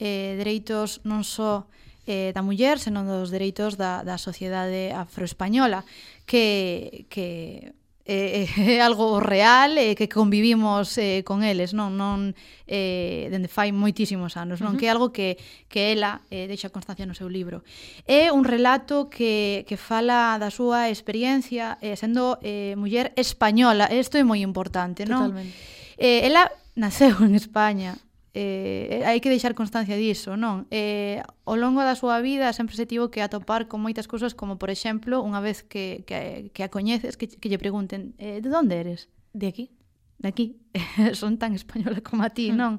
eh, 0.00 0.34
dereitos 0.40 1.04
non 1.04 1.22
só 1.22 1.68
eh, 2.08 2.32
da 2.32 2.40
muller, 2.40 2.80
senón 2.80 3.06
dos 3.06 3.28
dereitos 3.28 3.76
da, 3.76 4.02
da 4.02 4.16
sociedade 4.16 4.90
afroespañola, 4.96 5.84
que, 6.24 7.06
que 7.12 7.76
é, 8.10 8.48
eh, 8.56 8.76
é 8.76 8.80
algo 8.80 9.20
real 9.20 9.78
e 9.78 9.94
que 9.94 10.08
convivimos 10.08 10.98
eh, 10.98 11.22
con 11.22 11.44
eles, 11.46 11.70
non 11.76 11.94
non 11.94 12.34
eh, 12.66 13.30
dende 13.30 13.46
fai 13.46 13.70
moitísimos 13.70 14.34
anos, 14.34 14.58
non 14.58 14.74
uh 14.74 14.74
-huh. 14.74 14.78
que 14.80 14.86
é 14.88 14.90
algo 14.90 15.14
que 15.14 15.38
que 15.70 15.94
ela 15.94 16.24
eh, 16.32 16.50
deixa 16.50 16.74
constancia 16.74 17.06
no 17.06 17.14
seu 17.14 17.30
libro. 17.30 17.62
É 18.10 18.34
un 18.34 18.42
relato 18.42 19.06
que 19.06 19.62
que 19.68 19.78
fala 19.78 20.34
da 20.42 20.50
súa 20.50 20.90
experiencia 20.90 21.78
eh, 21.78 21.94
sendo 21.94 22.42
eh, 22.42 22.74
muller 22.74 23.14
española, 23.14 23.86
isto 23.92 24.18
é 24.18 24.26
moi 24.26 24.42
importante, 24.42 25.06
non? 25.06 25.30
Totalmente. 25.30 25.54
Eh, 26.00 26.26
ela 26.26 26.50
naceu 26.74 27.14
en 27.22 27.38
España, 27.38 27.94
Eh, 28.32 29.02
eh, 29.02 29.06
hai 29.10 29.18
que 29.18 29.26
deixar 29.26 29.58
constancia 29.58 29.98
diso, 29.98 30.38
non? 30.38 30.70
Eh, 30.70 31.18
ao 31.50 31.58
longo 31.58 31.82
da 31.82 31.98
súa 31.98 32.22
vida 32.22 32.54
sempre 32.54 32.78
se 32.78 32.86
tivo 32.86 33.10
que 33.10 33.26
atopar 33.26 33.66
con 33.66 33.82
moitas 33.82 34.06
cousas 34.06 34.38
como, 34.38 34.54
por 34.54 34.70
exemplo, 34.70 35.18
unha 35.18 35.42
vez 35.42 35.66
que, 35.66 36.06
que, 36.06 36.54
que 36.54 36.62
a 36.62 36.70
coñeces, 36.70 37.18
que, 37.18 37.26
que 37.26 37.50
lle 37.50 37.58
pregunten 37.58 38.14
eh, 38.22 38.38
de 38.38 38.48
onde 38.54 38.78
eres? 38.78 39.10
De 39.34 39.50
aquí. 39.50 39.74
De 40.22 40.30
aquí. 40.30 40.62
Son 41.18 41.42
tan 41.42 41.58
española 41.58 41.98
como 42.06 42.22
a 42.22 42.30
ti, 42.30 42.54
hmm. 42.54 42.56
non? 42.56 42.72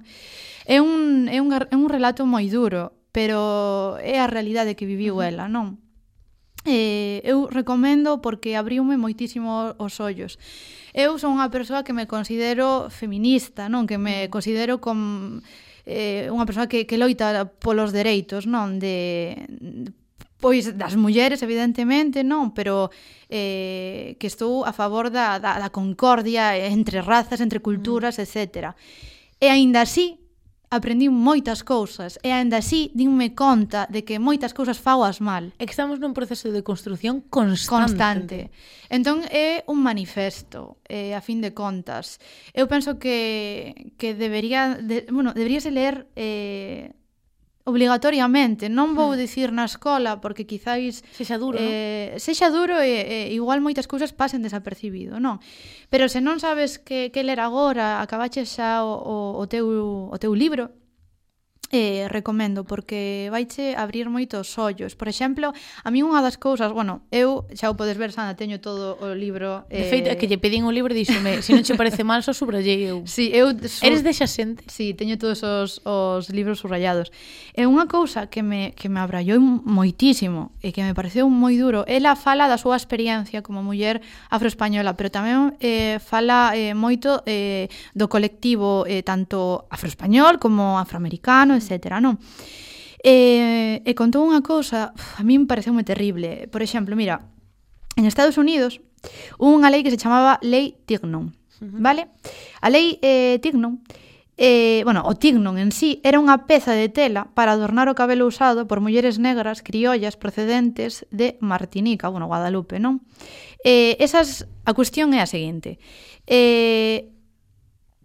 É 0.63 0.79
un, 0.79 1.27
é, 1.27 1.43
un, 1.43 1.51
é 1.51 1.75
un 1.75 1.91
relato 1.91 2.23
moi 2.23 2.47
duro, 2.47 2.95
pero 3.11 3.99
é 3.99 4.23
a 4.23 4.31
realidade 4.31 4.79
que 4.79 4.87
viviu 4.87 5.19
uh 5.19 5.27
-huh. 5.27 5.29
ela, 5.35 5.45
non? 5.51 5.83
Eh, 6.63 7.21
eu 7.25 7.49
recomendo 7.49 8.21
porque 8.21 8.53
abriume 8.53 8.93
moitísimo 8.93 9.73
os 9.81 9.97
ollos. 9.97 10.37
Eu 10.93 11.17
son 11.17 11.41
unha 11.41 11.49
persoa 11.49 11.81
que 11.81 11.95
me 11.95 12.05
considero 12.05 12.91
feminista, 12.93 13.65
non? 13.65 13.89
Que 13.89 13.97
me 13.97 14.27
mm. 14.27 14.29
considero 14.29 14.77
com 14.77 15.41
eh, 15.89 16.29
unha 16.29 16.45
persoa 16.45 16.69
que, 16.69 16.85
que 16.85 17.01
loita 17.01 17.49
polos 17.57 17.89
dereitos, 17.89 18.45
non? 18.45 18.77
De, 18.77 19.41
pois 20.37 20.69
das 20.77 20.93
mulleres 20.93 21.41
evidentemente 21.41 22.21
non, 22.21 22.53
pero 22.53 22.93
eh, 23.25 24.13
que 24.21 24.29
estou 24.29 24.61
a 24.61 24.69
favor 24.69 25.09
da, 25.09 25.41
da, 25.41 25.57
da 25.57 25.73
concordia 25.73 26.53
entre 26.61 27.01
razas, 27.01 27.41
entre 27.41 27.57
culturas, 27.57 28.17
mm. 28.17 28.21
etc. 28.21 28.37
E 29.41 29.49
aínda 29.49 29.81
así 29.81 30.21
aprendín 30.71 31.11
moitas 31.11 31.67
cousas 31.67 32.15
e 32.23 32.31
aínda 32.31 32.63
así 32.63 32.95
dinme 32.95 33.35
conta 33.35 33.91
de 33.91 34.07
que 34.07 34.23
moitas 34.23 34.55
cousas 34.55 34.79
fauas 34.79 35.19
mal. 35.19 35.51
E 35.59 35.67
que 35.67 35.75
estamos 35.75 35.99
nun 35.99 36.15
proceso 36.15 36.47
de 36.47 36.63
construción 36.63 37.19
constante. 37.27 37.91
Constante. 37.91 38.39
Entón 38.87 39.27
é 39.27 39.67
un 39.67 39.83
manifesto, 39.83 40.79
eh, 40.87 41.11
a 41.11 41.19
fin 41.19 41.43
de 41.43 41.51
contas. 41.51 42.23
Eu 42.55 42.71
penso 42.71 42.95
que, 42.95 43.91
que 43.99 44.15
debería, 44.15 44.79
de, 44.79 45.11
bueno, 45.11 45.35
deberíase 45.35 45.75
ler 45.75 46.07
eh, 46.15 46.95
obligatoriamente, 47.63 48.69
non 48.69 48.97
vou 48.97 49.13
hmm. 49.13 49.21
dicir 49.21 49.49
na 49.53 49.69
escola 49.69 50.17
porque 50.17 50.49
quizáis 50.49 51.05
sexa 51.13 51.37
duro, 51.37 51.61
eh, 51.61 52.17
sexa 52.17 52.49
duro 52.49 52.81
e, 52.81 53.29
e 53.29 53.37
igual 53.37 53.61
moitas 53.61 53.85
cousas 53.85 54.11
pasen 54.11 54.41
desapercibido, 54.41 55.21
non? 55.21 55.37
Pero 55.93 56.09
se 56.09 56.19
non 56.25 56.41
sabes 56.41 56.81
que 56.81 57.13
que 57.13 57.21
ler 57.21 57.37
agora, 57.37 58.01
acabaches 58.01 58.49
xa 58.57 58.81
o, 58.81 58.97
o, 58.97 59.15
o 59.37 59.43
teu 59.45 60.09
o 60.09 60.17
teu 60.17 60.33
libro, 60.33 60.73
eh, 61.71 62.07
recomendo 62.11 62.63
porque 62.63 63.31
vaiche 63.31 63.75
abrir 63.75 64.11
moitos 64.11 64.59
ollos. 64.59 64.93
Por 64.99 65.07
exemplo, 65.07 65.55
a 65.55 65.89
mí 65.89 66.03
unha 66.03 66.19
das 66.19 66.35
cousas, 66.35 66.69
bueno, 66.75 67.07
eu 67.09 67.47
xa 67.55 67.71
o 67.71 67.75
podes 67.79 67.95
ver, 67.95 68.11
Sana, 68.11 68.35
teño 68.35 68.59
todo 68.59 68.99
o 68.99 69.15
libro. 69.15 69.63
Eh... 69.71 69.83
De 69.83 69.89
feito, 69.89 70.07
é 70.11 70.19
que 70.19 70.27
lle 70.27 70.35
pedín 70.35 70.67
o 70.67 70.71
libro 70.71 70.91
e 70.91 70.97
dixome, 70.99 71.39
se 71.39 71.55
non 71.55 71.63
che 71.63 71.79
parece 71.79 72.03
mal, 72.03 72.19
só 72.21 72.35
so 72.35 72.43
subrayei 72.43 72.83
eu. 72.91 73.03
Sí, 73.11 73.31
eu 73.33 73.51
sur... 73.55 73.87
Eres 73.87 74.03
de 74.03 74.11
xa 74.11 74.27
xente? 74.27 74.63
Sí, 74.67 74.93
teño 74.93 75.17
todos 75.17 75.43
os, 75.43 75.79
os 75.87 76.29
libros 76.29 76.59
subrayados. 76.59 77.11
E 77.55 77.63
unha 77.67 77.87
cousa 77.87 78.27
que 78.27 78.43
me, 78.43 78.75
que 78.75 78.91
me 78.91 78.99
abrallou 78.99 79.39
moitísimo 79.39 80.51
e 80.59 80.75
que 80.75 80.83
me 80.83 80.91
pareceu 80.91 81.27
moi 81.31 81.55
duro, 81.55 81.87
ela 81.87 82.15
fala 82.19 82.51
da 82.51 82.59
súa 82.59 82.75
experiencia 82.75 83.39
como 83.43 83.63
muller 83.63 84.03
afroespañola, 84.27 84.99
pero 84.99 85.11
tamén 85.11 85.55
eh, 85.63 85.99
fala 86.03 86.51
eh, 86.55 86.75
moito 86.75 87.23
eh, 87.27 87.71
do 87.95 88.11
colectivo 88.11 88.83
eh, 88.87 89.03
tanto 89.03 89.67
afroespañol 89.71 90.39
como 90.39 90.79
afroamericano, 90.79 91.60
etc. 91.61 92.01
Non? 92.01 92.17
E, 93.01 93.81
e 93.85 93.91
contou 93.93 94.25
unha 94.25 94.41
cousa, 94.41 94.93
a 94.97 95.21
min 95.21 95.45
moi 95.45 95.85
terrible. 95.85 96.49
Por 96.49 96.65
exemplo, 96.65 96.97
mira, 96.97 97.29
en 97.95 98.09
Estados 98.09 98.41
Unidos 98.41 98.81
unha 99.37 99.69
lei 99.69 99.85
que 99.85 99.93
se 99.93 100.01
chamaba 100.01 100.41
Lei 100.41 100.81
Tignon, 100.85 101.33
vale? 101.61 102.09
A 102.61 102.69
lei 102.69 102.97
eh, 103.01 103.37
Tignon, 103.41 103.81
Eh, 104.43 104.81
bueno, 104.85 105.03
o 105.05 105.13
tignon 105.13 105.59
en 105.61 105.69
sí 105.69 106.01
era 106.01 106.17
unha 106.17 106.49
peza 106.49 106.73
de 106.73 106.89
tela 106.89 107.29
para 107.37 107.53
adornar 107.53 107.85
o 107.91 107.97
cabelo 107.99 108.25
usado 108.25 108.65
por 108.65 108.81
mulleres 108.81 109.21
negras 109.21 109.61
criollas 109.61 110.17
procedentes 110.17 111.05
de 111.13 111.37
Martinica, 111.45 112.09
bueno, 112.09 112.25
Guadalupe, 112.25 112.81
non? 112.81 113.05
Eh, 113.61 114.01
esas, 114.01 114.49
a 114.65 114.73
cuestión 114.73 115.13
é 115.13 115.21
a 115.21 115.29
seguinte. 115.29 115.77
Eh, 116.25 117.13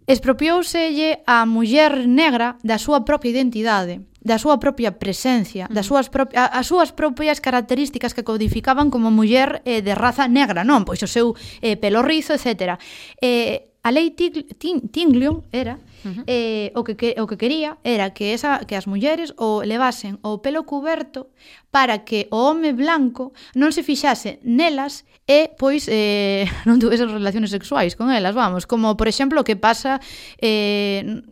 expropiouselle 0.07 1.21
a 1.27 1.45
muller 1.45 2.07
negra 2.07 2.55
da 2.63 2.79
súa 2.79 3.03
propia 3.03 3.35
identidade, 3.35 4.07
da 4.23 4.39
súa 4.39 4.55
propia 4.55 4.95
presencia, 4.95 5.67
das 5.67 5.85
súas 5.85 6.07
pro... 6.07 6.31
as 6.31 6.65
súas 6.65 6.95
propias 6.95 7.43
características 7.43 8.15
que 8.15 8.23
codificaban 8.23 8.87
como 8.87 9.11
muller 9.11 9.61
eh, 9.67 9.83
de 9.83 9.93
raza 9.93 10.31
negra, 10.31 10.63
non? 10.63 10.87
Pois 10.87 11.03
o 11.03 11.11
seu 11.11 11.35
eh, 11.59 11.75
pelo 11.75 11.99
rizo, 12.01 12.31
etc. 12.31 12.79
Eh, 13.19 13.76
A 13.87 13.91
lei 13.91 14.11
Tinglion 14.11 15.47
era 15.55 15.79
uh 15.79 16.11
-huh. 16.11 16.23
eh, 16.27 16.75
o, 16.75 16.83
que, 16.83 16.99
que, 16.99 17.15
o 17.23 17.25
que 17.25 17.39
quería 17.39 17.79
era 17.87 18.11
que, 18.11 18.35
esa, 18.35 18.67
que 18.67 18.75
as 18.75 18.83
mulleres 18.83 19.31
o 19.39 19.63
levasen 19.63 20.19
o 20.27 20.43
pelo 20.43 20.67
cuberto 20.67 21.31
para 21.71 22.03
que 22.03 22.27
o 22.35 22.51
home 22.51 22.75
blanco 22.75 23.31
non 23.55 23.71
se 23.71 23.87
fixase 23.87 24.43
nelas 24.43 25.07
e, 25.23 25.55
pois, 25.55 25.87
eh, 25.87 26.51
non 26.67 26.83
tuvese 26.83 27.07
relaciones 27.07 27.47
sexuais 27.47 27.95
con 27.95 28.11
elas, 28.11 28.35
vamos. 28.35 28.67
Como, 28.67 28.99
por 28.99 29.07
exemplo, 29.07 29.39
o 29.39 29.47
que 29.47 29.55
pasa... 29.55 30.03
Eh, 30.43 31.23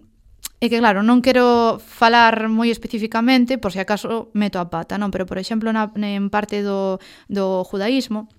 É 0.64 0.72
que 0.72 0.80
claro, 0.80 1.04
non 1.04 1.20
quero 1.20 1.78
falar 1.84 2.48
moi 2.48 2.72
especificamente, 2.72 3.60
por 3.60 3.76
se 3.76 3.78
si 3.78 3.84
acaso 3.84 4.32
meto 4.32 4.58
a 4.64 4.72
pata, 4.72 4.96
non, 4.96 5.12
pero 5.12 5.28
por 5.28 5.36
exemplo 5.36 5.76
na 5.76 5.92
en 6.00 6.32
parte 6.32 6.64
do 6.64 6.98
do 7.28 7.68
judaísmo 7.68 8.32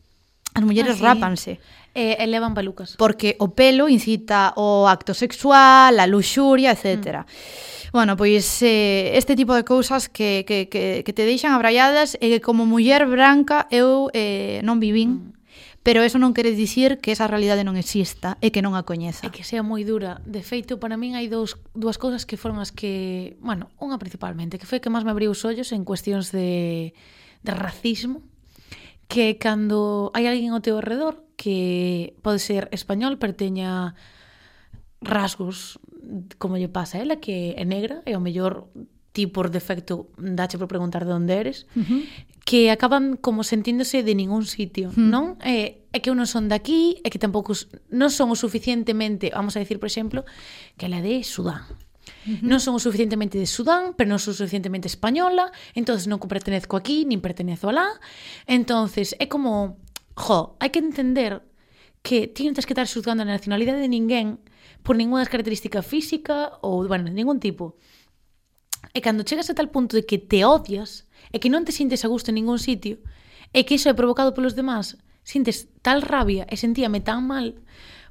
As 0.56 0.64
mulleres 0.64 0.96
ah, 0.96 0.96
sí. 0.96 1.04
rápanse. 1.04 1.52
E 1.92 2.16
eh, 2.16 2.26
levan 2.28 2.56
pelucas. 2.56 2.96
Porque 2.96 3.36
o 3.40 3.52
pelo 3.52 3.92
incita 3.92 4.56
o 4.56 4.88
acto 4.88 5.12
sexual, 5.12 6.00
a 6.00 6.06
luxuria, 6.08 6.72
etc. 6.72 7.24
Mm. 7.24 7.92
Bueno, 7.92 8.16
pois 8.16 8.44
eh, 8.64 9.16
este 9.16 9.36
tipo 9.36 9.52
de 9.52 9.64
cousas 9.64 10.08
que, 10.08 10.44
que, 10.48 10.68
que, 10.68 11.04
que 11.04 11.12
te 11.12 11.28
deixan 11.28 11.52
abraiadas 11.52 12.16
e 12.20 12.32
que 12.32 12.40
como 12.40 12.64
muller 12.64 13.04
branca 13.04 13.68
eu 13.68 14.08
eh, 14.16 14.64
non 14.64 14.80
vivín. 14.80 15.32
Mm. 15.32 15.36
Pero 15.84 16.02
eso 16.02 16.18
non 16.18 16.34
quere 16.34 16.50
dicir 16.50 16.98
que 16.98 17.14
esa 17.14 17.30
realidade 17.30 17.62
non 17.62 17.78
exista 17.78 18.40
e 18.42 18.50
que 18.50 18.58
non 18.58 18.74
a 18.74 18.82
coñeza. 18.82 19.22
E 19.22 19.30
que 19.30 19.46
sea 19.46 19.60
moi 19.60 19.84
dura. 19.86 20.18
De 20.26 20.40
feito, 20.40 20.82
para 20.82 20.98
min 20.98 21.14
hai 21.14 21.30
dous, 21.30 21.60
dúas 21.78 22.00
cousas 22.00 22.26
que 22.26 22.34
foron 22.34 22.58
as 22.58 22.74
que... 22.74 23.38
Bueno, 23.38 23.70
unha 23.78 23.94
principalmente, 23.96 24.58
que 24.58 24.66
foi 24.66 24.82
que 24.82 24.90
máis 24.90 25.06
me 25.06 25.14
abriu 25.14 25.30
os 25.30 25.46
ollos 25.46 25.70
en 25.70 25.86
cuestións 25.86 26.34
de, 26.34 26.92
de 27.44 27.52
racismo 27.54 28.24
que 29.08 29.38
cando 29.38 30.10
hai 30.14 30.26
alguén 30.26 30.52
ao 30.52 30.64
teu 30.64 30.82
redor 30.82 31.22
que 31.38 32.14
pode 32.22 32.42
ser 32.42 32.68
español 32.72 33.18
pero 33.20 33.38
teña 33.38 33.94
rasgos 35.00 35.78
como 36.38 36.56
lle 36.56 36.70
pasa 36.70 36.98
a 36.98 37.02
ela 37.02 37.16
que 37.22 37.54
é 37.54 37.64
negra 37.64 38.02
e 38.06 38.16
o 38.18 38.22
mellor 38.22 38.70
ti 39.16 39.24
por 39.26 39.48
defecto 39.48 40.12
dache 40.18 40.60
por 40.60 40.68
preguntar 40.68 41.08
de 41.08 41.12
onde 41.16 41.34
eres 41.34 41.64
uh 41.72 41.80
-huh. 41.80 42.02
que 42.44 42.70
acaban 42.70 43.16
como 43.16 43.42
sentíndose 43.42 44.04
de 44.04 44.14
ningún 44.14 44.44
sitio, 44.46 44.90
uh 44.90 44.94
-huh. 44.94 45.10
non? 45.10 45.24
É, 45.40 45.82
é 45.90 45.98
que 45.98 46.12
eu 46.12 46.14
non 46.14 46.28
son 46.28 46.52
daqui, 46.52 47.00
é 47.02 47.08
que 47.08 47.18
tampouco 47.18 47.56
non 47.90 48.12
son 48.12 48.28
o 48.30 48.36
suficientemente, 48.36 49.32
vamos 49.34 49.56
a 49.56 49.62
decir, 49.64 49.80
por 49.80 49.88
exemplo, 49.88 50.22
que 50.76 50.86
la 50.92 51.00
de 51.00 51.24
Sudán. 51.24 51.64
Uh 52.06 52.38
-huh. 52.38 52.42
Non 52.42 52.58
son 52.62 52.74
o 52.74 52.80
suficientemente 52.82 53.38
de 53.38 53.46
Sudán, 53.46 53.94
pero 53.98 54.10
non 54.10 54.22
son 54.22 54.34
suficientemente 54.34 54.86
española, 54.86 55.50
entonces 55.74 56.06
non 56.06 56.22
pertenezco 56.22 56.78
aquí, 56.78 57.06
nin 57.06 57.22
pertenezo 57.22 57.70
alá. 57.70 57.98
Entonces, 58.46 59.14
é 59.18 59.26
como, 59.26 59.78
jo, 60.14 60.54
hai 60.62 60.70
que 60.70 60.82
entender 60.82 61.42
que 62.06 62.30
ti 62.30 62.46
non 62.46 62.54
tens 62.54 62.66
que 62.66 62.74
estar 62.74 62.86
xuzgando 62.86 63.26
a 63.26 63.28
nacionalidade 63.28 63.82
de 63.82 63.90
ninguén 63.90 64.38
por 64.86 64.94
ninguna 64.94 65.26
característica 65.26 65.82
física 65.82 66.62
ou, 66.62 66.86
bueno, 66.86 67.10
ningún 67.10 67.42
tipo. 67.42 67.74
E 68.94 69.02
cando 69.02 69.26
chegas 69.26 69.50
a 69.50 69.58
tal 69.58 69.74
punto 69.74 69.98
de 69.98 70.06
que 70.06 70.22
te 70.22 70.46
odias 70.46 71.10
e 71.34 71.42
que 71.42 71.50
non 71.50 71.66
te 71.66 71.74
sintes 71.74 72.06
a 72.06 72.08
gusto 72.08 72.30
en 72.30 72.38
ningún 72.38 72.62
sitio 72.62 73.02
e 73.50 73.66
que 73.66 73.74
iso 73.74 73.90
é 73.90 73.98
provocado 73.98 74.30
polos 74.30 74.54
demás, 74.54 74.94
sintes 75.26 75.66
tal 75.82 76.06
rabia 76.06 76.46
e 76.46 76.54
sentíame 76.54 77.02
tan 77.02 77.26
mal 77.26 77.58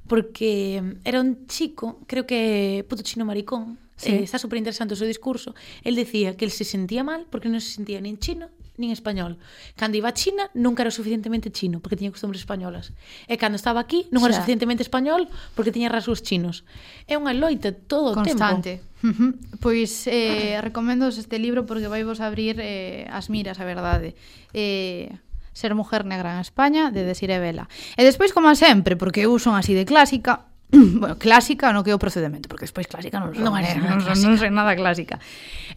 porque 0.06 0.80
mm, 0.82 0.92
era 1.04 1.20
un 1.20 1.46
chico, 1.46 2.04
creo 2.06 2.26
que 2.26 2.84
puto 2.88 3.02
chino 3.02 3.24
maricón, 3.24 3.78
Sí. 3.96 4.12
Eh, 4.12 4.22
está 4.22 4.38
super 4.38 4.60
interesante 4.60 4.92
o 4.92 4.98
seu 5.00 5.08
discurso. 5.08 5.56
El 5.80 5.96
decía 5.96 6.36
que 6.36 6.44
el 6.44 6.52
se 6.52 6.68
sentía 6.68 7.00
mal 7.00 7.24
porque 7.32 7.48
non 7.48 7.64
se 7.64 7.72
sentía 7.80 8.00
nin 8.00 8.20
chino 8.20 8.52
nin 8.76 8.92
español. 8.92 9.40
Cando 9.74 9.96
iba 9.96 10.12
a 10.12 10.16
China 10.16 10.52
nunca 10.52 10.84
era 10.84 10.92
suficientemente 10.92 11.48
chino 11.50 11.80
porque 11.80 11.96
tiña 11.96 12.12
costumbres 12.12 12.44
españolas. 12.44 12.92
E 13.24 13.40
cando 13.40 13.56
estaba 13.56 13.80
aquí 13.80 14.04
non 14.12 14.20
era 14.22 14.32
o 14.32 14.36
sea, 14.36 14.44
suficientemente 14.44 14.84
español 14.84 15.32
porque 15.56 15.72
tiña 15.72 15.88
rasgos 15.88 16.20
chinos. 16.20 16.68
É 17.08 17.16
unha 17.16 17.32
loita 17.32 17.72
todo 17.72 18.12
constante. 18.12 18.84
o 18.84 18.84
tempo. 18.84 19.08
Uh 19.08 19.12
-huh. 19.16 19.30
Pois 19.64 20.04
eh, 20.12 20.60
recomendo 20.60 21.08
este 21.08 21.40
libro 21.40 21.64
porque 21.64 21.88
vai 21.88 22.04
vos 22.04 22.20
abrir 22.20 22.60
eh, 22.60 23.08
as 23.08 23.32
miras, 23.32 23.58
a 23.58 23.64
verdade. 23.64 24.12
Eh, 24.52 25.08
Ser 25.56 25.72
mujer 25.72 26.04
negra 26.04 26.34
en 26.34 26.40
España, 26.44 26.90
de 26.92 27.00
Desire 27.08 27.40
Vela. 27.40 27.64
E 27.96 28.04
despois, 28.04 28.36
como 28.36 28.52
sempre, 28.52 28.92
porque 28.92 29.24
eu 29.24 29.32
son 29.40 29.56
así 29.56 29.72
de 29.72 29.88
clásica, 29.88 30.52
bueno, 31.00 31.16
clásica 31.18 31.72
no 31.72 31.86
que 31.86 31.90
é 31.90 31.96
o 31.96 32.02
procedimento, 32.02 32.50
porque 32.50 32.66
despois 32.66 32.86
clásica 32.90 33.22
non, 33.22 33.34
son, 33.34 33.42
non, 33.42 33.54
eh, 33.58 33.78
non, 33.78 34.02
son, 34.02 34.18
non 34.18 34.34
sei 34.36 34.50
nada 34.50 34.74
clásica. 34.74 35.22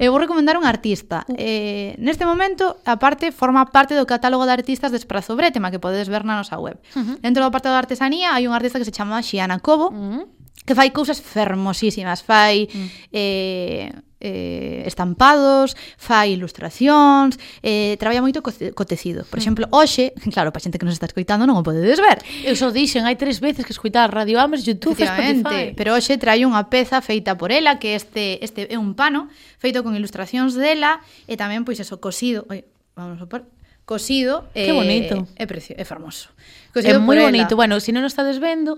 Eu 0.02 0.12
vou 0.12 0.20
recomendar 0.20 0.58
un 0.58 0.66
artista. 0.66 1.24
Uh. 1.30 1.36
Eh, 1.38 1.90
neste 2.02 2.26
momento, 2.26 2.82
a 2.86 2.98
parte 2.98 3.30
forma 3.30 3.70
parte 3.70 3.94
do 3.94 4.10
catálogo 4.10 4.50
de 4.50 4.54
artistas 4.54 4.90
de 4.90 4.98
Esprazo 4.98 5.38
Bretema, 5.38 5.70
que 5.70 5.78
podedes 5.78 6.10
ver 6.10 6.26
na 6.26 6.38
nosa 6.38 6.58
web. 6.58 6.82
Uh 6.98 7.02
-huh. 7.02 7.16
Dentro 7.22 7.46
do 7.46 7.50
apartado 7.54 7.78
de 7.78 7.86
artesanía 7.86 8.34
hai 8.34 8.50
un 8.50 8.54
artista 8.58 8.82
que 8.82 8.88
se 8.88 8.96
chama 8.96 9.22
Xiana 9.22 9.62
Cobo, 9.62 9.90
uh 9.90 9.96
-huh 9.96 10.40
que 10.70 10.76
fai 10.78 10.94
cousas 10.94 11.18
fermosísimas, 11.18 12.22
fai 12.22 12.70
mm. 12.70 12.88
eh, 13.10 13.90
eh, 14.20 14.84
estampados, 14.86 15.76
fai 15.96 16.36
ilustracións, 16.36 17.40
eh, 17.64 17.96
traballa 17.98 18.22
moito 18.22 18.44
co, 18.44 18.52
co 18.52 18.84
tecido. 18.84 19.24
Por 19.26 19.40
mm. 19.40 19.44
exemplo, 19.44 19.64
hoxe, 19.72 20.12
claro, 20.36 20.52
para 20.52 20.64
xente 20.64 20.78
que 20.78 20.86
nos 20.86 20.96
está 20.96 21.08
escoitando 21.08 21.48
non 21.48 21.56
o 21.56 21.64
podedes 21.64 22.04
ver. 22.04 22.20
Eu 22.44 22.56
só 22.60 22.70
dixen, 22.70 23.08
hai 23.08 23.16
tres 23.16 23.40
veces 23.40 23.64
que 23.64 23.74
escoitar 23.74 24.12
Radio 24.12 24.40
Ames, 24.40 24.68
YouTube, 24.68 25.00
Spotify. 25.00 25.72
Pero 25.74 25.96
hoxe 25.96 26.20
trai 26.20 26.44
unha 26.44 26.68
peza 26.68 27.00
feita 27.00 27.40
por 27.40 27.50
ela, 27.50 27.80
que 27.80 27.96
este 27.96 28.44
este 28.44 28.68
é 28.68 28.78
un 28.78 28.94
pano 28.94 29.32
feito 29.58 29.82
con 29.82 29.96
ilustracións 29.96 30.56
dela 30.56 31.00
e 31.26 31.40
tamén 31.40 31.64
pois 31.64 31.80
eso 31.80 31.98
cosido. 32.04 32.44
Oi, 32.52 32.68
vamos 32.96 33.24
a 33.24 33.28
por 33.28 33.48
cosido. 33.90 34.46
Que 34.54 34.72
bonito. 34.72 35.26
Eh, 35.34 35.42
é, 35.42 35.44
é, 35.44 35.46
precio, 35.48 35.74
é 35.74 35.84
fermoso. 35.84 36.30
Cosido 36.70 36.98
é 36.98 37.02
moi 37.02 37.18
bonito. 37.18 37.58
Bueno, 37.58 37.82
se 37.82 37.90
si 37.90 37.92
non 37.92 38.06
o 38.06 38.10
estades 38.10 38.38
vendo, 38.38 38.78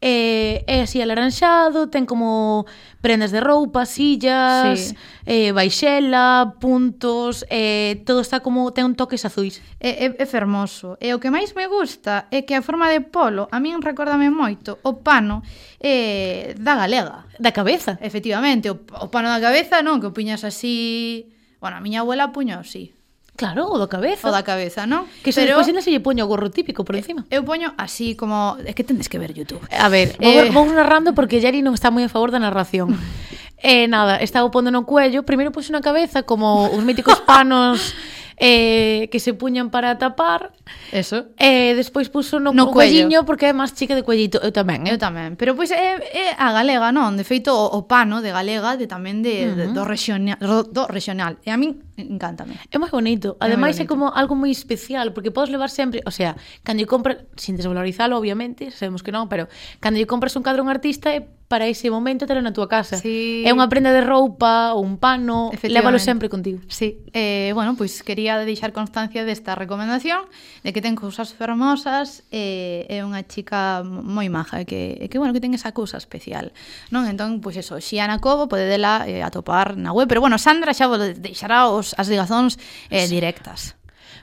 é, 0.00 0.62
é 0.66 0.82
así 0.82 1.02
alaranxado, 1.02 1.90
ten 1.90 2.06
como 2.06 2.66
prendas 3.02 3.34
de 3.34 3.42
roupa, 3.42 3.82
sillas, 3.82 4.94
sí. 4.94 4.96
eh, 5.26 5.50
baixela, 5.50 6.54
puntos, 6.62 7.42
eh, 7.50 8.02
todo 8.06 8.22
está 8.22 8.38
como, 8.38 8.70
ten 8.70 8.86
un 8.86 8.94
toques 8.94 9.26
azuis. 9.26 9.58
É, 9.82 10.06
é, 10.06 10.22
é 10.22 10.26
fermoso. 10.26 10.94
E 11.02 11.10
o 11.14 11.18
que 11.18 11.34
máis 11.34 11.54
me 11.58 11.66
gusta 11.66 12.30
é 12.30 12.46
que 12.46 12.54
a 12.54 12.62
forma 12.62 12.86
de 12.90 13.02
polo, 13.02 13.50
a 13.50 13.58
min 13.58 13.82
recórdame 13.82 14.30
moito, 14.30 14.78
o 14.86 15.02
pano 15.02 15.42
eh, 15.82 16.54
da 16.58 16.78
galega. 16.78 17.26
Da 17.42 17.50
cabeza. 17.50 17.98
Efectivamente, 17.98 18.70
o, 18.70 18.78
o 18.78 19.10
pano 19.10 19.30
da 19.34 19.42
cabeza 19.42 19.82
non, 19.82 19.98
que 19.98 20.10
o 20.10 20.14
puñas 20.14 20.46
así... 20.46 21.34
Bueno, 21.58 21.74
a 21.74 21.82
miña 21.82 22.06
abuela 22.06 22.30
puño 22.30 22.62
así 22.62 22.97
Claro, 23.38 23.70
o 23.70 23.78
da 23.78 23.86
cabeza. 23.86 24.26
O 24.26 24.34
da 24.34 24.42
cabeza, 24.42 24.82
non? 24.82 25.06
Que 25.22 25.30
se 25.30 25.46
Pero... 25.46 25.62
depois 25.62 25.70
se 25.70 25.94
lle 25.94 26.02
poño 26.02 26.26
o 26.26 26.28
gorro 26.28 26.50
típico 26.50 26.82
por 26.82 26.98
eh, 26.98 27.06
encima. 27.06 27.22
Eu 27.30 27.46
poño 27.46 27.70
así 27.78 28.18
como... 28.18 28.58
É 28.66 28.74
que 28.74 28.82
tendes 28.82 29.06
que 29.06 29.22
ver 29.22 29.30
YouTube. 29.30 29.62
A 29.70 29.86
ver, 29.86 30.18
eh... 30.18 30.50
vou, 30.50 30.66
vou 30.66 30.74
narrando 30.74 31.14
porque 31.14 31.38
Yari 31.38 31.62
non 31.62 31.78
está 31.78 31.94
moi 31.94 32.02
a 32.02 32.10
favor 32.10 32.34
da 32.34 32.42
narración. 32.42 32.98
eh, 33.62 33.86
nada, 33.86 34.18
estaba 34.18 34.50
pondo 34.50 34.74
no 34.74 34.82
cuello. 34.82 35.22
Primeiro 35.22 35.54
puxo 35.54 35.70
na 35.70 35.78
cabeza 35.78 36.26
como 36.26 36.66
os 36.66 36.82
míticos 36.82 37.22
panos... 37.22 37.94
eh, 38.38 39.08
que 39.10 39.20
se 39.20 39.34
puñan 39.34 39.70
para 39.70 39.98
tapar. 39.98 40.52
Eso. 40.92 41.26
Eh, 41.38 41.74
despois 41.74 42.08
puso 42.08 42.40
no, 42.40 42.52
no 42.52 42.70
cuelliño 42.70 43.26
porque 43.26 43.50
é 43.50 43.54
máis 43.54 43.74
chica 43.74 43.94
de 43.98 44.06
cuellito. 44.06 44.38
Eu 44.42 44.54
tamén, 44.54 44.86
eh? 44.86 44.94
Eu 44.94 44.98
tamén. 44.98 45.34
Pero 45.34 45.58
pois 45.58 45.74
é, 45.74 45.98
é 45.98 46.26
a 46.38 46.54
galega, 46.54 46.94
non? 46.94 47.18
De 47.18 47.26
feito, 47.26 47.50
o, 47.50 47.82
o 47.82 47.90
pano 47.90 48.22
de 48.22 48.30
galega 48.30 48.78
de 48.78 48.86
tamén 48.86 49.20
de, 49.20 49.34
uh 49.34 49.50
-huh. 49.50 49.58
de, 49.58 49.64
do, 49.74 49.82
regional, 49.82 50.38
do 50.70 50.82
regional. 50.86 51.38
E 51.42 51.50
a 51.50 51.58
min 51.58 51.87
Encántame. 51.98 52.54
É 52.70 52.78
moi 52.78 52.90
bonito. 52.94 53.34
Ademais 53.42 53.74
é, 53.74 53.82
bonito. 53.82 53.86
é 53.86 53.90
como 53.90 54.04
algo 54.14 54.38
moi 54.38 54.54
especial, 54.54 55.10
porque 55.10 55.34
podes 55.34 55.50
levar 55.50 55.68
sempre, 55.68 55.98
o 56.06 56.12
sea, 56.14 56.38
cando 56.62 56.78
lle 56.78 56.86
compras, 56.86 57.26
sin 57.34 57.58
desvalorizalo, 57.58 58.14
obviamente, 58.14 58.70
sabemos 58.70 59.02
que 59.02 59.10
non, 59.10 59.26
pero 59.26 59.50
cando 59.82 59.98
lle 59.98 60.06
compras 60.06 60.38
un 60.38 60.46
cadro 60.46 60.62
a 60.62 60.66
un 60.66 60.70
artista 60.70 61.10
é 61.10 61.26
para 61.48 61.66
ese 61.66 61.88
momento 61.90 62.26
telo 62.28 62.44
na 62.44 62.52
túa 62.52 62.68
casa. 62.68 63.00
Sí. 63.00 63.42
É 63.42 63.50
unha 63.56 63.72
prenda 63.72 63.88
de 63.88 64.04
roupa 64.04 64.76
ou 64.76 64.84
un 64.84 65.00
pano, 65.00 65.48
lévalo 65.64 65.96
sempre 65.96 66.28
contigo. 66.28 66.60
Sí. 66.68 67.00
Eh, 67.16 67.56
bueno, 67.56 67.72
pois 67.72 67.96
pues, 67.96 68.04
quería 68.04 68.36
deixar 68.44 68.76
constancia 68.76 69.24
desta 69.24 69.56
recomendación 69.56 70.28
de 70.60 70.76
que 70.76 70.84
ten 70.84 70.92
cousas 70.92 71.32
fermosas 71.32 72.20
e 72.28 72.84
eh, 72.92 73.00
é 73.00 73.08
unha 73.08 73.24
chica 73.24 73.80
moi 73.80 74.28
maja 74.28 74.68
que, 74.68 75.08
que 75.08 75.16
bueno, 75.16 75.32
que 75.32 75.40
ten 75.40 75.56
esa 75.56 75.72
cousa 75.72 75.96
especial. 75.96 76.52
Non? 76.92 77.08
Entón, 77.08 77.40
pois 77.40 77.56
pues 77.56 77.64
eso, 77.64 77.80
Xiana 77.80 78.20
Cobo 78.20 78.44
podedela 78.44 79.08
eh, 79.08 79.24
atopar 79.24 79.80
na 79.80 79.96
web, 79.96 80.04
pero 80.04 80.20
bueno, 80.20 80.36
Sandra 80.36 80.76
xa 80.76 80.84
vos 80.84 81.00
deixará 81.16 81.72
os 81.72 81.87
as 81.94 82.10
ligazóns 82.10 82.58
eh, 82.90 83.06
directas. 83.06 83.78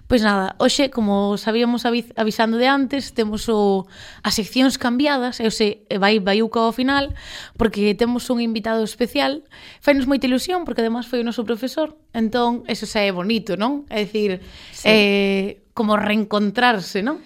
Pois 0.06 0.22
nada, 0.22 0.54
hoxe, 0.62 0.94
como 0.94 1.34
sabíamos 1.34 1.82
avisando 1.82 2.62
de 2.62 2.70
antes, 2.70 3.18
temos 3.18 3.50
o, 3.50 3.90
as 4.22 4.38
seccións 4.38 4.78
cambiadas, 4.78 5.42
e 5.42 5.50
hoxe 5.50 5.82
eh, 5.90 5.98
vai 5.98 6.22
Baiuca 6.22 6.62
ao 6.62 6.70
final, 6.70 7.18
porque 7.58 7.98
temos 7.98 8.30
un 8.30 8.38
invitado 8.38 8.86
especial. 8.86 9.42
Fainos 9.82 10.06
moita 10.06 10.30
ilusión, 10.30 10.62
porque 10.62 10.86
además 10.86 11.10
foi 11.10 11.26
o 11.26 11.28
noso 11.28 11.42
profesor, 11.42 11.98
entón, 12.14 12.62
eso 12.70 12.86
xa 12.86 13.02
é 13.02 13.10
bonito, 13.10 13.58
non? 13.58 13.90
É 13.90 14.06
dicir, 14.06 14.46
sí. 14.70 14.86
eh, 14.86 15.66
como 15.74 15.98
reencontrarse, 15.98 17.02
non? 17.02 17.18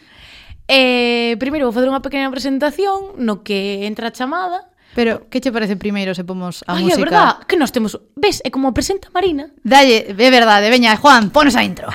Eh, 0.71 1.35
primeiro 1.35 1.67
vou 1.67 1.75
fazer 1.75 1.91
unha 1.91 1.99
pequena 1.99 2.31
presentación 2.31 3.19
no 3.19 3.43
que 3.43 3.83
entra 3.89 4.07
a 4.07 4.15
chamada 4.15 4.68
Pero, 4.99 5.31
que 5.31 5.39
che 5.39 5.47
parece 5.55 5.79
primeiro 5.79 6.11
se 6.11 6.27
pomos 6.27 6.59
a 6.67 6.75
Ay, 6.75 6.83
música? 6.83 6.99
Ai, 6.99 6.99
é 6.99 7.05
verdad, 7.07 7.31
que 7.47 7.55
nós 7.55 7.71
temos... 7.71 7.95
Ves, 8.19 8.43
é 8.43 8.51
como 8.51 8.75
presenta 8.75 9.07
Marina. 9.15 9.47
Dalle, 9.63 10.11
é 10.11 10.29
verdade, 10.29 10.67
veña, 10.67 10.91
Juan, 10.99 11.31
ponos 11.31 11.55
a 11.55 11.63
intro. 11.63 11.87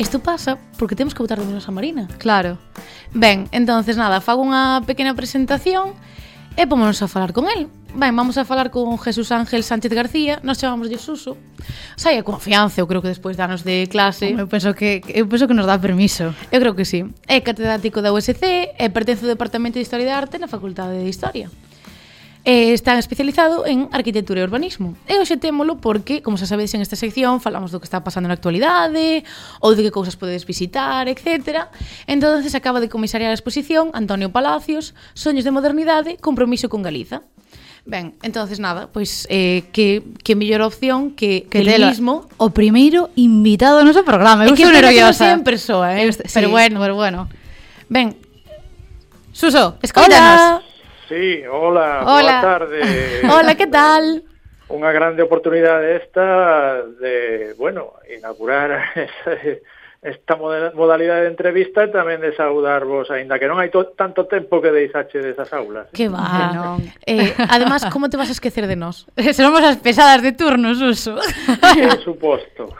Isto 0.00 0.24
pasa 0.24 0.56
porque 0.80 0.96
temos 0.96 1.12
que 1.12 1.20
votar 1.20 1.36
de 1.36 1.44
menos 1.44 1.68
a 1.68 1.70
Marina. 1.70 2.08
Claro. 2.16 2.56
Ben, 3.12 3.44
entonces 3.52 4.00
nada, 4.00 4.24
fago 4.24 4.40
unha 4.40 4.80
pequena 4.88 5.12
presentación 5.12 5.92
E 6.58 6.66
pómonos 6.66 6.98
a 7.02 7.06
falar 7.06 7.30
con 7.30 7.46
el. 7.46 7.70
Ben, 7.94 8.10
vamos 8.18 8.34
a 8.34 8.44
falar 8.44 8.74
con 8.74 8.98
Jesús 8.98 9.30
Ángel 9.30 9.62
Sánchez 9.62 9.94
García, 9.94 10.40
nos 10.42 10.58
chamamos 10.58 10.90
de 10.90 10.98
Suso. 10.98 11.38
Sai 11.94 12.18
a 12.18 12.26
confianza, 12.26 12.82
eu 12.82 12.90
creo 12.90 12.98
que 12.98 13.06
despois 13.06 13.38
de 13.38 13.46
de 13.62 13.86
clase. 13.86 14.34
Eu 14.34 14.50
penso 14.50 14.74
que 14.74 14.98
eu 15.06 15.30
penso 15.30 15.46
que 15.46 15.54
nos 15.54 15.70
dá 15.70 15.78
permiso. 15.78 16.34
Eu 16.50 16.58
creo 16.58 16.74
que 16.74 16.82
sí. 16.82 17.06
É 17.30 17.38
catedrático 17.38 18.02
da 18.02 18.10
USC 18.10 18.74
e 18.74 18.86
pertence 18.90 19.22
ao 19.22 19.30
Departamento 19.30 19.78
de 19.78 19.86
Historia 19.86 20.06
de 20.06 20.10
Arte 20.10 20.42
na 20.42 20.50
Facultade 20.50 20.98
de 20.98 21.06
Historia 21.06 21.46
eh, 22.48 22.72
está 22.72 22.98
especializado 22.98 23.66
en 23.66 23.90
arquitectura 23.92 24.40
e 24.40 24.44
urbanismo. 24.48 24.96
E 25.04 25.20
hoxe 25.20 25.36
témolo 25.36 25.84
porque, 25.84 26.24
como 26.24 26.40
xa 26.40 26.48
sabedes 26.48 26.72
en 26.72 26.80
esta 26.80 26.96
sección, 26.96 27.44
falamos 27.44 27.68
do 27.68 27.76
que 27.76 27.84
está 27.84 28.00
pasando 28.00 28.24
na 28.24 28.40
actualidade, 28.40 29.20
ou 29.60 29.76
de 29.76 29.84
que 29.84 29.92
cousas 29.92 30.16
podedes 30.16 30.48
visitar, 30.48 31.12
etc. 31.12 31.68
Entonces 32.08 32.56
acaba 32.56 32.80
de 32.80 32.88
comisariar 32.88 33.28
a 33.28 33.36
exposición 33.36 33.92
Antonio 33.92 34.32
Palacios, 34.32 34.96
Soños 35.12 35.44
de 35.44 35.52
Modernidade, 35.52 36.16
Compromiso 36.16 36.72
con 36.72 36.80
Galiza. 36.80 37.20
Ben, 37.84 38.16
entonces 38.24 38.56
nada, 38.56 38.88
pois 38.88 39.28
pues, 39.28 39.28
eh, 39.28 39.68
que, 39.68 40.00
que 40.24 40.32
mellor 40.32 40.64
opción 40.64 41.12
que, 41.12 41.44
que 41.52 41.60
el 41.60 41.84
mismo 41.84 42.32
o 42.40 42.48
primeiro 42.48 43.12
invitado 43.12 43.76
ao 43.76 43.84
noso 43.84 44.08
programa. 44.08 44.48
Eu 44.48 44.56
estou 44.56 44.72
nerviosa. 44.72 45.20
Que 45.20 45.36
non 45.36 45.40
en 45.40 45.44
persoa, 45.44 46.00
eh? 46.00 46.08
Este, 46.08 46.24
pero 46.32 46.48
bueno, 46.48 46.80
pero 46.80 46.96
bueno. 46.96 47.28
Ben. 47.92 48.16
Suso, 49.36 49.76
escoitanos. 49.84 50.64
Hola. 50.64 50.67
Sí, 51.08 51.42
hola, 51.50 52.02
hola. 52.04 52.20
boa 52.22 52.40
tarde. 52.40 52.80
hola, 53.32 53.54
que 53.54 53.66
tal? 53.66 54.22
Unha 54.68 54.92
grande 54.92 55.24
oportunidade 55.24 56.04
esta 56.04 56.84
de, 57.00 57.56
bueno, 57.56 57.96
inaugurar 58.12 58.92
esa, 58.92 59.32
esta 60.04 60.36
modalidade 60.36 61.24
de 61.24 61.32
entrevista 61.32 61.88
e 61.88 61.88
tamén 61.88 62.20
de 62.20 62.36
saudarvos, 62.36 63.08
aínda 63.08 63.40
que 63.40 63.48
non 63.48 63.56
hai 63.56 63.72
to, 63.72 63.96
tanto 63.96 64.28
tempo 64.28 64.60
que 64.60 64.68
deixache 64.68 65.24
desas 65.24 65.48
aulas. 65.56 65.88
Que 65.96 66.12
va, 66.12 66.52
non. 66.52 66.84
Eh, 67.08 67.32
además, 67.48 67.88
como 67.88 68.12
te 68.12 68.20
vas 68.20 68.28
a 68.28 68.36
esquecer 68.36 68.68
de 68.68 68.76
nós? 68.76 69.08
Seremos 69.32 69.64
as 69.64 69.80
pesadas 69.80 70.20
de 70.20 70.36
turnos, 70.36 70.76
Uso. 70.84 71.16
Por 71.16 72.04
suposto. 72.04 72.76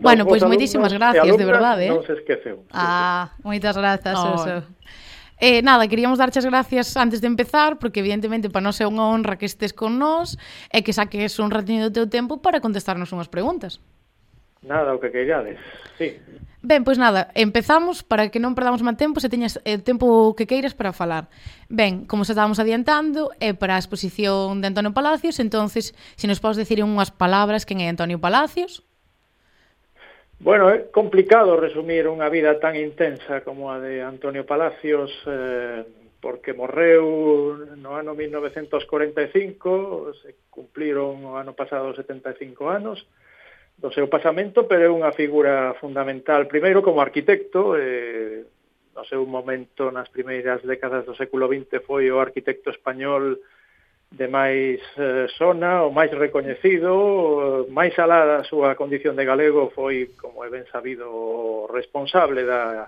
bueno, 0.00 0.24
pois 0.24 0.40
pues, 0.40 0.48
moitísimas 0.48 0.96
gracias, 0.96 1.36
de 1.36 1.44
verdade. 1.44 1.84
Eh? 1.84 1.92
Non 1.92 2.00
se 2.00 2.16
esqueceu. 2.16 2.64
Ah, 2.72 3.36
moitas 3.44 3.76
grazas, 3.76 4.16
oh. 4.16 4.40
Uso. 4.40 4.56
Eh, 5.46 5.60
nada, 5.60 5.86
queríamos 5.88 6.16
darche 6.16 6.38
as 6.38 6.46
gracias 6.46 6.96
antes 6.96 7.20
de 7.20 7.26
empezar, 7.26 7.76
porque 7.76 8.00
evidentemente 8.00 8.48
para 8.48 8.64
nós 8.64 8.80
é 8.80 8.88
unha 8.88 9.04
honra 9.04 9.36
que 9.36 9.44
estés 9.44 9.76
con 9.76 10.00
nós 10.00 10.40
e 10.72 10.80
que 10.80 10.96
saques 10.96 11.36
un 11.36 11.52
ratiño 11.52 11.84
do 11.84 11.92
teu 11.92 12.08
tempo 12.08 12.40
para 12.40 12.64
contestarnos 12.64 13.12
unhas 13.12 13.28
preguntas. 13.28 13.76
Nada, 14.64 14.96
o 14.96 14.98
que 15.04 15.12
queirades, 15.12 15.60
sí. 16.00 16.16
Ben, 16.64 16.80
pois 16.80 16.96
nada, 16.96 17.28
empezamos 17.36 18.00
para 18.00 18.32
que 18.32 18.40
non 18.40 18.56
perdamos 18.56 18.80
máis 18.80 18.96
tempo, 18.96 19.20
se 19.20 19.28
teñas 19.28 19.60
eh, 19.68 19.76
tempo 19.76 20.32
que 20.32 20.48
queiras 20.48 20.72
para 20.72 20.96
falar. 20.96 21.28
Ben, 21.68 22.08
como 22.08 22.24
se 22.24 22.32
estábamos 22.32 22.56
adiantando, 22.56 23.28
é 23.36 23.52
eh, 23.52 23.54
para 23.54 23.76
a 23.76 23.82
exposición 23.84 24.64
de 24.64 24.72
Antonio 24.72 24.96
Palacios, 24.96 25.44
entonces, 25.44 25.92
se 26.16 26.24
nos 26.24 26.40
podes 26.40 26.56
decir 26.56 26.80
unhas 26.80 27.12
palabras 27.12 27.68
quen 27.68 27.84
é 27.84 27.92
Antonio 27.92 28.16
Palacios. 28.16 28.80
Bueno, 30.40 30.68
é 30.68 30.90
complicado 30.90 31.56
resumir 31.56 32.10
unha 32.10 32.28
vida 32.28 32.58
tan 32.58 32.74
intensa 32.74 33.40
como 33.46 33.70
a 33.70 33.78
de 33.78 34.02
Antonio 34.02 34.44
Palacios, 34.44 35.10
eh, 35.26 35.86
porque 36.18 36.56
morreu 36.56 37.76
no 37.78 37.94
ano 37.94 38.16
1945, 38.16 40.14
se 40.18 40.34
cumpliron 40.50 41.22
o 41.24 41.36
ano 41.36 41.52
pasado 41.52 41.94
75 41.94 42.66
anos 42.68 43.06
do 43.78 43.90
seu 43.94 44.10
pasamento, 44.10 44.66
pero 44.66 44.86
é 44.86 44.90
unha 44.90 45.12
figura 45.12 45.74
fundamental, 45.78 46.50
primeiro 46.50 46.82
como 46.82 47.04
arquitecto, 47.04 47.78
eh, 47.78 48.42
no 48.94 49.04
seu 49.04 49.26
momento 49.26 49.90
nas 49.90 50.08
primeiras 50.08 50.62
décadas 50.62 51.04
do 51.04 51.18
século 51.18 51.50
XX 51.50 51.82
foi 51.82 52.10
o 52.10 52.22
arquitecto 52.22 52.70
español 52.70 53.42
de 54.14 54.28
máis 54.28 54.78
eh, 54.96 55.26
zona, 55.34 55.82
o 55.82 55.90
máis 55.90 56.14
recoñecido, 56.14 57.66
máis 57.74 57.98
alá 57.98 58.22
da 58.22 58.40
súa 58.46 58.78
condición 58.78 59.18
de 59.18 59.26
galego 59.26 59.74
foi, 59.74 60.14
como 60.14 60.46
é 60.46 60.48
ben 60.50 60.66
sabido, 60.70 61.66
responsable 61.66 62.46
da 62.46 62.86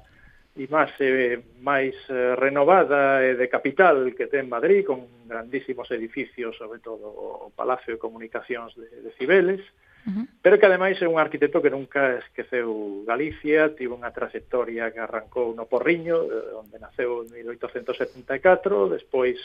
imaxe 0.57 1.43
máis 1.61 1.99
eh, 2.09 2.39
renovada 2.39 3.27
e 3.27 3.35
de 3.35 3.51
capital 3.51 4.14
que 4.14 4.31
ten 4.31 4.47
Madrid, 4.47 4.87
con 4.87 5.27
grandísimos 5.27 5.91
edificios, 5.91 6.55
sobre 6.57 6.79
todo 6.79 7.11
o 7.11 7.51
Palacio 7.51 7.99
de 7.99 8.01
Comunicacións 8.01 8.72
de, 8.79 8.87
de 8.87 9.11
Cibeles, 9.18 9.61
uh 10.07 10.11
-huh. 10.14 10.24
pero 10.41 10.62
que 10.62 10.66
ademais 10.70 10.97
é 11.03 11.11
un 11.11 11.18
arquitecto 11.18 11.59
que 11.59 11.74
nunca 11.74 12.22
esqueceu 12.22 13.03
Galicia, 13.03 13.74
tivo 13.74 13.99
unha 13.99 14.14
trayectoria 14.14 14.95
que 14.95 15.03
arrancou 15.03 15.53
no 15.59 15.66
Porriño, 15.66 16.22
eh, 16.22 16.55
onde 16.55 16.79
naceu 16.79 17.27
en 17.27 17.35
1874, 17.35 18.95
despois 18.95 19.37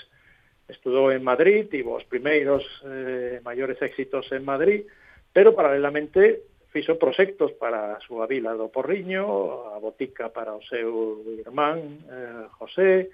Estudou 0.67 1.11
en 1.11 1.23
Madrid, 1.23 1.67
tivo 1.69 1.95
os 1.95 2.05
primeiros 2.05 2.63
eh, 2.85 3.41
maiores 3.43 3.81
éxitos 3.81 4.31
en 4.31 4.45
Madrid, 4.45 4.87
pero 5.33 5.55
paralelamente 5.55 6.43
fixo 6.71 6.95
proxectos 6.95 7.51
para 7.59 7.99
a 7.99 7.99
súa 7.99 8.25
vila 8.27 8.55
do 8.55 8.71
Porriño, 8.71 9.67
a 9.75 9.77
botica 9.83 10.31
para 10.31 10.55
o 10.55 10.63
seu 10.63 11.19
irmán 11.43 11.99
eh, 12.07 12.47
José, 12.55 13.11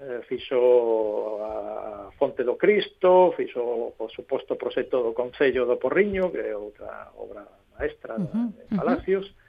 eh, 0.00 0.20
fixo 0.28 1.40
a 1.40 2.12
Fonte 2.20 2.44
do 2.44 2.60
Cristo, 2.60 3.32
fixo 3.32 3.96
o 3.96 4.06
suposto 4.12 4.56
proxecto 4.60 5.00
do 5.00 5.16
Concello 5.16 5.64
do 5.64 5.80
Porriño, 5.80 6.28
que 6.28 6.44
é 6.44 6.52
outra 6.52 7.08
obra 7.16 7.48
maestra 7.76 8.20
uh 8.20 8.28
-huh, 8.28 8.48
de 8.52 8.76
Palacios, 8.76 9.24
uh 9.24 9.32
-huh. 9.32 9.39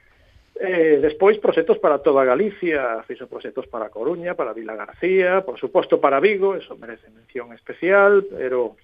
Eh, 0.60 1.00
despois 1.02 1.40
proxectos 1.40 1.80
para 1.80 2.04
toda 2.04 2.28
Galicia, 2.28 3.02
fixo 3.08 3.26
proxectos 3.26 3.68
para 3.72 3.90
Coruña, 3.90 4.36
para 4.36 4.54
Vila 4.54 4.76
García, 4.76 5.42
por 5.42 5.58
suposto 5.58 6.00
para 6.04 6.20
Vigo, 6.20 6.56
eso 6.56 6.76
merece 6.76 7.10
mención 7.10 7.54
especial, 7.54 8.28
pero 8.30 8.76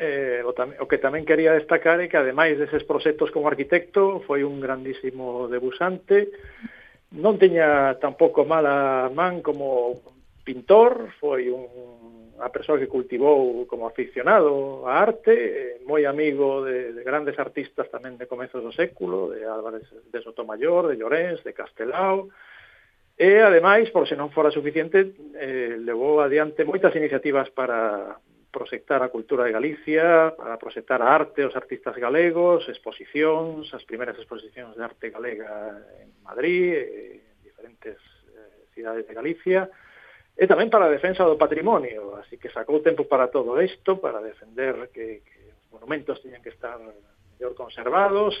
eh, 0.00 0.42
o, 0.42 0.56
tam 0.56 0.72
o 0.80 0.88
que 0.88 0.96
tamén 0.96 1.28
quería 1.28 1.52
destacar 1.52 2.00
é 2.00 2.08
que 2.08 2.16
ademais 2.16 2.56
deses 2.56 2.82
proxectos 2.88 3.28
como 3.28 3.52
arquitecto 3.52 4.24
foi 4.24 4.40
un 4.40 4.56
grandísimo 4.56 5.46
debusante, 5.52 6.32
non 7.12 7.36
teña 7.36 8.00
tampouco 8.00 8.48
mala 8.48 9.12
man 9.12 9.44
como 9.44 10.00
pintor, 10.50 11.14
foi 11.22 11.46
un, 11.46 12.34
unha 12.34 12.50
persoa 12.50 12.82
que 12.82 12.90
cultivou 12.90 13.62
como 13.70 13.86
aficionado 13.86 14.82
a 14.82 14.98
arte, 14.98 15.78
moi 15.86 16.02
amigo 16.10 16.66
de, 16.66 16.90
de 16.90 17.02
grandes 17.06 17.38
artistas 17.38 17.86
tamén 17.86 18.18
de 18.18 18.26
comezos 18.26 18.66
do 18.66 18.74
século, 18.74 19.30
de 19.30 19.46
Álvarez 19.46 19.86
de 19.86 20.18
Sotomayor, 20.18 20.90
de 20.90 20.98
Llorens, 20.98 21.46
de 21.46 21.54
Castelao, 21.54 22.32
E, 23.20 23.36
ademais, 23.44 23.92
por 23.92 24.08
se 24.08 24.16
non 24.16 24.32
fora 24.32 24.48
suficiente, 24.48 25.12
eh, 25.36 25.76
levou 25.76 26.24
adiante 26.24 26.64
moitas 26.64 26.96
iniciativas 26.96 27.52
para 27.52 28.16
proxectar 28.48 29.04
a 29.04 29.12
cultura 29.12 29.44
de 29.44 29.52
Galicia, 29.52 30.32
para 30.40 30.56
proxectar 30.56 31.04
a 31.04 31.12
arte, 31.12 31.44
os 31.44 31.52
artistas 31.52 32.00
galegos, 32.00 32.64
exposicións, 32.72 33.68
as 33.76 33.84
primeiras 33.84 34.16
exposicións 34.16 34.72
de 34.72 34.80
arte 34.88 35.12
galega 35.12 35.52
en 36.00 36.16
Madrid, 36.24 36.72
en 36.72 37.36
diferentes 37.44 38.00
eh, 38.32 38.72
cidades 38.72 39.04
de 39.04 39.12
Galicia, 39.12 39.68
e 40.40 40.48
tamén 40.48 40.72
para 40.72 40.88
a 40.88 40.94
defensa 40.96 41.28
do 41.28 41.36
patrimonio, 41.36 42.16
así 42.16 42.40
que 42.40 42.48
sacou 42.48 42.80
tempo 42.80 43.04
para 43.04 43.28
todo 43.28 43.60
isto, 43.60 44.00
para 44.00 44.24
defender 44.24 44.88
que, 44.88 45.20
que 45.20 45.52
os 45.52 45.68
monumentos 45.68 46.24
tiñan 46.24 46.40
que 46.40 46.48
estar 46.48 46.80
mellor 46.80 47.52
conservados, 47.52 48.32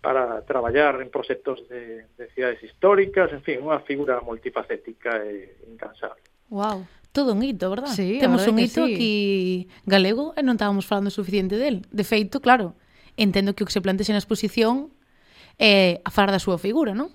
para 0.00 0.44
traballar 0.44 1.00
en 1.00 1.10
proxectos 1.10 1.66
de, 1.68 2.04
de 2.16 2.30
cidades 2.34 2.62
históricas, 2.62 3.32
en 3.32 3.42
fin, 3.42 3.58
unha 3.64 3.82
figura 3.82 4.22
multifacética 4.22 5.24
e 5.26 5.58
incansable. 5.66 6.22
Wow, 6.52 6.86
todo 7.10 7.34
un 7.34 7.42
hito, 7.42 7.66
verdad? 7.66 7.90
Sí, 7.90 8.20
Temos 8.22 8.46
verdad 8.46 8.54
un 8.54 8.58
hito 8.62 8.86
sí. 8.86 8.94
aquí 8.94 9.14
galego 9.90 10.38
e 10.38 10.46
non 10.46 10.54
estábamos 10.54 10.86
falando 10.86 11.10
suficiente 11.10 11.58
del. 11.58 11.82
De 11.90 12.06
feito, 12.06 12.38
claro, 12.38 12.78
entendo 13.18 13.58
que 13.58 13.64
o 13.64 13.66
que 13.66 13.74
se 13.74 13.82
plantexe 13.82 14.14
na 14.14 14.22
exposición 14.22 14.94
é 15.58 15.98
a 16.06 16.10
falar 16.14 16.30
da 16.30 16.38
súa 16.38 16.62
figura, 16.62 16.94
non? 16.94 17.10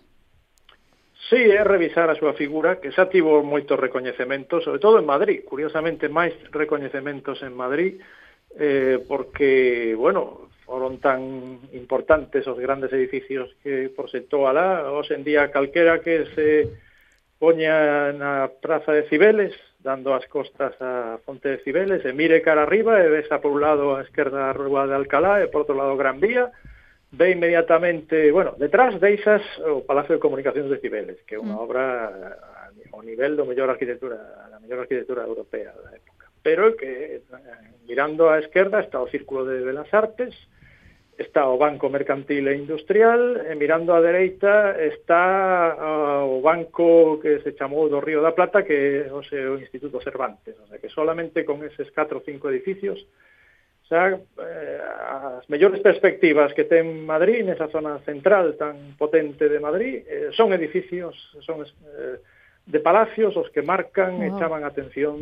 Sí, 1.34 1.50
é 1.50 1.64
revisar 1.64 2.14
a 2.14 2.20
súa 2.22 2.38
figura, 2.38 2.78
que 2.78 2.94
xa 2.94 3.10
tivo 3.10 3.42
moitos 3.42 3.74
recoñecementos, 3.74 4.62
sobre 4.62 4.78
todo 4.78 5.02
en 5.02 5.10
Madrid, 5.10 5.42
curiosamente 5.42 6.06
máis 6.06 6.38
recoñecementos 6.54 7.42
en 7.42 7.58
Madrid, 7.58 7.98
eh, 8.54 9.02
porque, 9.10 9.98
bueno, 9.98 10.54
foron 10.62 11.02
tan 11.02 11.58
importantes 11.74 12.46
os 12.46 12.62
grandes 12.62 12.94
edificios 12.94 13.50
que 13.66 13.90
proxectou 13.90 14.46
alá, 14.46 14.86
hoxe 14.94 15.18
en 15.18 15.26
día 15.26 15.50
calquera 15.50 16.06
que 16.06 16.30
se 16.38 16.70
poña 17.42 18.14
na 18.14 18.54
Praza 18.62 18.94
de 18.94 19.10
Cibeles, 19.10 19.58
dando 19.82 20.14
as 20.14 20.30
costas 20.30 20.78
a 20.86 21.18
Fonte 21.26 21.50
de 21.50 21.66
Cibeles, 21.66 22.06
e 22.06 22.14
mire 22.14 22.46
cara 22.46 22.62
arriba, 22.62 23.02
e 23.02 23.10
ves 23.10 23.26
a 23.34 23.42
por 23.42 23.58
un 23.58 23.66
lado 23.66 23.98
a 23.98 24.06
esquerda 24.06 24.54
a 24.54 24.56
Rúa 24.56 24.86
de 24.86 24.94
Alcalá, 24.94 25.42
e 25.42 25.50
por 25.50 25.66
outro 25.66 25.74
lado 25.74 25.98
Gran 25.98 26.22
Vía, 26.22 26.54
ve 27.14 27.32
inmediatamente, 27.32 28.32
bueno, 28.32 28.55
detrás 28.57 28.99
deixas 28.99 29.41
o 29.61 29.86
Palacio 29.86 30.18
de 30.18 30.24
Comunicacións 30.24 30.70
de 30.70 30.82
Cibeles, 30.82 31.22
que 31.30 31.38
é 31.38 31.39
unha 31.39 31.53
mm. 31.53 31.64
obra 31.64 31.84
ao 32.89 33.05
nivel 33.05 33.38
do 33.38 33.45
mellor 33.45 33.70
arquitectura, 33.70 34.18
da 34.49 34.57
mellor 34.57 34.82
arquitectura 34.82 35.22
europea 35.22 35.78
da 35.78 35.93
época. 35.93 36.26
Pero 36.41 36.74
que 36.74 37.22
eh, 37.22 37.70
mirando 37.86 38.34
á 38.34 38.41
esquerda 38.41 38.82
está 38.82 38.97
o 38.97 39.09
Círculo 39.14 39.45
de 39.45 39.61
Belas 39.61 39.93
Artes, 39.93 40.34
está 41.22 41.45
o 41.45 41.61
Banco 41.61 41.86
Mercantil 41.93 42.49
e 42.49 42.57
Industrial, 42.57 43.45
e 43.45 43.53
mirando 43.53 43.93
á 43.93 44.01
dereita 44.01 44.74
está 44.82 45.78
eh, 45.78 46.26
o 46.26 46.41
banco 46.41 47.22
que 47.22 47.45
se 47.45 47.53
chamou 47.53 47.93
do 47.93 48.01
Río 48.01 48.26
da 48.26 48.34
Plata, 48.34 48.66
que 48.66 49.05
é 49.05 49.14
o, 49.14 49.22
sea, 49.22 49.53
o 49.53 49.61
Instituto 49.61 50.01
Cervantes, 50.01 50.57
o 50.57 50.66
sea, 50.66 50.82
que 50.82 50.89
solamente 50.89 51.45
con 51.45 51.61
eses 51.61 51.93
4 51.93 52.18
ou 52.18 52.26
5 52.26 52.49
edificios 52.49 53.05
xa 53.90 54.16
eh, 54.16 54.80
as 55.40 55.46
mellores 55.52 55.84
perspectivas 55.84 56.56
que 56.56 56.64
ten 56.64 57.04
Madrid 57.04 57.44
nesa 57.44 57.68
zona 57.68 58.00
central 58.08 58.56
tan 58.56 58.96
potente 58.96 59.52
de 59.52 59.60
Madrid 59.60 60.08
eh, 60.08 60.32
son 60.32 60.56
edificios, 60.56 61.16
son 61.44 61.68
eh, 61.68 62.18
de 62.66 62.80
palacios 62.80 63.36
os 63.36 63.52
que 63.52 63.62
marcan 63.62 64.24
uh 64.24 64.26
e 64.26 64.28
chaman 64.40 64.64
a 64.64 64.72
atención 64.72 65.20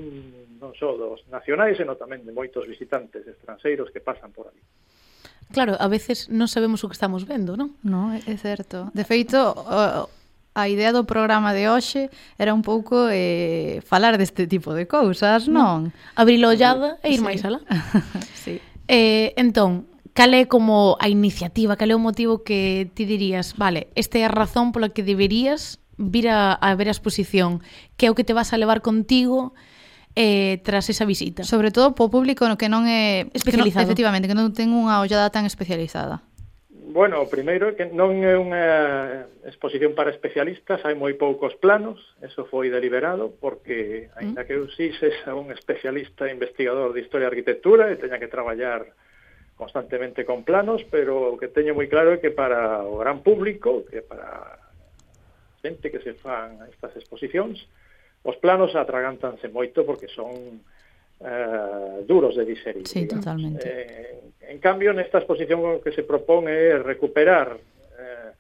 non 0.62 0.78
só 0.78 0.93
dos 0.93 1.26
nacionais, 1.34 1.82
senón 1.82 1.97
tamén 1.97 2.22
de 2.22 2.30
moitos 2.30 2.70
visitantes 2.70 3.26
estranxeiros 3.26 3.89
que 3.89 3.97
pasan 3.97 4.30
por 4.30 4.45
ali. 4.45 4.62
Claro, 5.49 5.76
a 5.76 5.89
veces 5.89 6.30
non 6.30 6.45
sabemos 6.45 6.86
o 6.86 6.88
que 6.88 6.95
estamos 6.95 7.26
vendo, 7.26 7.57
non? 7.57 7.76
Non, 7.82 8.14
é 8.14 8.36
certo. 8.38 8.93
De 8.93 9.03
feito, 9.03 9.41
o 9.41 10.05
a 10.54 10.68
idea 10.68 10.91
do 10.91 11.08
programa 11.08 11.56
de 11.56 11.72
hoxe 11.72 12.12
era 12.36 12.54
un 12.54 12.62
pouco 12.62 13.08
eh, 13.08 13.80
falar 13.88 14.18
deste 14.20 14.47
tipo 14.47 14.76
de 14.76 14.88
cousas, 14.88 15.47
mm. 15.47 15.54
non? 15.54 15.95
Abrir 16.16 16.43
a 16.43 16.52
ollada 16.52 16.99
e 17.04 17.16
ir 17.16 17.20
sí. 17.20 17.26
máis 17.26 17.41
alá. 17.47 17.64
sí. 18.43 18.60
Eh, 18.91 19.32
entón, 19.39 19.88
cal 20.12 20.36
é 20.36 20.43
como 20.45 20.99
a 20.99 21.08
iniciativa, 21.08 21.80
cal 21.80 21.91
é 21.91 21.95
o 21.95 22.04
motivo 22.04 22.43
que 22.43 22.91
ti 22.91 23.08
dirías, 23.08 23.56
vale, 23.56 23.88
esta 23.95 24.20
é 24.20 24.28
a 24.28 24.32
razón 24.32 24.76
pola 24.76 24.91
que 24.91 25.08
deberías 25.08 25.80
vir 25.95 26.28
a, 26.28 26.52
a 26.52 26.76
ver 26.76 26.91
a 26.91 26.95
exposición, 26.95 27.64
que 27.95 28.08
é 28.08 28.10
o 28.12 28.16
que 28.16 28.28
te 28.28 28.36
vas 28.36 28.52
a 28.52 28.60
levar 28.60 28.84
contigo 28.84 29.56
eh, 30.16 30.60
tras 30.64 30.89
esa 30.89 31.06
visita. 31.06 31.43
Sobre 31.43 31.72
todo 31.72 31.95
po 31.95 32.12
público 32.12 32.47
no 32.52 32.60
que 32.60 32.68
non 32.68 32.84
é 32.88 33.32
especializado. 33.32 33.88
Que 33.88 33.88
non, 33.88 33.88
efectivamente, 33.88 34.28
que 34.28 34.36
non 34.36 34.52
ten 34.52 34.76
unha 34.76 34.99
ollada 34.99 35.32
tan 35.32 35.47
especializada. 35.47 36.28
Bueno, 36.91 37.21
o 37.21 37.31
primeiro 37.31 37.71
é 37.71 37.73
que 37.79 37.87
non 37.87 38.19
é 38.19 38.35
unha 38.35 38.67
exposición 39.47 39.95
para 39.95 40.11
especialistas, 40.11 40.83
hai 40.83 40.91
moi 40.91 41.15
poucos 41.15 41.55
planos, 41.55 42.03
eso 42.19 42.43
foi 42.43 42.67
deliberado, 42.67 43.31
porque, 43.39 44.11
ainda 44.19 44.43
que 44.43 44.59
eu 44.59 44.67
si 44.75 44.91
sexa 44.99 45.31
un 45.31 45.55
especialista 45.55 46.27
investigador 46.27 46.91
de 46.91 46.99
Historia 46.99 47.31
e 47.31 47.31
Arquitectura 47.31 47.87
e 47.87 47.95
teña 47.95 48.19
que 48.19 48.27
traballar 48.27 48.91
constantemente 49.55 50.27
con 50.27 50.43
planos, 50.43 50.83
pero 50.91 51.31
o 51.31 51.39
que 51.39 51.47
teño 51.47 51.71
moi 51.71 51.87
claro 51.87 52.11
é 52.11 52.19
que 52.19 52.35
para 52.35 52.83
o 52.83 52.99
gran 52.99 53.23
público, 53.23 53.87
que 53.87 54.03
para 54.03 54.59
xente 55.63 55.95
que 55.95 56.03
se 56.03 56.11
fan 56.19 56.59
estas 56.67 56.91
exposicións, 56.99 57.71
os 58.27 58.35
planos 58.43 58.75
atragantanse 58.75 59.47
moito 59.47 59.87
porque 59.87 60.11
son 60.11 60.59
eh, 61.24 62.03
duros 62.07 62.36
de 62.36 62.45
diserir. 62.45 62.88
Sí, 62.88 63.01
digamos. 63.01 63.26
totalmente. 63.26 63.63
Eh, 63.65 64.19
en 64.49 64.59
cambio, 64.59 64.93
nesta 64.93 65.19
exposición 65.19 65.63
o 65.63 65.80
que 65.80 65.95
se 65.95 66.03
propón 66.03 66.49
é 66.49 66.76
recuperar 66.82 67.55
eh, 67.55 68.34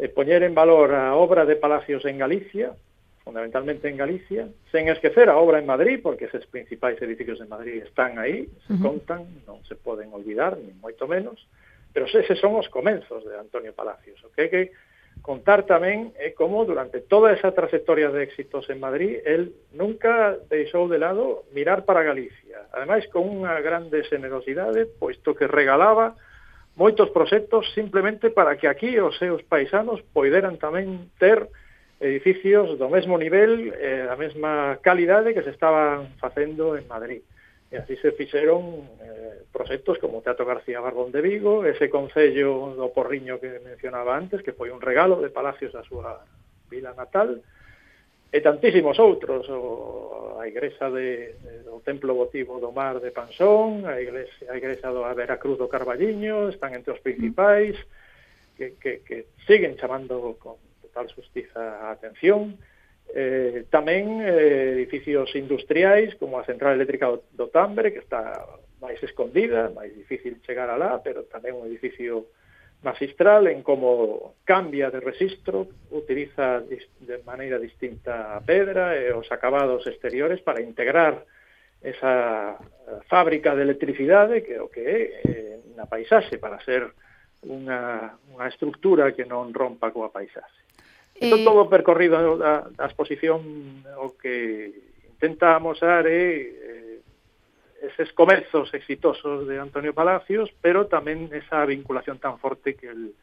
eh 0.00 0.08
e 0.08 0.12
poñer 0.12 0.42
en 0.42 0.52
valor 0.52 0.92
a 0.92 1.14
obra 1.16 1.44
de 1.44 1.56
Palacios 1.56 2.04
en 2.04 2.18
Galicia, 2.18 2.74
fundamentalmente 3.22 3.88
en 3.88 3.96
Galicia, 3.96 4.48
sen 4.70 4.88
esquecer 4.88 5.28
a 5.28 5.36
obra 5.36 5.58
en 5.58 5.66
Madrid, 5.66 6.00
porque 6.02 6.26
eses 6.26 6.46
principais 6.46 7.00
edificios 7.02 7.38
de 7.38 7.46
Madrid 7.46 7.82
están 7.82 8.18
aí, 8.18 8.46
se 8.66 8.72
uh 8.72 8.78
-huh. 8.78 8.82
contan, 8.82 9.26
non 9.46 9.62
se 9.66 9.74
poden 9.74 10.12
olvidar, 10.14 10.54
ni 10.58 10.72
moito 10.78 11.10
menos, 11.10 11.42
pero 11.90 12.06
eses 12.06 12.38
son 12.38 12.54
os 12.54 12.68
comenzos 12.68 13.24
de 13.24 13.34
Antonio 13.34 13.74
Palacios. 13.74 14.20
O 14.22 14.30
que 14.30 14.46
é 14.46 14.48
que 14.48 14.62
contar 15.22 15.66
tamén 15.66 16.14
é 16.20 16.30
como 16.32 16.64
durante 16.64 17.02
toda 17.02 17.34
esa 17.34 17.50
trayectoria 17.50 18.10
de 18.14 18.22
éxitos 18.22 18.70
en 18.70 18.78
Madrid, 18.78 19.18
el 19.26 19.54
nunca 19.74 20.38
deixou 20.48 20.86
de 20.86 21.02
lado 21.02 21.44
mirar 21.50 21.84
para 21.84 22.06
Galicia. 22.06 22.70
Ademais, 22.70 23.06
con 23.10 23.26
unha 23.26 23.58
grande 23.64 24.06
generosidade, 24.06 24.86
puesto 24.86 25.34
que 25.34 25.50
regalaba 25.50 26.14
moitos 26.76 27.10
proxectos 27.10 27.66
simplemente 27.72 28.30
para 28.30 28.54
que 28.60 28.68
aquí 28.68 29.00
os 29.00 29.16
seus 29.18 29.42
paisanos 29.42 30.04
poideran 30.12 30.60
tamén 30.60 31.08
ter 31.16 31.48
edificios 31.98 32.76
do 32.76 32.92
mesmo 32.92 33.16
nivel 33.16 33.72
eh, 33.72 34.04
da 34.04 34.16
mesma 34.20 34.76
calidade 34.84 35.32
que 35.32 35.42
se 35.42 35.50
estaban 35.50 36.12
facendo 36.20 36.76
en 36.76 36.84
Madrid. 36.86 37.24
E 37.76 37.84
así 37.84 37.92
se 38.00 38.16
fixeron 38.16 38.88
eh, 39.04 39.44
proxectos 39.52 40.00
como 40.00 40.18
o 40.18 40.24
Teatro 40.24 40.48
García 40.48 40.80
Barbón 40.80 41.12
de 41.12 41.20
Vigo, 41.20 41.60
ese 41.68 41.92
Concello 41.92 42.72
do 42.72 42.88
Porriño 42.88 43.36
que 43.36 43.60
mencionaba 43.60 44.16
antes, 44.16 44.40
que 44.40 44.56
foi 44.56 44.72
un 44.72 44.80
regalo 44.80 45.20
de 45.20 45.28
Palacios 45.28 45.76
a 45.76 45.84
súa 45.84 46.24
vila 46.72 46.96
natal, 46.96 47.44
e 48.32 48.38
tantísimos 48.40 48.96
outros, 48.96 49.44
o, 49.52 50.40
a 50.40 50.48
igresa 50.48 50.88
de, 50.88 51.36
do 51.68 51.84
Templo 51.84 52.16
Votivo 52.16 52.56
do 52.56 52.72
Mar 52.72 52.96
de 52.96 53.12
Pansón, 53.12 53.84
a 53.84 54.00
igresa, 54.00 54.48
a 54.48 54.56
igresa 54.56 54.88
do 54.88 55.04
Veracruz 55.12 55.60
do 55.60 55.68
Carballiño, 55.68 56.48
están 56.48 56.72
entre 56.72 56.96
os 56.96 57.04
principais, 57.04 57.76
que, 58.56 58.80
que, 58.80 59.04
que 59.04 59.28
siguen 59.44 59.76
chamando 59.76 60.40
con 60.40 60.56
total 60.80 61.12
justiza 61.12 61.84
a 61.84 61.92
atención, 61.92 62.56
e 62.56 62.75
Eh, 63.14 63.64
tamén 63.70 64.18
eh, 64.20 64.74
edificios 64.74 65.30
industriais 65.38 66.18
como 66.18 66.42
a 66.42 66.46
central 66.46 66.74
eléctrica 66.74 67.06
do 67.10 67.46
Tambre 67.48 67.94
que 67.94 68.02
está 68.02 68.34
máis 68.82 69.00
escondida, 69.00 69.72
máis 69.72 69.94
difícil 69.94 70.42
chegar 70.42 70.68
alá, 70.68 71.00
pero 71.00 71.24
tamén 71.30 71.56
un 71.56 71.64
edificio 71.70 72.28
magistral 72.82 73.46
en 73.46 73.62
como 73.62 74.34
cambia 74.44 74.90
de 74.90 75.00
registro, 75.00 75.66
utiliza 75.90 76.60
de 76.60 77.16
maneira 77.24 77.58
distinta 77.58 78.36
a 78.36 78.40
pedra 78.44 78.98
e 78.98 79.14
os 79.14 79.30
acabados 79.32 79.86
exteriores 79.86 80.42
para 80.42 80.60
integrar 80.60 81.24
esa 81.80 82.58
eh, 82.58 83.00
fábrica 83.06 83.54
de 83.54 83.62
electricidade 83.62 84.42
que 84.42 84.58
o 84.58 84.68
que 84.68 84.82
é 84.82 85.00
eh, 85.24 85.56
na 85.78 85.86
paisaxe 85.86 86.36
para 86.36 86.60
ser 86.66 86.90
unha, 87.46 88.16
unha 88.34 88.46
estructura 88.50 89.14
que 89.14 89.24
non 89.24 89.54
rompa 89.54 89.94
coa 89.94 90.10
paisaxe. 90.10 90.65
Isto 91.20 91.36
eh... 91.36 91.44
todo 91.44 91.68
percorrido 91.68 92.36
da, 92.36 92.68
da 92.70 92.84
exposición 92.86 93.40
o 93.96 94.12
que 94.16 94.72
intenta 95.16 95.56
amosar 95.56 96.04
é 96.04 96.44
eh, 96.44 97.00
eses 97.82 98.12
comezos 98.12 98.72
exitosos 98.74 99.48
de 99.48 99.56
Antonio 99.60 99.94
Palacios, 99.94 100.52
pero 100.60 100.88
tamén 100.88 101.32
esa 101.32 101.64
vinculación 101.64 102.20
tan 102.20 102.36
forte 102.36 102.76
que 102.76 102.92
el 102.92 103.16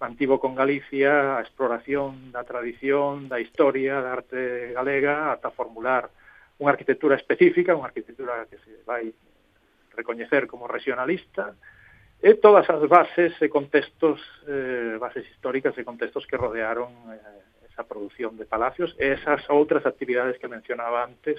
mantivo 0.00 0.38
con 0.38 0.54
Galicia, 0.54 1.38
a 1.38 1.42
exploración 1.42 2.30
da 2.30 2.46
tradición, 2.46 3.26
da 3.26 3.42
historia, 3.42 3.98
da 3.98 4.14
arte 4.14 4.72
galega, 4.74 5.34
ata 5.34 5.50
formular 5.50 6.10
unha 6.58 6.70
arquitectura 6.74 7.18
específica, 7.18 7.74
unha 7.74 7.90
arquitectura 7.90 8.46
que 8.50 8.58
se 8.62 8.82
vai 8.86 9.10
recoñecer 9.94 10.46
como 10.46 10.70
regionalista, 10.70 11.54
e 12.18 12.34
todas 12.34 12.66
as 12.66 12.82
bases 12.90 13.38
e 13.38 13.46
contextos, 13.46 14.18
eh, 14.50 14.98
bases 14.98 15.22
históricas 15.30 15.78
e 15.78 15.86
contextos 15.86 16.26
que 16.26 16.34
rodearon 16.34 16.90
eh, 17.14 17.68
esa 17.70 17.86
produción 17.86 18.34
de 18.34 18.42
Palacios 18.42 18.98
e 18.98 19.14
esas 19.14 19.46
outras 19.46 19.86
actividades 19.86 20.34
que 20.42 20.50
mencionaba 20.50 21.06
antes, 21.06 21.38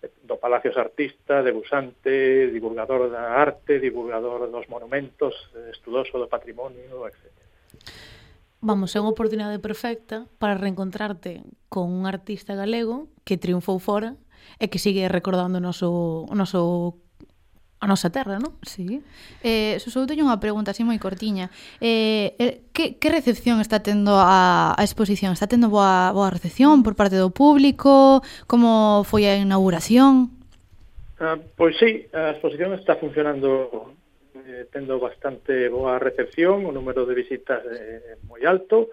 eh, 0.00 0.08
do 0.24 0.40
Palacios 0.40 0.80
Artista, 0.80 1.44
debusante, 1.44 2.48
divulgador 2.48 3.12
da 3.12 3.36
arte, 3.36 3.76
divulgador 3.76 4.48
dos 4.48 4.64
monumentos, 4.72 5.36
eh, 5.52 5.76
estudoso 5.76 6.16
do 6.16 6.24
patrimonio, 6.24 7.04
etc. 7.04 7.28
Vamos, 8.64 8.96
é 8.96 9.04
unha 9.04 9.12
oportunidade 9.12 9.60
perfecta 9.60 10.24
para 10.40 10.56
reencontrarte 10.56 11.44
con 11.68 11.92
un 11.92 12.08
artista 12.08 12.56
galego 12.56 13.12
que 13.28 13.36
triunfou 13.36 13.76
fora 13.76 14.16
e 14.56 14.72
que 14.72 14.80
sigue 14.80 15.04
recordando 15.06 15.60
o 15.60 15.64
noso, 15.64 16.24
o 16.24 16.34
noso 16.34 16.96
a 17.78 17.86
nosa 17.86 18.10
terra, 18.10 18.42
non? 18.42 18.58
Sí. 18.66 19.02
Eh, 19.42 19.78
Susou, 19.78 20.02
teño 20.10 20.26
unha 20.26 20.42
pregunta 20.42 20.74
así 20.74 20.82
moi 20.82 20.98
cortiña. 20.98 21.54
Eh, 21.78 22.34
eh, 22.42 22.66
que, 22.74 22.98
que 22.98 23.08
recepción 23.08 23.62
está 23.62 23.78
tendo 23.86 24.18
a, 24.18 24.74
a 24.74 24.82
exposición? 24.82 25.30
Está 25.30 25.46
tendo 25.46 25.70
boa, 25.70 26.10
boa 26.10 26.30
recepción 26.30 26.82
por 26.82 26.98
parte 26.98 27.14
do 27.14 27.30
público? 27.30 28.20
Como 28.50 29.06
foi 29.06 29.30
a 29.30 29.38
inauguración? 29.38 30.34
Ah, 31.22 31.38
pois 31.54 31.78
sí, 31.78 32.06
a 32.10 32.34
exposición 32.34 32.74
está 32.74 32.98
funcionando 32.98 33.94
eh, 34.34 34.66
tendo 34.72 34.98
bastante 34.98 35.68
boa 35.68 35.98
recepción, 35.98 36.66
o 36.66 36.74
número 36.74 37.06
de 37.06 37.14
visitas 37.14 37.62
eh, 37.62 37.78
é 37.78 38.18
eh, 38.18 38.26
moi 38.26 38.42
alto, 38.42 38.90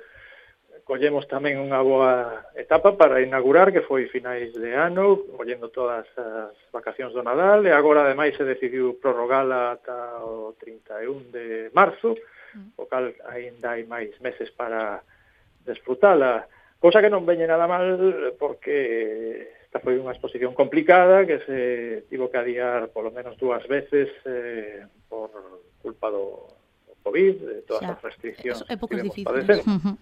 collemos 0.86 1.26
tamén 1.26 1.58
unha 1.58 1.82
boa 1.82 2.46
etapa 2.54 2.94
para 2.94 3.18
inaugurar, 3.18 3.74
que 3.74 3.82
foi 3.82 4.06
finais 4.06 4.54
de 4.54 4.72
ano, 4.78 5.26
collendo 5.34 5.74
todas 5.74 6.06
as 6.14 6.54
vacacións 6.70 7.10
do 7.12 7.26
Nadal, 7.26 7.66
e 7.66 7.74
agora, 7.74 8.06
ademais, 8.06 8.38
se 8.38 8.46
decidiu 8.46 9.02
prorrogala 9.02 9.74
ata 9.74 10.22
o 10.22 10.54
31 10.62 11.34
de 11.34 11.74
marzo, 11.74 12.14
mm. 12.54 12.78
o 12.78 12.86
cal 12.86 13.10
aínda 13.34 13.74
hai 13.74 13.90
máis 13.90 14.14
meses 14.22 14.54
para 14.54 15.02
desfrutala, 15.66 16.46
cosa 16.78 17.02
que 17.02 17.10
non 17.10 17.26
veñe 17.26 17.50
nada 17.50 17.66
mal, 17.66 17.98
porque 18.38 19.58
esta 19.66 19.82
foi 19.82 19.98
unha 19.98 20.14
exposición 20.14 20.54
complicada, 20.54 21.26
que 21.26 21.42
se 21.50 21.60
tivo 22.14 22.30
que 22.30 22.38
adiar 22.38 22.94
polo 22.94 23.10
menos 23.10 23.34
dúas 23.42 23.66
veces 23.66 24.14
eh, 24.30 24.86
por 25.10 25.34
culpa 25.82 26.14
do, 26.14 26.56
COVID, 27.06 27.36
de 27.38 27.62
todas 27.62 27.86
ya. 27.86 27.94
as 27.94 28.02
restriccións. 28.02 28.66
Épocas 28.70 29.02
difíciles. 29.04 29.46
Padecer. 29.46 29.62
Uh 29.62 29.78
-huh. 29.78 29.96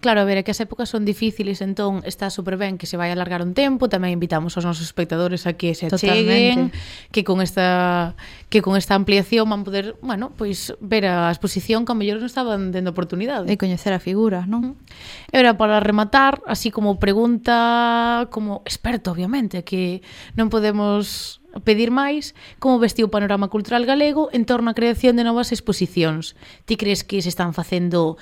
Claro, 0.00 0.22
a 0.22 0.24
ver, 0.24 0.40
é 0.40 0.42
que 0.42 0.48
as 0.48 0.60
épocas 0.64 0.88
son 0.88 1.04
difíciles, 1.04 1.60
entón 1.60 2.00
está 2.08 2.32
super 2.32 2.56
ben 2.56 2.80
que 2.80 2.88
se 2.88 2.96
vai 2.96 3.12
alargar 3.12 3.44
un 3.44 3.52
tempo, 3.52 3.84
tamén 3.92 4.16
invitamos 4.16 4.56
aos 4.56 4.64
nosos 4.64 4.88
espectadores 4.88 5.44
a 5.44 5.60
que 5.60 5.76
se 5.76 5.92
acheguen, 5.92 6.72
que 7.12 7.20
con 7.20 7.44
esta 7.44 8.16
que 8.48 8.64
con 8.64 8.80
esta 8.80 8.96
ampliación 8.96 9.44
van 9.52 9.60
poder, 9.60 10.00
bueno, 10.00 10.32
pois 10.40 10.72
ver 10.80 11.04
a 11.04 11.28
exposición 11.28 11.84
que 11.84 11.92
a 11.92 11.96
mellor 12.00 12.16
non 12.16 12.32
estaban 12.32 12.72
dendo 12.72 12.96
oportunidade. 12.96 13.52
E 13.52 13.60
coñecer 13.60 13.92
a 13.92 14.00
figura, 14.00 14.48
non? 14.48 14.72
Mm. 14.72 15.36
E 15.36 15.36
era 15.36 15.60
para 15.60 15.84
rematar, 15.84 16.40
así 16.48 16.72
como 16.72 16.96
pregunta 16.96 18.24
como 18.32 18.64
experto, 18.64 19.12
obviamente, 19.12 19.68
que 19.68 20.00
non 20.32 20.48
podemos 20.48 21.44
pedir 21.60 21.92
máis 21.92 22.32
como 22.56 22.80
vestiu 22.80 23.10
o 23.10 23.12
panorama 23.12 23.52
cultural 23.52 23.84
galego 23.84 24.32
en 24.32 24.48
torno 24.48 24.72
á 24.72 24.74
creación 24.74 25.20
de 25.20 25.28
novas 25.28 25.52
exposicións. 25.52 26.40
Ti 26.64 26.80
crees 26.80 27.04
que 27.04 27.20
se 27.20 27.28
están 27.28 27.52
facendo 27.52 28.16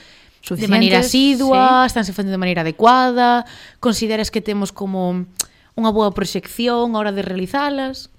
suficientes. 0.49 0.65
De 0.65 0.73
maneira 0.73 1.05
asidua, 1.05 1.85
sí. 1.85 1.93
estánse 1.93 2.11
facendo 2.17 2.33
de 2.33 2.41
maneira 2.41 2.65
adecuada, 2.65 3.45
consideras 3.79 4.33
que 4.33 4.41
temos 4.41 4.73
como 4.73 5.29
unha 5.77 5.93
boa 5.93 6.11
proxección 6.11 6.97
a 6.97 6.99
hora 6.99 7.13
de 7.13 7.23
realizalas? 7.23 8.11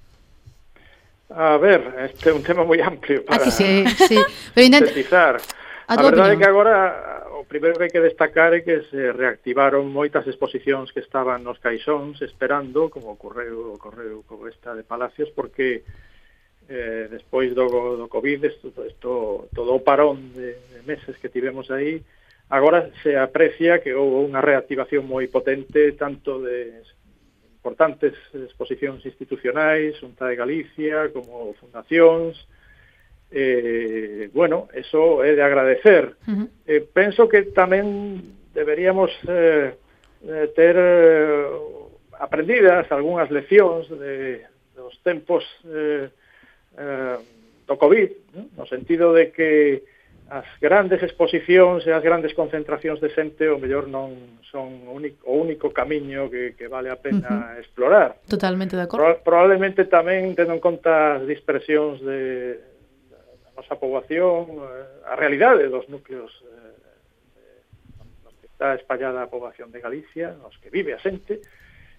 A 1.29 1.57
ver, 1.57 2.09
este 2.09 2.29
é 2.29 2.33
un 2.33 2.41
tema 2.41 2.65
moi 2.65 2.79
amplio 2.81 3.21
ah, 3.27 3.37
para 3.37 3.43
Aquí 3.43 3.51
sí, 3.51 3.85
sí. 4.07 4.17
Pero 4.53 4.65
sintetizar. 4.65 5.41
A, 5.85 5.93
a 5.93 6.01
verdade 6.01 6.33
é 6.33 6.39
que 6.39 6.47
agora 6.47 7.19
o 7.37 7.45
primeiro 7.45 7.77
que 7.77 7.85
hai 7.85 7.93
que 7.93 8.01
destacar 8.01 8.53
é 8.53 8.61
que 8.61 8.85
se 8.89 9.11
reactivaron 9.13 9.89
moitas 9.89 10.25
exposicións 10.25 10.89
que 10.89 11.01
estaban 11.01 11.45
nos 11.45 11.61
caixóns 11.61 12.21
esperando, 12.25 12.89
como 12.89 13.13
ocorreu, 13.13 13.77
ocorreu 13.77 14.25
con 14.25 14.45
esta 14.49 14.73
de 14.73 14.81
Palacios, 14.81 15.29
porque 15.33 15.85
eh, 16.69 17.07
despois 17.09 17.53
do, 17.53 17.97
do 17.97 18.07
COVID, 18.09 18.45
esto, 18.45 18.73
esto, 18.85 19.49
todo 19.53 19.73
o 19.73 19.81
parón 19.81 20.33
de, 20.33 20.57
de 20.73 20.79
meses 20.85 21.17
que 21.17 21.29
tivemos 21.29 21.69
aí, 21.69 22.01
Agora 22.49 22.89
se 23.03 23.15
aprecia 23.15 23.77
que 23.77 23.93
houve 23.93 24.25
unha 24.25 24.41
reactivación 24.41 25.05
moi 25.05 25.29
potente 25.29 25.93
tanto 25.93 26.41
de 26.41 26.81
importantes 27.61 28.17
exposicións 28.33 29.05
institucionais, 29.05 30.01
Xunta 30.01 30.25
de 30.25 30.35
Galicia, 30.35 31.13
como 31.13 31.53
fundacións, 31.61 32.33
eh, 33.29 34.33
bueno, 34.33 34.65
eso 34.73 35.21
é 35.21 35.37
de 35.37 35.43
agradecer. 35.45 36.17
Uh 36.25 36.33
-huh. 36.33 36.47
eh, 36.65 36.81
penso 36.81 37.29
que 37.29 37.53
tamén 37.53 38.17
deberíamos 38.57 39.13
eh, 39.29 39.77
eh, 40.25 40.47
ter 40.57 40.73
eh, 40.73 41.45
aprendidas 42.17 42.89
algunhas 42.91 43.29
leccións 43.29 43.85
de, 43.93 44.41
dos 44.73 44.97
tempos 45.05 45.45
eh, 45.69 46.09
eh, 46.81 47.17
do 47.69 47.75
COVID, 47.77 48.09
¿no? 48.33 48.41
no 48.57 48.65
sentido 48.65 49.13
de 49.13 49.29
que 49.29 49.85
as 50.29 50.45
grandes 50.61 51.01
exposicións 51.01 51.81
e 51.85 51.91
as 51.91 52.05
grandes 52.05 52.37
concentracións 52.37 53.01
de 53.01 53.09
xente 53.09 53.49
o 53.49 53.57
mellor 53.57 53.89
non 53.89 54.39
son 54.45 54.85
único, 54.85 55.25
o 55.25 55.41
único 55.41 55.73
camiño 55.73 56.29
que, 56.29 56.53
que 56.53 56.69
vale 56.69 56.93
a 56.93 57.01
pena 57.01 57.25
uh 57.25 57.41
-huh. 57.57 57.61
explorar. 57.61 58.21
Totalmente 58.29 58.77
de 58.77 58.85
acordo. 58.85 59.01
Pro, 59.01 59.25
probablemente 59.25 59.89
tamén 59.89 60.37
tendo 60.37 60.53
en 60.53 60.61
conta 60.61 61.17
as 61.17 61.25
dispersións 61.25 61.97
de, 62.05 62.61
da 63.09 63.49
nosa 63.57 63.75
poboación, 63.81 64.61
eh, 64.61 65.09
a 65.09 65.17
realidade 65.17 65.65
dos 65.65 65.89
núcleos 65.89 66.29
eh, 66.45 66.77
que 68.37 68.47
está 68.53 68.77
espallada 68.77 69.25
a 69.25 69.31
poboación 69.33 69.73
de 69.73 69.81
Galicia, 69.81 70.37
nos 70.37 70.53
que 70.61 70.69
vive 70.69 70.93
a 70.93 71.01
xente, 71.01 71.41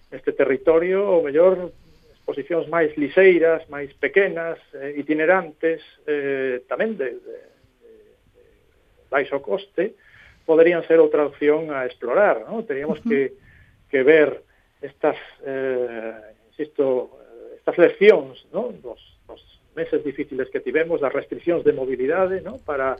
este 0.07 0.31
territorio, 0.31 1.03
o 1.03 1.19
mellor 1.19 1.75
exposicións 2.15 2.71
máis 2.71 2.95
liseiras, 2.95 3.67
máis 3.67 3.91
pequenas, 3.99 4.55
eh, 4.71 4.95
itinerantes, 4.95 5.83
eh, 6.07 6.63
tamén 6.71 6.95
de, 6.95 7.19
de 7.19 7.35
baixo 9.11 9.43
coste, 9.43 9.93
poderían 10.47 10.87
ser 10.87 11.03
outra 11.03 11.27
opción 11.27 11.69
a 11.75 11.85
explorar, 11.85 12.47
¿no? 12.47 12.63
Teríamos 12.63 12.99
uh 12.99 13.03
-huh. 13.03 13.09
que, 13.11 13.21
que 13.91 14.01
ver 14.01 14.41
estas, 14.81 15.19
eh, 15.45 16.15
insisto, 16.49 17.19
estas 17.59 17.77
leccións, 17.77 18.47
¿no? 18.55 18.73
Dos, 18.81 18.99
dos 19.27 19.41
meses 19.75 20.03
difíciles 20.03 20.49
que 20.49 20.63
tivemos, 20.63 21.03
das 21.03 21.13
restriccións 21.13 21.63
de 21.63 21.73
mobilidade, 21.75 22.41
¿no? 22.41 22.57
Para 22.63 22.97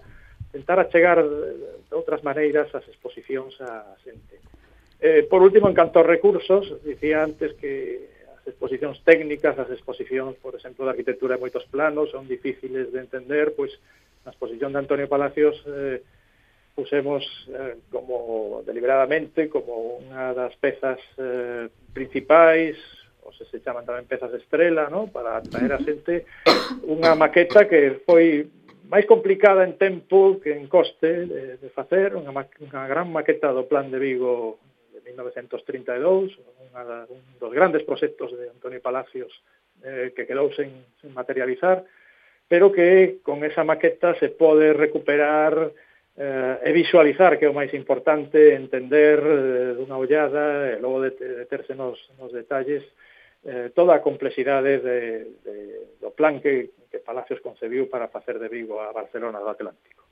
tentar 0.52 0.80
achegar 0.80 1.24
de 1.24 1.96
outras 1.96 2.22
maneiras 2.28 2.68
as 2.76 2.86
exposicións 2.92 3.56
a 3.64 3.96
xente. 4.04 4.36
Eh, 5.02 5.26
por 5.26 5.42
último, 5.42 5.66
en 5.68 5.74
canto 5.74 5.98
aos 5.98 6.08
recursos, 6.08 6.78
dicía 6.84 7.24
antes 7.24 7.58
que 7.58 8.06
as 8.38 8.54
exposicións 8.54 9.02
técnicas, 9.02 9.58
as 9.58 9.72
exposicións, 9.74 10.38
por 10.38 10.54
exemplo, 10.54 10.86
de 10.86 10.94
arquitectura 10.94 11.36
en 11.36 11.42
moitos 11.42 11.66
planos, 11.74 12.12
son 12.14 12.28
difíciles 12.30 12.94
de 12.94 13.00
entender, 13.00 13.58
pois 13.58 13.74
na 14.26 14.32
exposición 14.32 14.74
de 14.74 14.80
Antonio 14.80 15.10
Palacios 15.10 15.58
eh, 15.68 16.02
pusemos 16.76 17.24
eh, 17.50 17.78
como 17.92 18.64
deliberadamente 18.66 19.50
como 19.50 20.00
unha 20.00 20.32
das 20.34 20.56
pezas 20.58 21.00
eh, 21.18 21.68
principais 21.94 22.78
ou 23.22 23.30
se 23.34 23.46
se 23.50 23.62
chaman 23.62 23.86
tamén 23.86 24.10
pezas 24.10 24.34
estrela, 24.34 24.90
¿no? 24.90 25.10
para 25.10 25.38
atraer 25.38 25.78
a 25.78 25.84
xente 25.84 26.26
unha 26.86 27.14
maqueta 27.14 27.70
que 27.70 28.02
foi 28.08 28.50
máis 28.92 29.08
complicada 29.08 29.64
en 29.64 29.80
tempo 29.80 30.42
que 30.44 30.52
en 30.52 30.68
coste 30.68 31.24
de, 31.24 31.56
de 31.56 31.70
facer, 31.72 32.12
unha, 32.12 32.34
unha 32.36 32.84
gran 32.92 33.08
maqueta 33.08 33.56
do 33.56 33.64
Plan 33.64 33.88
de 33.88 34.00
Vigo 34.02 34.60
de 34.92 35.00
1932, 35.00 36.36
unha 36.76 37.08
un 37.08 37.24
dos 37.40 37.52
grandes 37.56 37.88
proxectos 37.88 38.36
de 38.36 38.52
Antonio 38.52 38.84
Palacios 38.84 39.32
eh, 39.84 40.12
que 40.12 40.28
quedou 40.28 40.52
sen, 40.52 40.72
sen 41.00 41.16
materializar, 41.16 41.88
pero 42.52 42.70
que 42.70 43.24
con 43.24 43.46
esa 43.46 43.64
maqueta 43.64 44.14
se 44.20 44.28
pode 44.28 44.74
recuperar 44.74 45.72
eh, 46.18 46.60
e 46.68 46.70
visualizar, 46.76 47.40
que 47.40 47.48
é 47.48 47.50
o 47.50 47.56
máis 47.56 47.72
importante, 47.72 48.60
entender 48.60 49.24
eh, 49.24 49.72
dunha 49.80 49.96
ollada, 49.96 50.68
e 50.68 50.76
logo 50.84 51.00
de, 51.00 51.16
de 51.16 51.48
terse 51.48 51.80
nos, 51.80 51.96
nos 52.20 52.36
detalles, 52.36 52.84
eh, 53.48 53.72
toda 53.72 53.96
a 53.96 54.04
complexidade 54.04 54.84
de, 54.84 55.00
de, 55.48 55.56
do 56.04 56.12
plan 56.12 56.44
que, 56.44 56.76
que 56.92 57.00
Palacios 57.00 57.40
concebiu 57.40 57.88
para 57.88 58.12
facer 58.12 58.36
de 58.36 58.52
Vigo 58.52 58.84
a 58.84 58.92
Barcelona 58.92 59.40
do 59.40 59.48
Atlántico. 59.48 60.04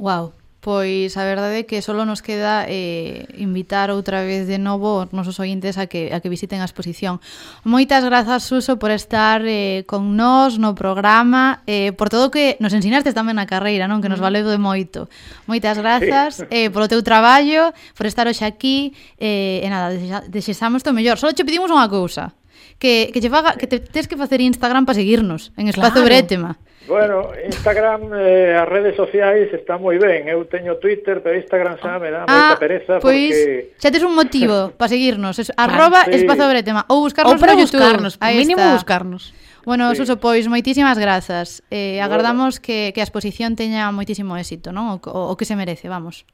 Wow, 0.00 0.32
Pois 0.64 1.12
a 1.20 1.28
verdade 1.28 1.60
é 1.60 1.68
que 1.68 1.84
só 1.84 1.92
nos 1.92 2.24
queda 2.24 2.64
eh, 2.64 3.28
invitar 3.36 3.92
outra 3.92 4.24
vez 4.24 4.48
de 4.48 4.56
novo 4.56 5.04
os 5.04 5.12
nosos 5.12 5.36
ointes 5.36 5.76
a 5.76 5.84
que, 5.84 6.08
a 6.08 6.24
que 6.24 6.32
visiten 6.32 6.64
a 6.64 6.66
exposición. 6.66 7.20
Moitas 7.68 8.00
grazas, 8.00 8.48
Suso, 8.48 8.80
por 8.80 8.88
estar 8.88 9.44
eh, 9.44 9.84
con 9.84 10.16
nós 10.16 10.56
no 10.56 10.72
programa, 10.72 11.60
eh, 11.68 11.92
por 11.92 12.08
todo 12.08 12.26
o 12.28 12.32
que 12.32 12.56
nos 12.64 12.72
ensinaste 12.72 13.12
tamén 13.12 13.36
na 13.36 13.44
carreira, 13.44 13.84
non 13.84 14.00
que 14.00 14.08
nos 14.08 14.24
mm. 14.24 14.24
valeu 14.24 14.48
de 14.48 14.56
moito. 14.56 15.12
Moitas 15.44 15.76
grazas 15.76 16.40
eh, 16.48 16.72
polo 16.72 16.88
teu 16.88 17.04
traballo, 17.04 17.76
por 17.92 18.08
estar 18.08 18.24
hoxe 18.24 18.48
aquí, 18.48 18.96
eh, 19.20 19.60
e 19.60 19.68
nada, 19.68 19.92
desexamos 20.32 20.80
o 20.80 20.96
mellor. 20.96 21.20
Só 21.20 21.28
che 21.36 21.44
pedimos 21.44 21.68
unha 21.68 21.92
cousa, 21.92 22.32
que, 22.80 23.12
que, 23.12 23.20
che 23.20 23.28
faga, 23.28 23.60
que 23.60 23.68
te, 23.68 23.84
tens 23.84 24.08
que 24.08 24.16
facer 24.16 24.40
Instagram 24.40 24.88
para 24.88 24.96
seguirnos 24.96 25.52
en 25.60 25.68
Espazo 25.68 26.00
claro. 26.00 26.08
Bretema. 26.08 26.56
Bueno, 26.86 27.32
Instagram, 27.46 28.12
eh, 28.12 28.60
as 28.60 28.68
redes 28.68 28.92
sociais 28.96 29.48
está 29.56 29.80
moi 29.80 29.96
ben. 29.96 30.28
Eu 30.28 30.44
teño 30.44 30.76
Twitter, 30.76 31.24
pero 31.24 31.32
Instagram 31.32 31.80
xa 31.80 31.96
me 31.96 32.12
dá 32.12 32.28
ah, 32.28 32.52
moita 32.52 32.60
pereza 32.60 33.00
pois, 33.00 33.32
porque... 33.32 33.72
xa 33.80 33.88
tes 33.88 34.04
un 34.04 34.12
motivo 34.12 34.68
para 34.78 34.92
seguirnos. 34.92 35.40
Es, 35.40 35.48
ah, 35.56 35.64
arroba 35.64 36.04
sí. 36.04 36.20
espazo 36.20 36.44
bretema. 36.44 36.84
Ou 36.92 37.08
buscarnos 37.08 37.32
ou 37.32 37.40
para 37.40 37.56
no 37.56 37.64
YouTube. 37.64 37.80
buscarnos, 37.80 38.20
Ahí 38.20 38.36
mínimo 38.44 38.60
está. 38.60 38.76
buscarnos. 38.76 39.32
Bueno, 39.64 39.88
sí. 39.96 40.04
Suso, 40.04 40.20
pois 40.20 40.44
moitísimas 40.44 41.00
grazas. 41.00 41.64
Eh, 41.72 42.04
agardamos 42.04 42.60
bueno. 42.60 42.64
que, 42.68 42.92
que 42.92 43.00
a 43.00 43.06
exposición 43.08 43.56
teña 43.56 43.88
moitísimo 43.88 44.36
éxito, 44.36 44.68
non? 44.68 44.92
O, 44.92 44.96
o, 45.08 45.32
o 45.32 45.34
que 45.40 45.48
se 45.48 45.56
merece, 45.56 45.88
vamos. 45.88 46.28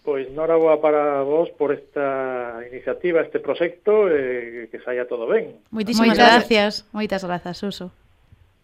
Pois 0.00 0.32
noraboa 0.32 0.80
para 0.80 1.20
vos 1.28 1.52
por 1.60 1.76
esta 1.76 2.56
iniciativa, 2.72 3.20
este 3.20 3.36
proxecto, 3.36 4.08
eh, 4.08 4.72
que 4.72 4.80
saia 4.80 5.04
todo 5.04 5.28
ben. 5.28 5.60
Moitísimas 5.68 6.16
Moitas 6.16 6.40
gracias. 6.40 6.72
Moitas 6.96 7.20
grazas, 7.20 7.60
Suso. 7.60 7.92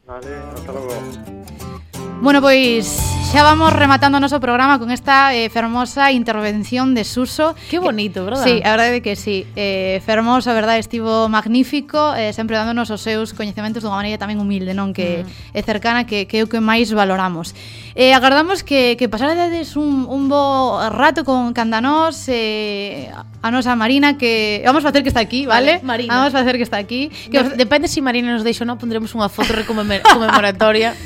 Vale, 0.06 0.36
hasta 0.54 0.72
logo. 0.72 1.65
Bueno, 2.20 2.40
pois 2.40 2.88
xa 3.28 3.44
vamos 3.44 3.76
rematando 3.76 4.16
o 4.16 4.22
noso 4.24 4.40
programa 4.40 4.80
con 4.80 4.88
esta 4.88 5.36
eh, 5.36 5.52
fermosa 5.52 6.08
intervención 6.10 6.96
de 6.96 7.04
Suso. 7.04 7.52
Que 7.68 7.78
bonito, 7.78 8.24
verdad? 8.24 8.42
Sí, 8.42 8.62
a 8.64 8.72
verdade 8.72 9.04
que 9.04 9.14
sí. 9.20 9.44
Eh, 9.54 10.00
fermoso, 10.00 10.48
a 10.48 10.56
verdade, 10.56 10.80
estivo 10.80 11.28
magnífico, 11.28 12.16
eh, 12.16 12.32
sempre 12.32 12.56
dándonos 12.56 12.88
os 12.88 13.04
seus 13.04 13.36
coñecementos 13.36 13.84
dunha 13.84 14.00
maneira 14.00 14.16
tamén 14.16 14.40
humilde, 14.40 14.72
non? 14.72 14.96
Que 14.96 15.28
mm. 15.28 15.52
é 15.52 15.60
cercana, 15.60 16.08
que, 16.08 16.24
que 16.24 16.40
é 16.40 16.42
o 16.42 16.48
que 16.48 16.56
máis 16.56 16.88
valoramos. 16.96 17.52
Eh, 17.92 18.16
agardamos 18.16 18.64
que, 18.64 18.96
que 18.96 19.12
pasarades 19.12 19.76
un, 19.76 20.08
un 20.08 20.32
bo 20.32 20.80
rato 20.88 21.20
con 21.28 21.52
Candanós, 21.52 22.24
eh, 22.32 23.12
a 23.44 23.48
nosa 23.52 23.76
Marina, 23.76 24.16
que 24.16 24.64
vamos 24.64 24.80
facer 24.80 25.04
que 25.04 25.12
está 25.12 25.20
aquí, 25.20 25.44
vale? 25.44 25.84
vale 25.84 25.84
Marina. 25.84 26.16
Vamos 26.16 26.32
facer 26.32 26.56
que 26.56 26.64
está 26.64 26.80
aquí. 26.80 27.12
Que. 27.28 27.44
Depende 27.60 27.92
se 27.92 27.98
si 27.98 28.00
Marina 28.00 28.32
nos 28.32 28.42
deixa 28.42 28.64
ou 28.64 28.68
non, 28.70 28.80
pondremos 28.80 29.12
unha 29.12 29.28
foto 29.28 29.52
conmemoratoria. 29.68 30.96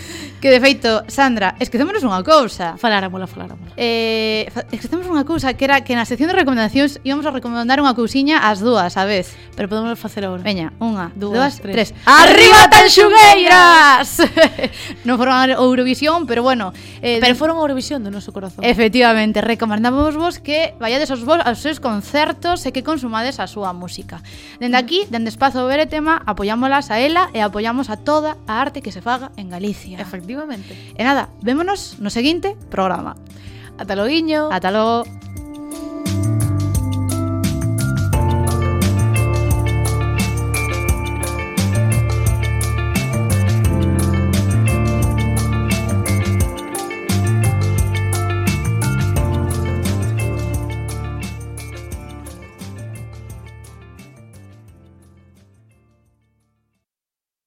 Que 0.41 0.49
de 0.49 0.59
feito, 0.59 1.05
Sandra, 1.13 1.53
esquecémonos 1.61 2.01
unha 2.01 2.25
cousa. 2.25 2.73
Faláramola, 2.81 3.29
faláramola. 3.29 3.77
Eh, 3.77 4.49
esquecemos 4.73 5.05
unha 5.05 5.29
cousa 5.29 5.53
que 5.53 5.69
era 5.69 5.85
que 5.85 5.93
na 5.93 6.09
sección 6.09 6.33
de 6.33 6.37
recomendacións 6.41 6.97
íbamos 7.05 7.29
a 7.29 7.33
recomendar 7.37 7.77
unha 7.77 7.93
cousiña 7.93 8.41
ás 8.49 8.65
dúas, 8.65 8.97
a 8.97 9.05
vez. 9.05 9.37
Pero 9.53 9.69
podemos 9.69 10.01
facer 10.01 10.25
agora. 10.25 10.41
Veña, 10.41 10.73
unha, 10.81 11.13
dúas, 11.13 11.37
dúas 11.37 11.53
tres. 11.61 11.93
tres. 11.93 12.09
Arriba 12.09 12.73
tan 12.73 12.89
xugueiras! 12.89 14.25
non 15.05 15.21
foron 15.21 15.37
a 15.37 15.45
Eurovisión, 15.61 16.25
pero 16.25 16.41
bueno. 16.41 16.73
Eh, 17.05 17.21
pero 17.21 17.37
foron 17.37 17.61
a 17.61 17.63
Eurovisión 17.69 18.01
do 18.01 18.09
noso 18.09 18.33
corazón. 18.33 18.65
Efectivamente, 18.65 19.45
recomendamos 19.45 20.17
vos 20.17 20.41
que 20.41 20.73
vayades 20.81 21.13
aos 21.13 21.21
vos 21.21 21.45
aos 21.45 21.61
seus 21.61 21.85
concertos 21.85 22.65
e 22.65 22.73
que 22.73 22.81
consumades 22.81 23.37
a 23.37 23.45
súa 23.45 23.77
música. 23.77 24.25
Dende 24.57 24.81
aquí, 24.81 25.05
dende 25.13 25.29
Espazo 25.29 25.69
Veretema, 25.69 26.17
apoyámolas 26.25 26.89
a 26.89 26.97
ela 26.97 27.29
e 27.37 27.45
apoyamos 27.45 27.93
a 27.93 28.01
toda 28.01 28.41
a 28.49 28.57
arte 28.57 28.81
que 28.81 28.89
se 28.89 29.05
faga 29.05 29.37
en 29.37 29.53
Galicia. 29.53 30.01
Efectivamente. 30.01 30.30
Efectivamente. 30.31 30.95
E 30.95 31.03
nada, 31.03 31.27
vémonos 31.43 31.99
no 31.99 32.11
seguinte 32.11 32.55
programa. 32.71 33.19
Ata 33.79 33.99
logo, 33.99 34.53
Ata 34.55 34.71
logo. 34.71 35.03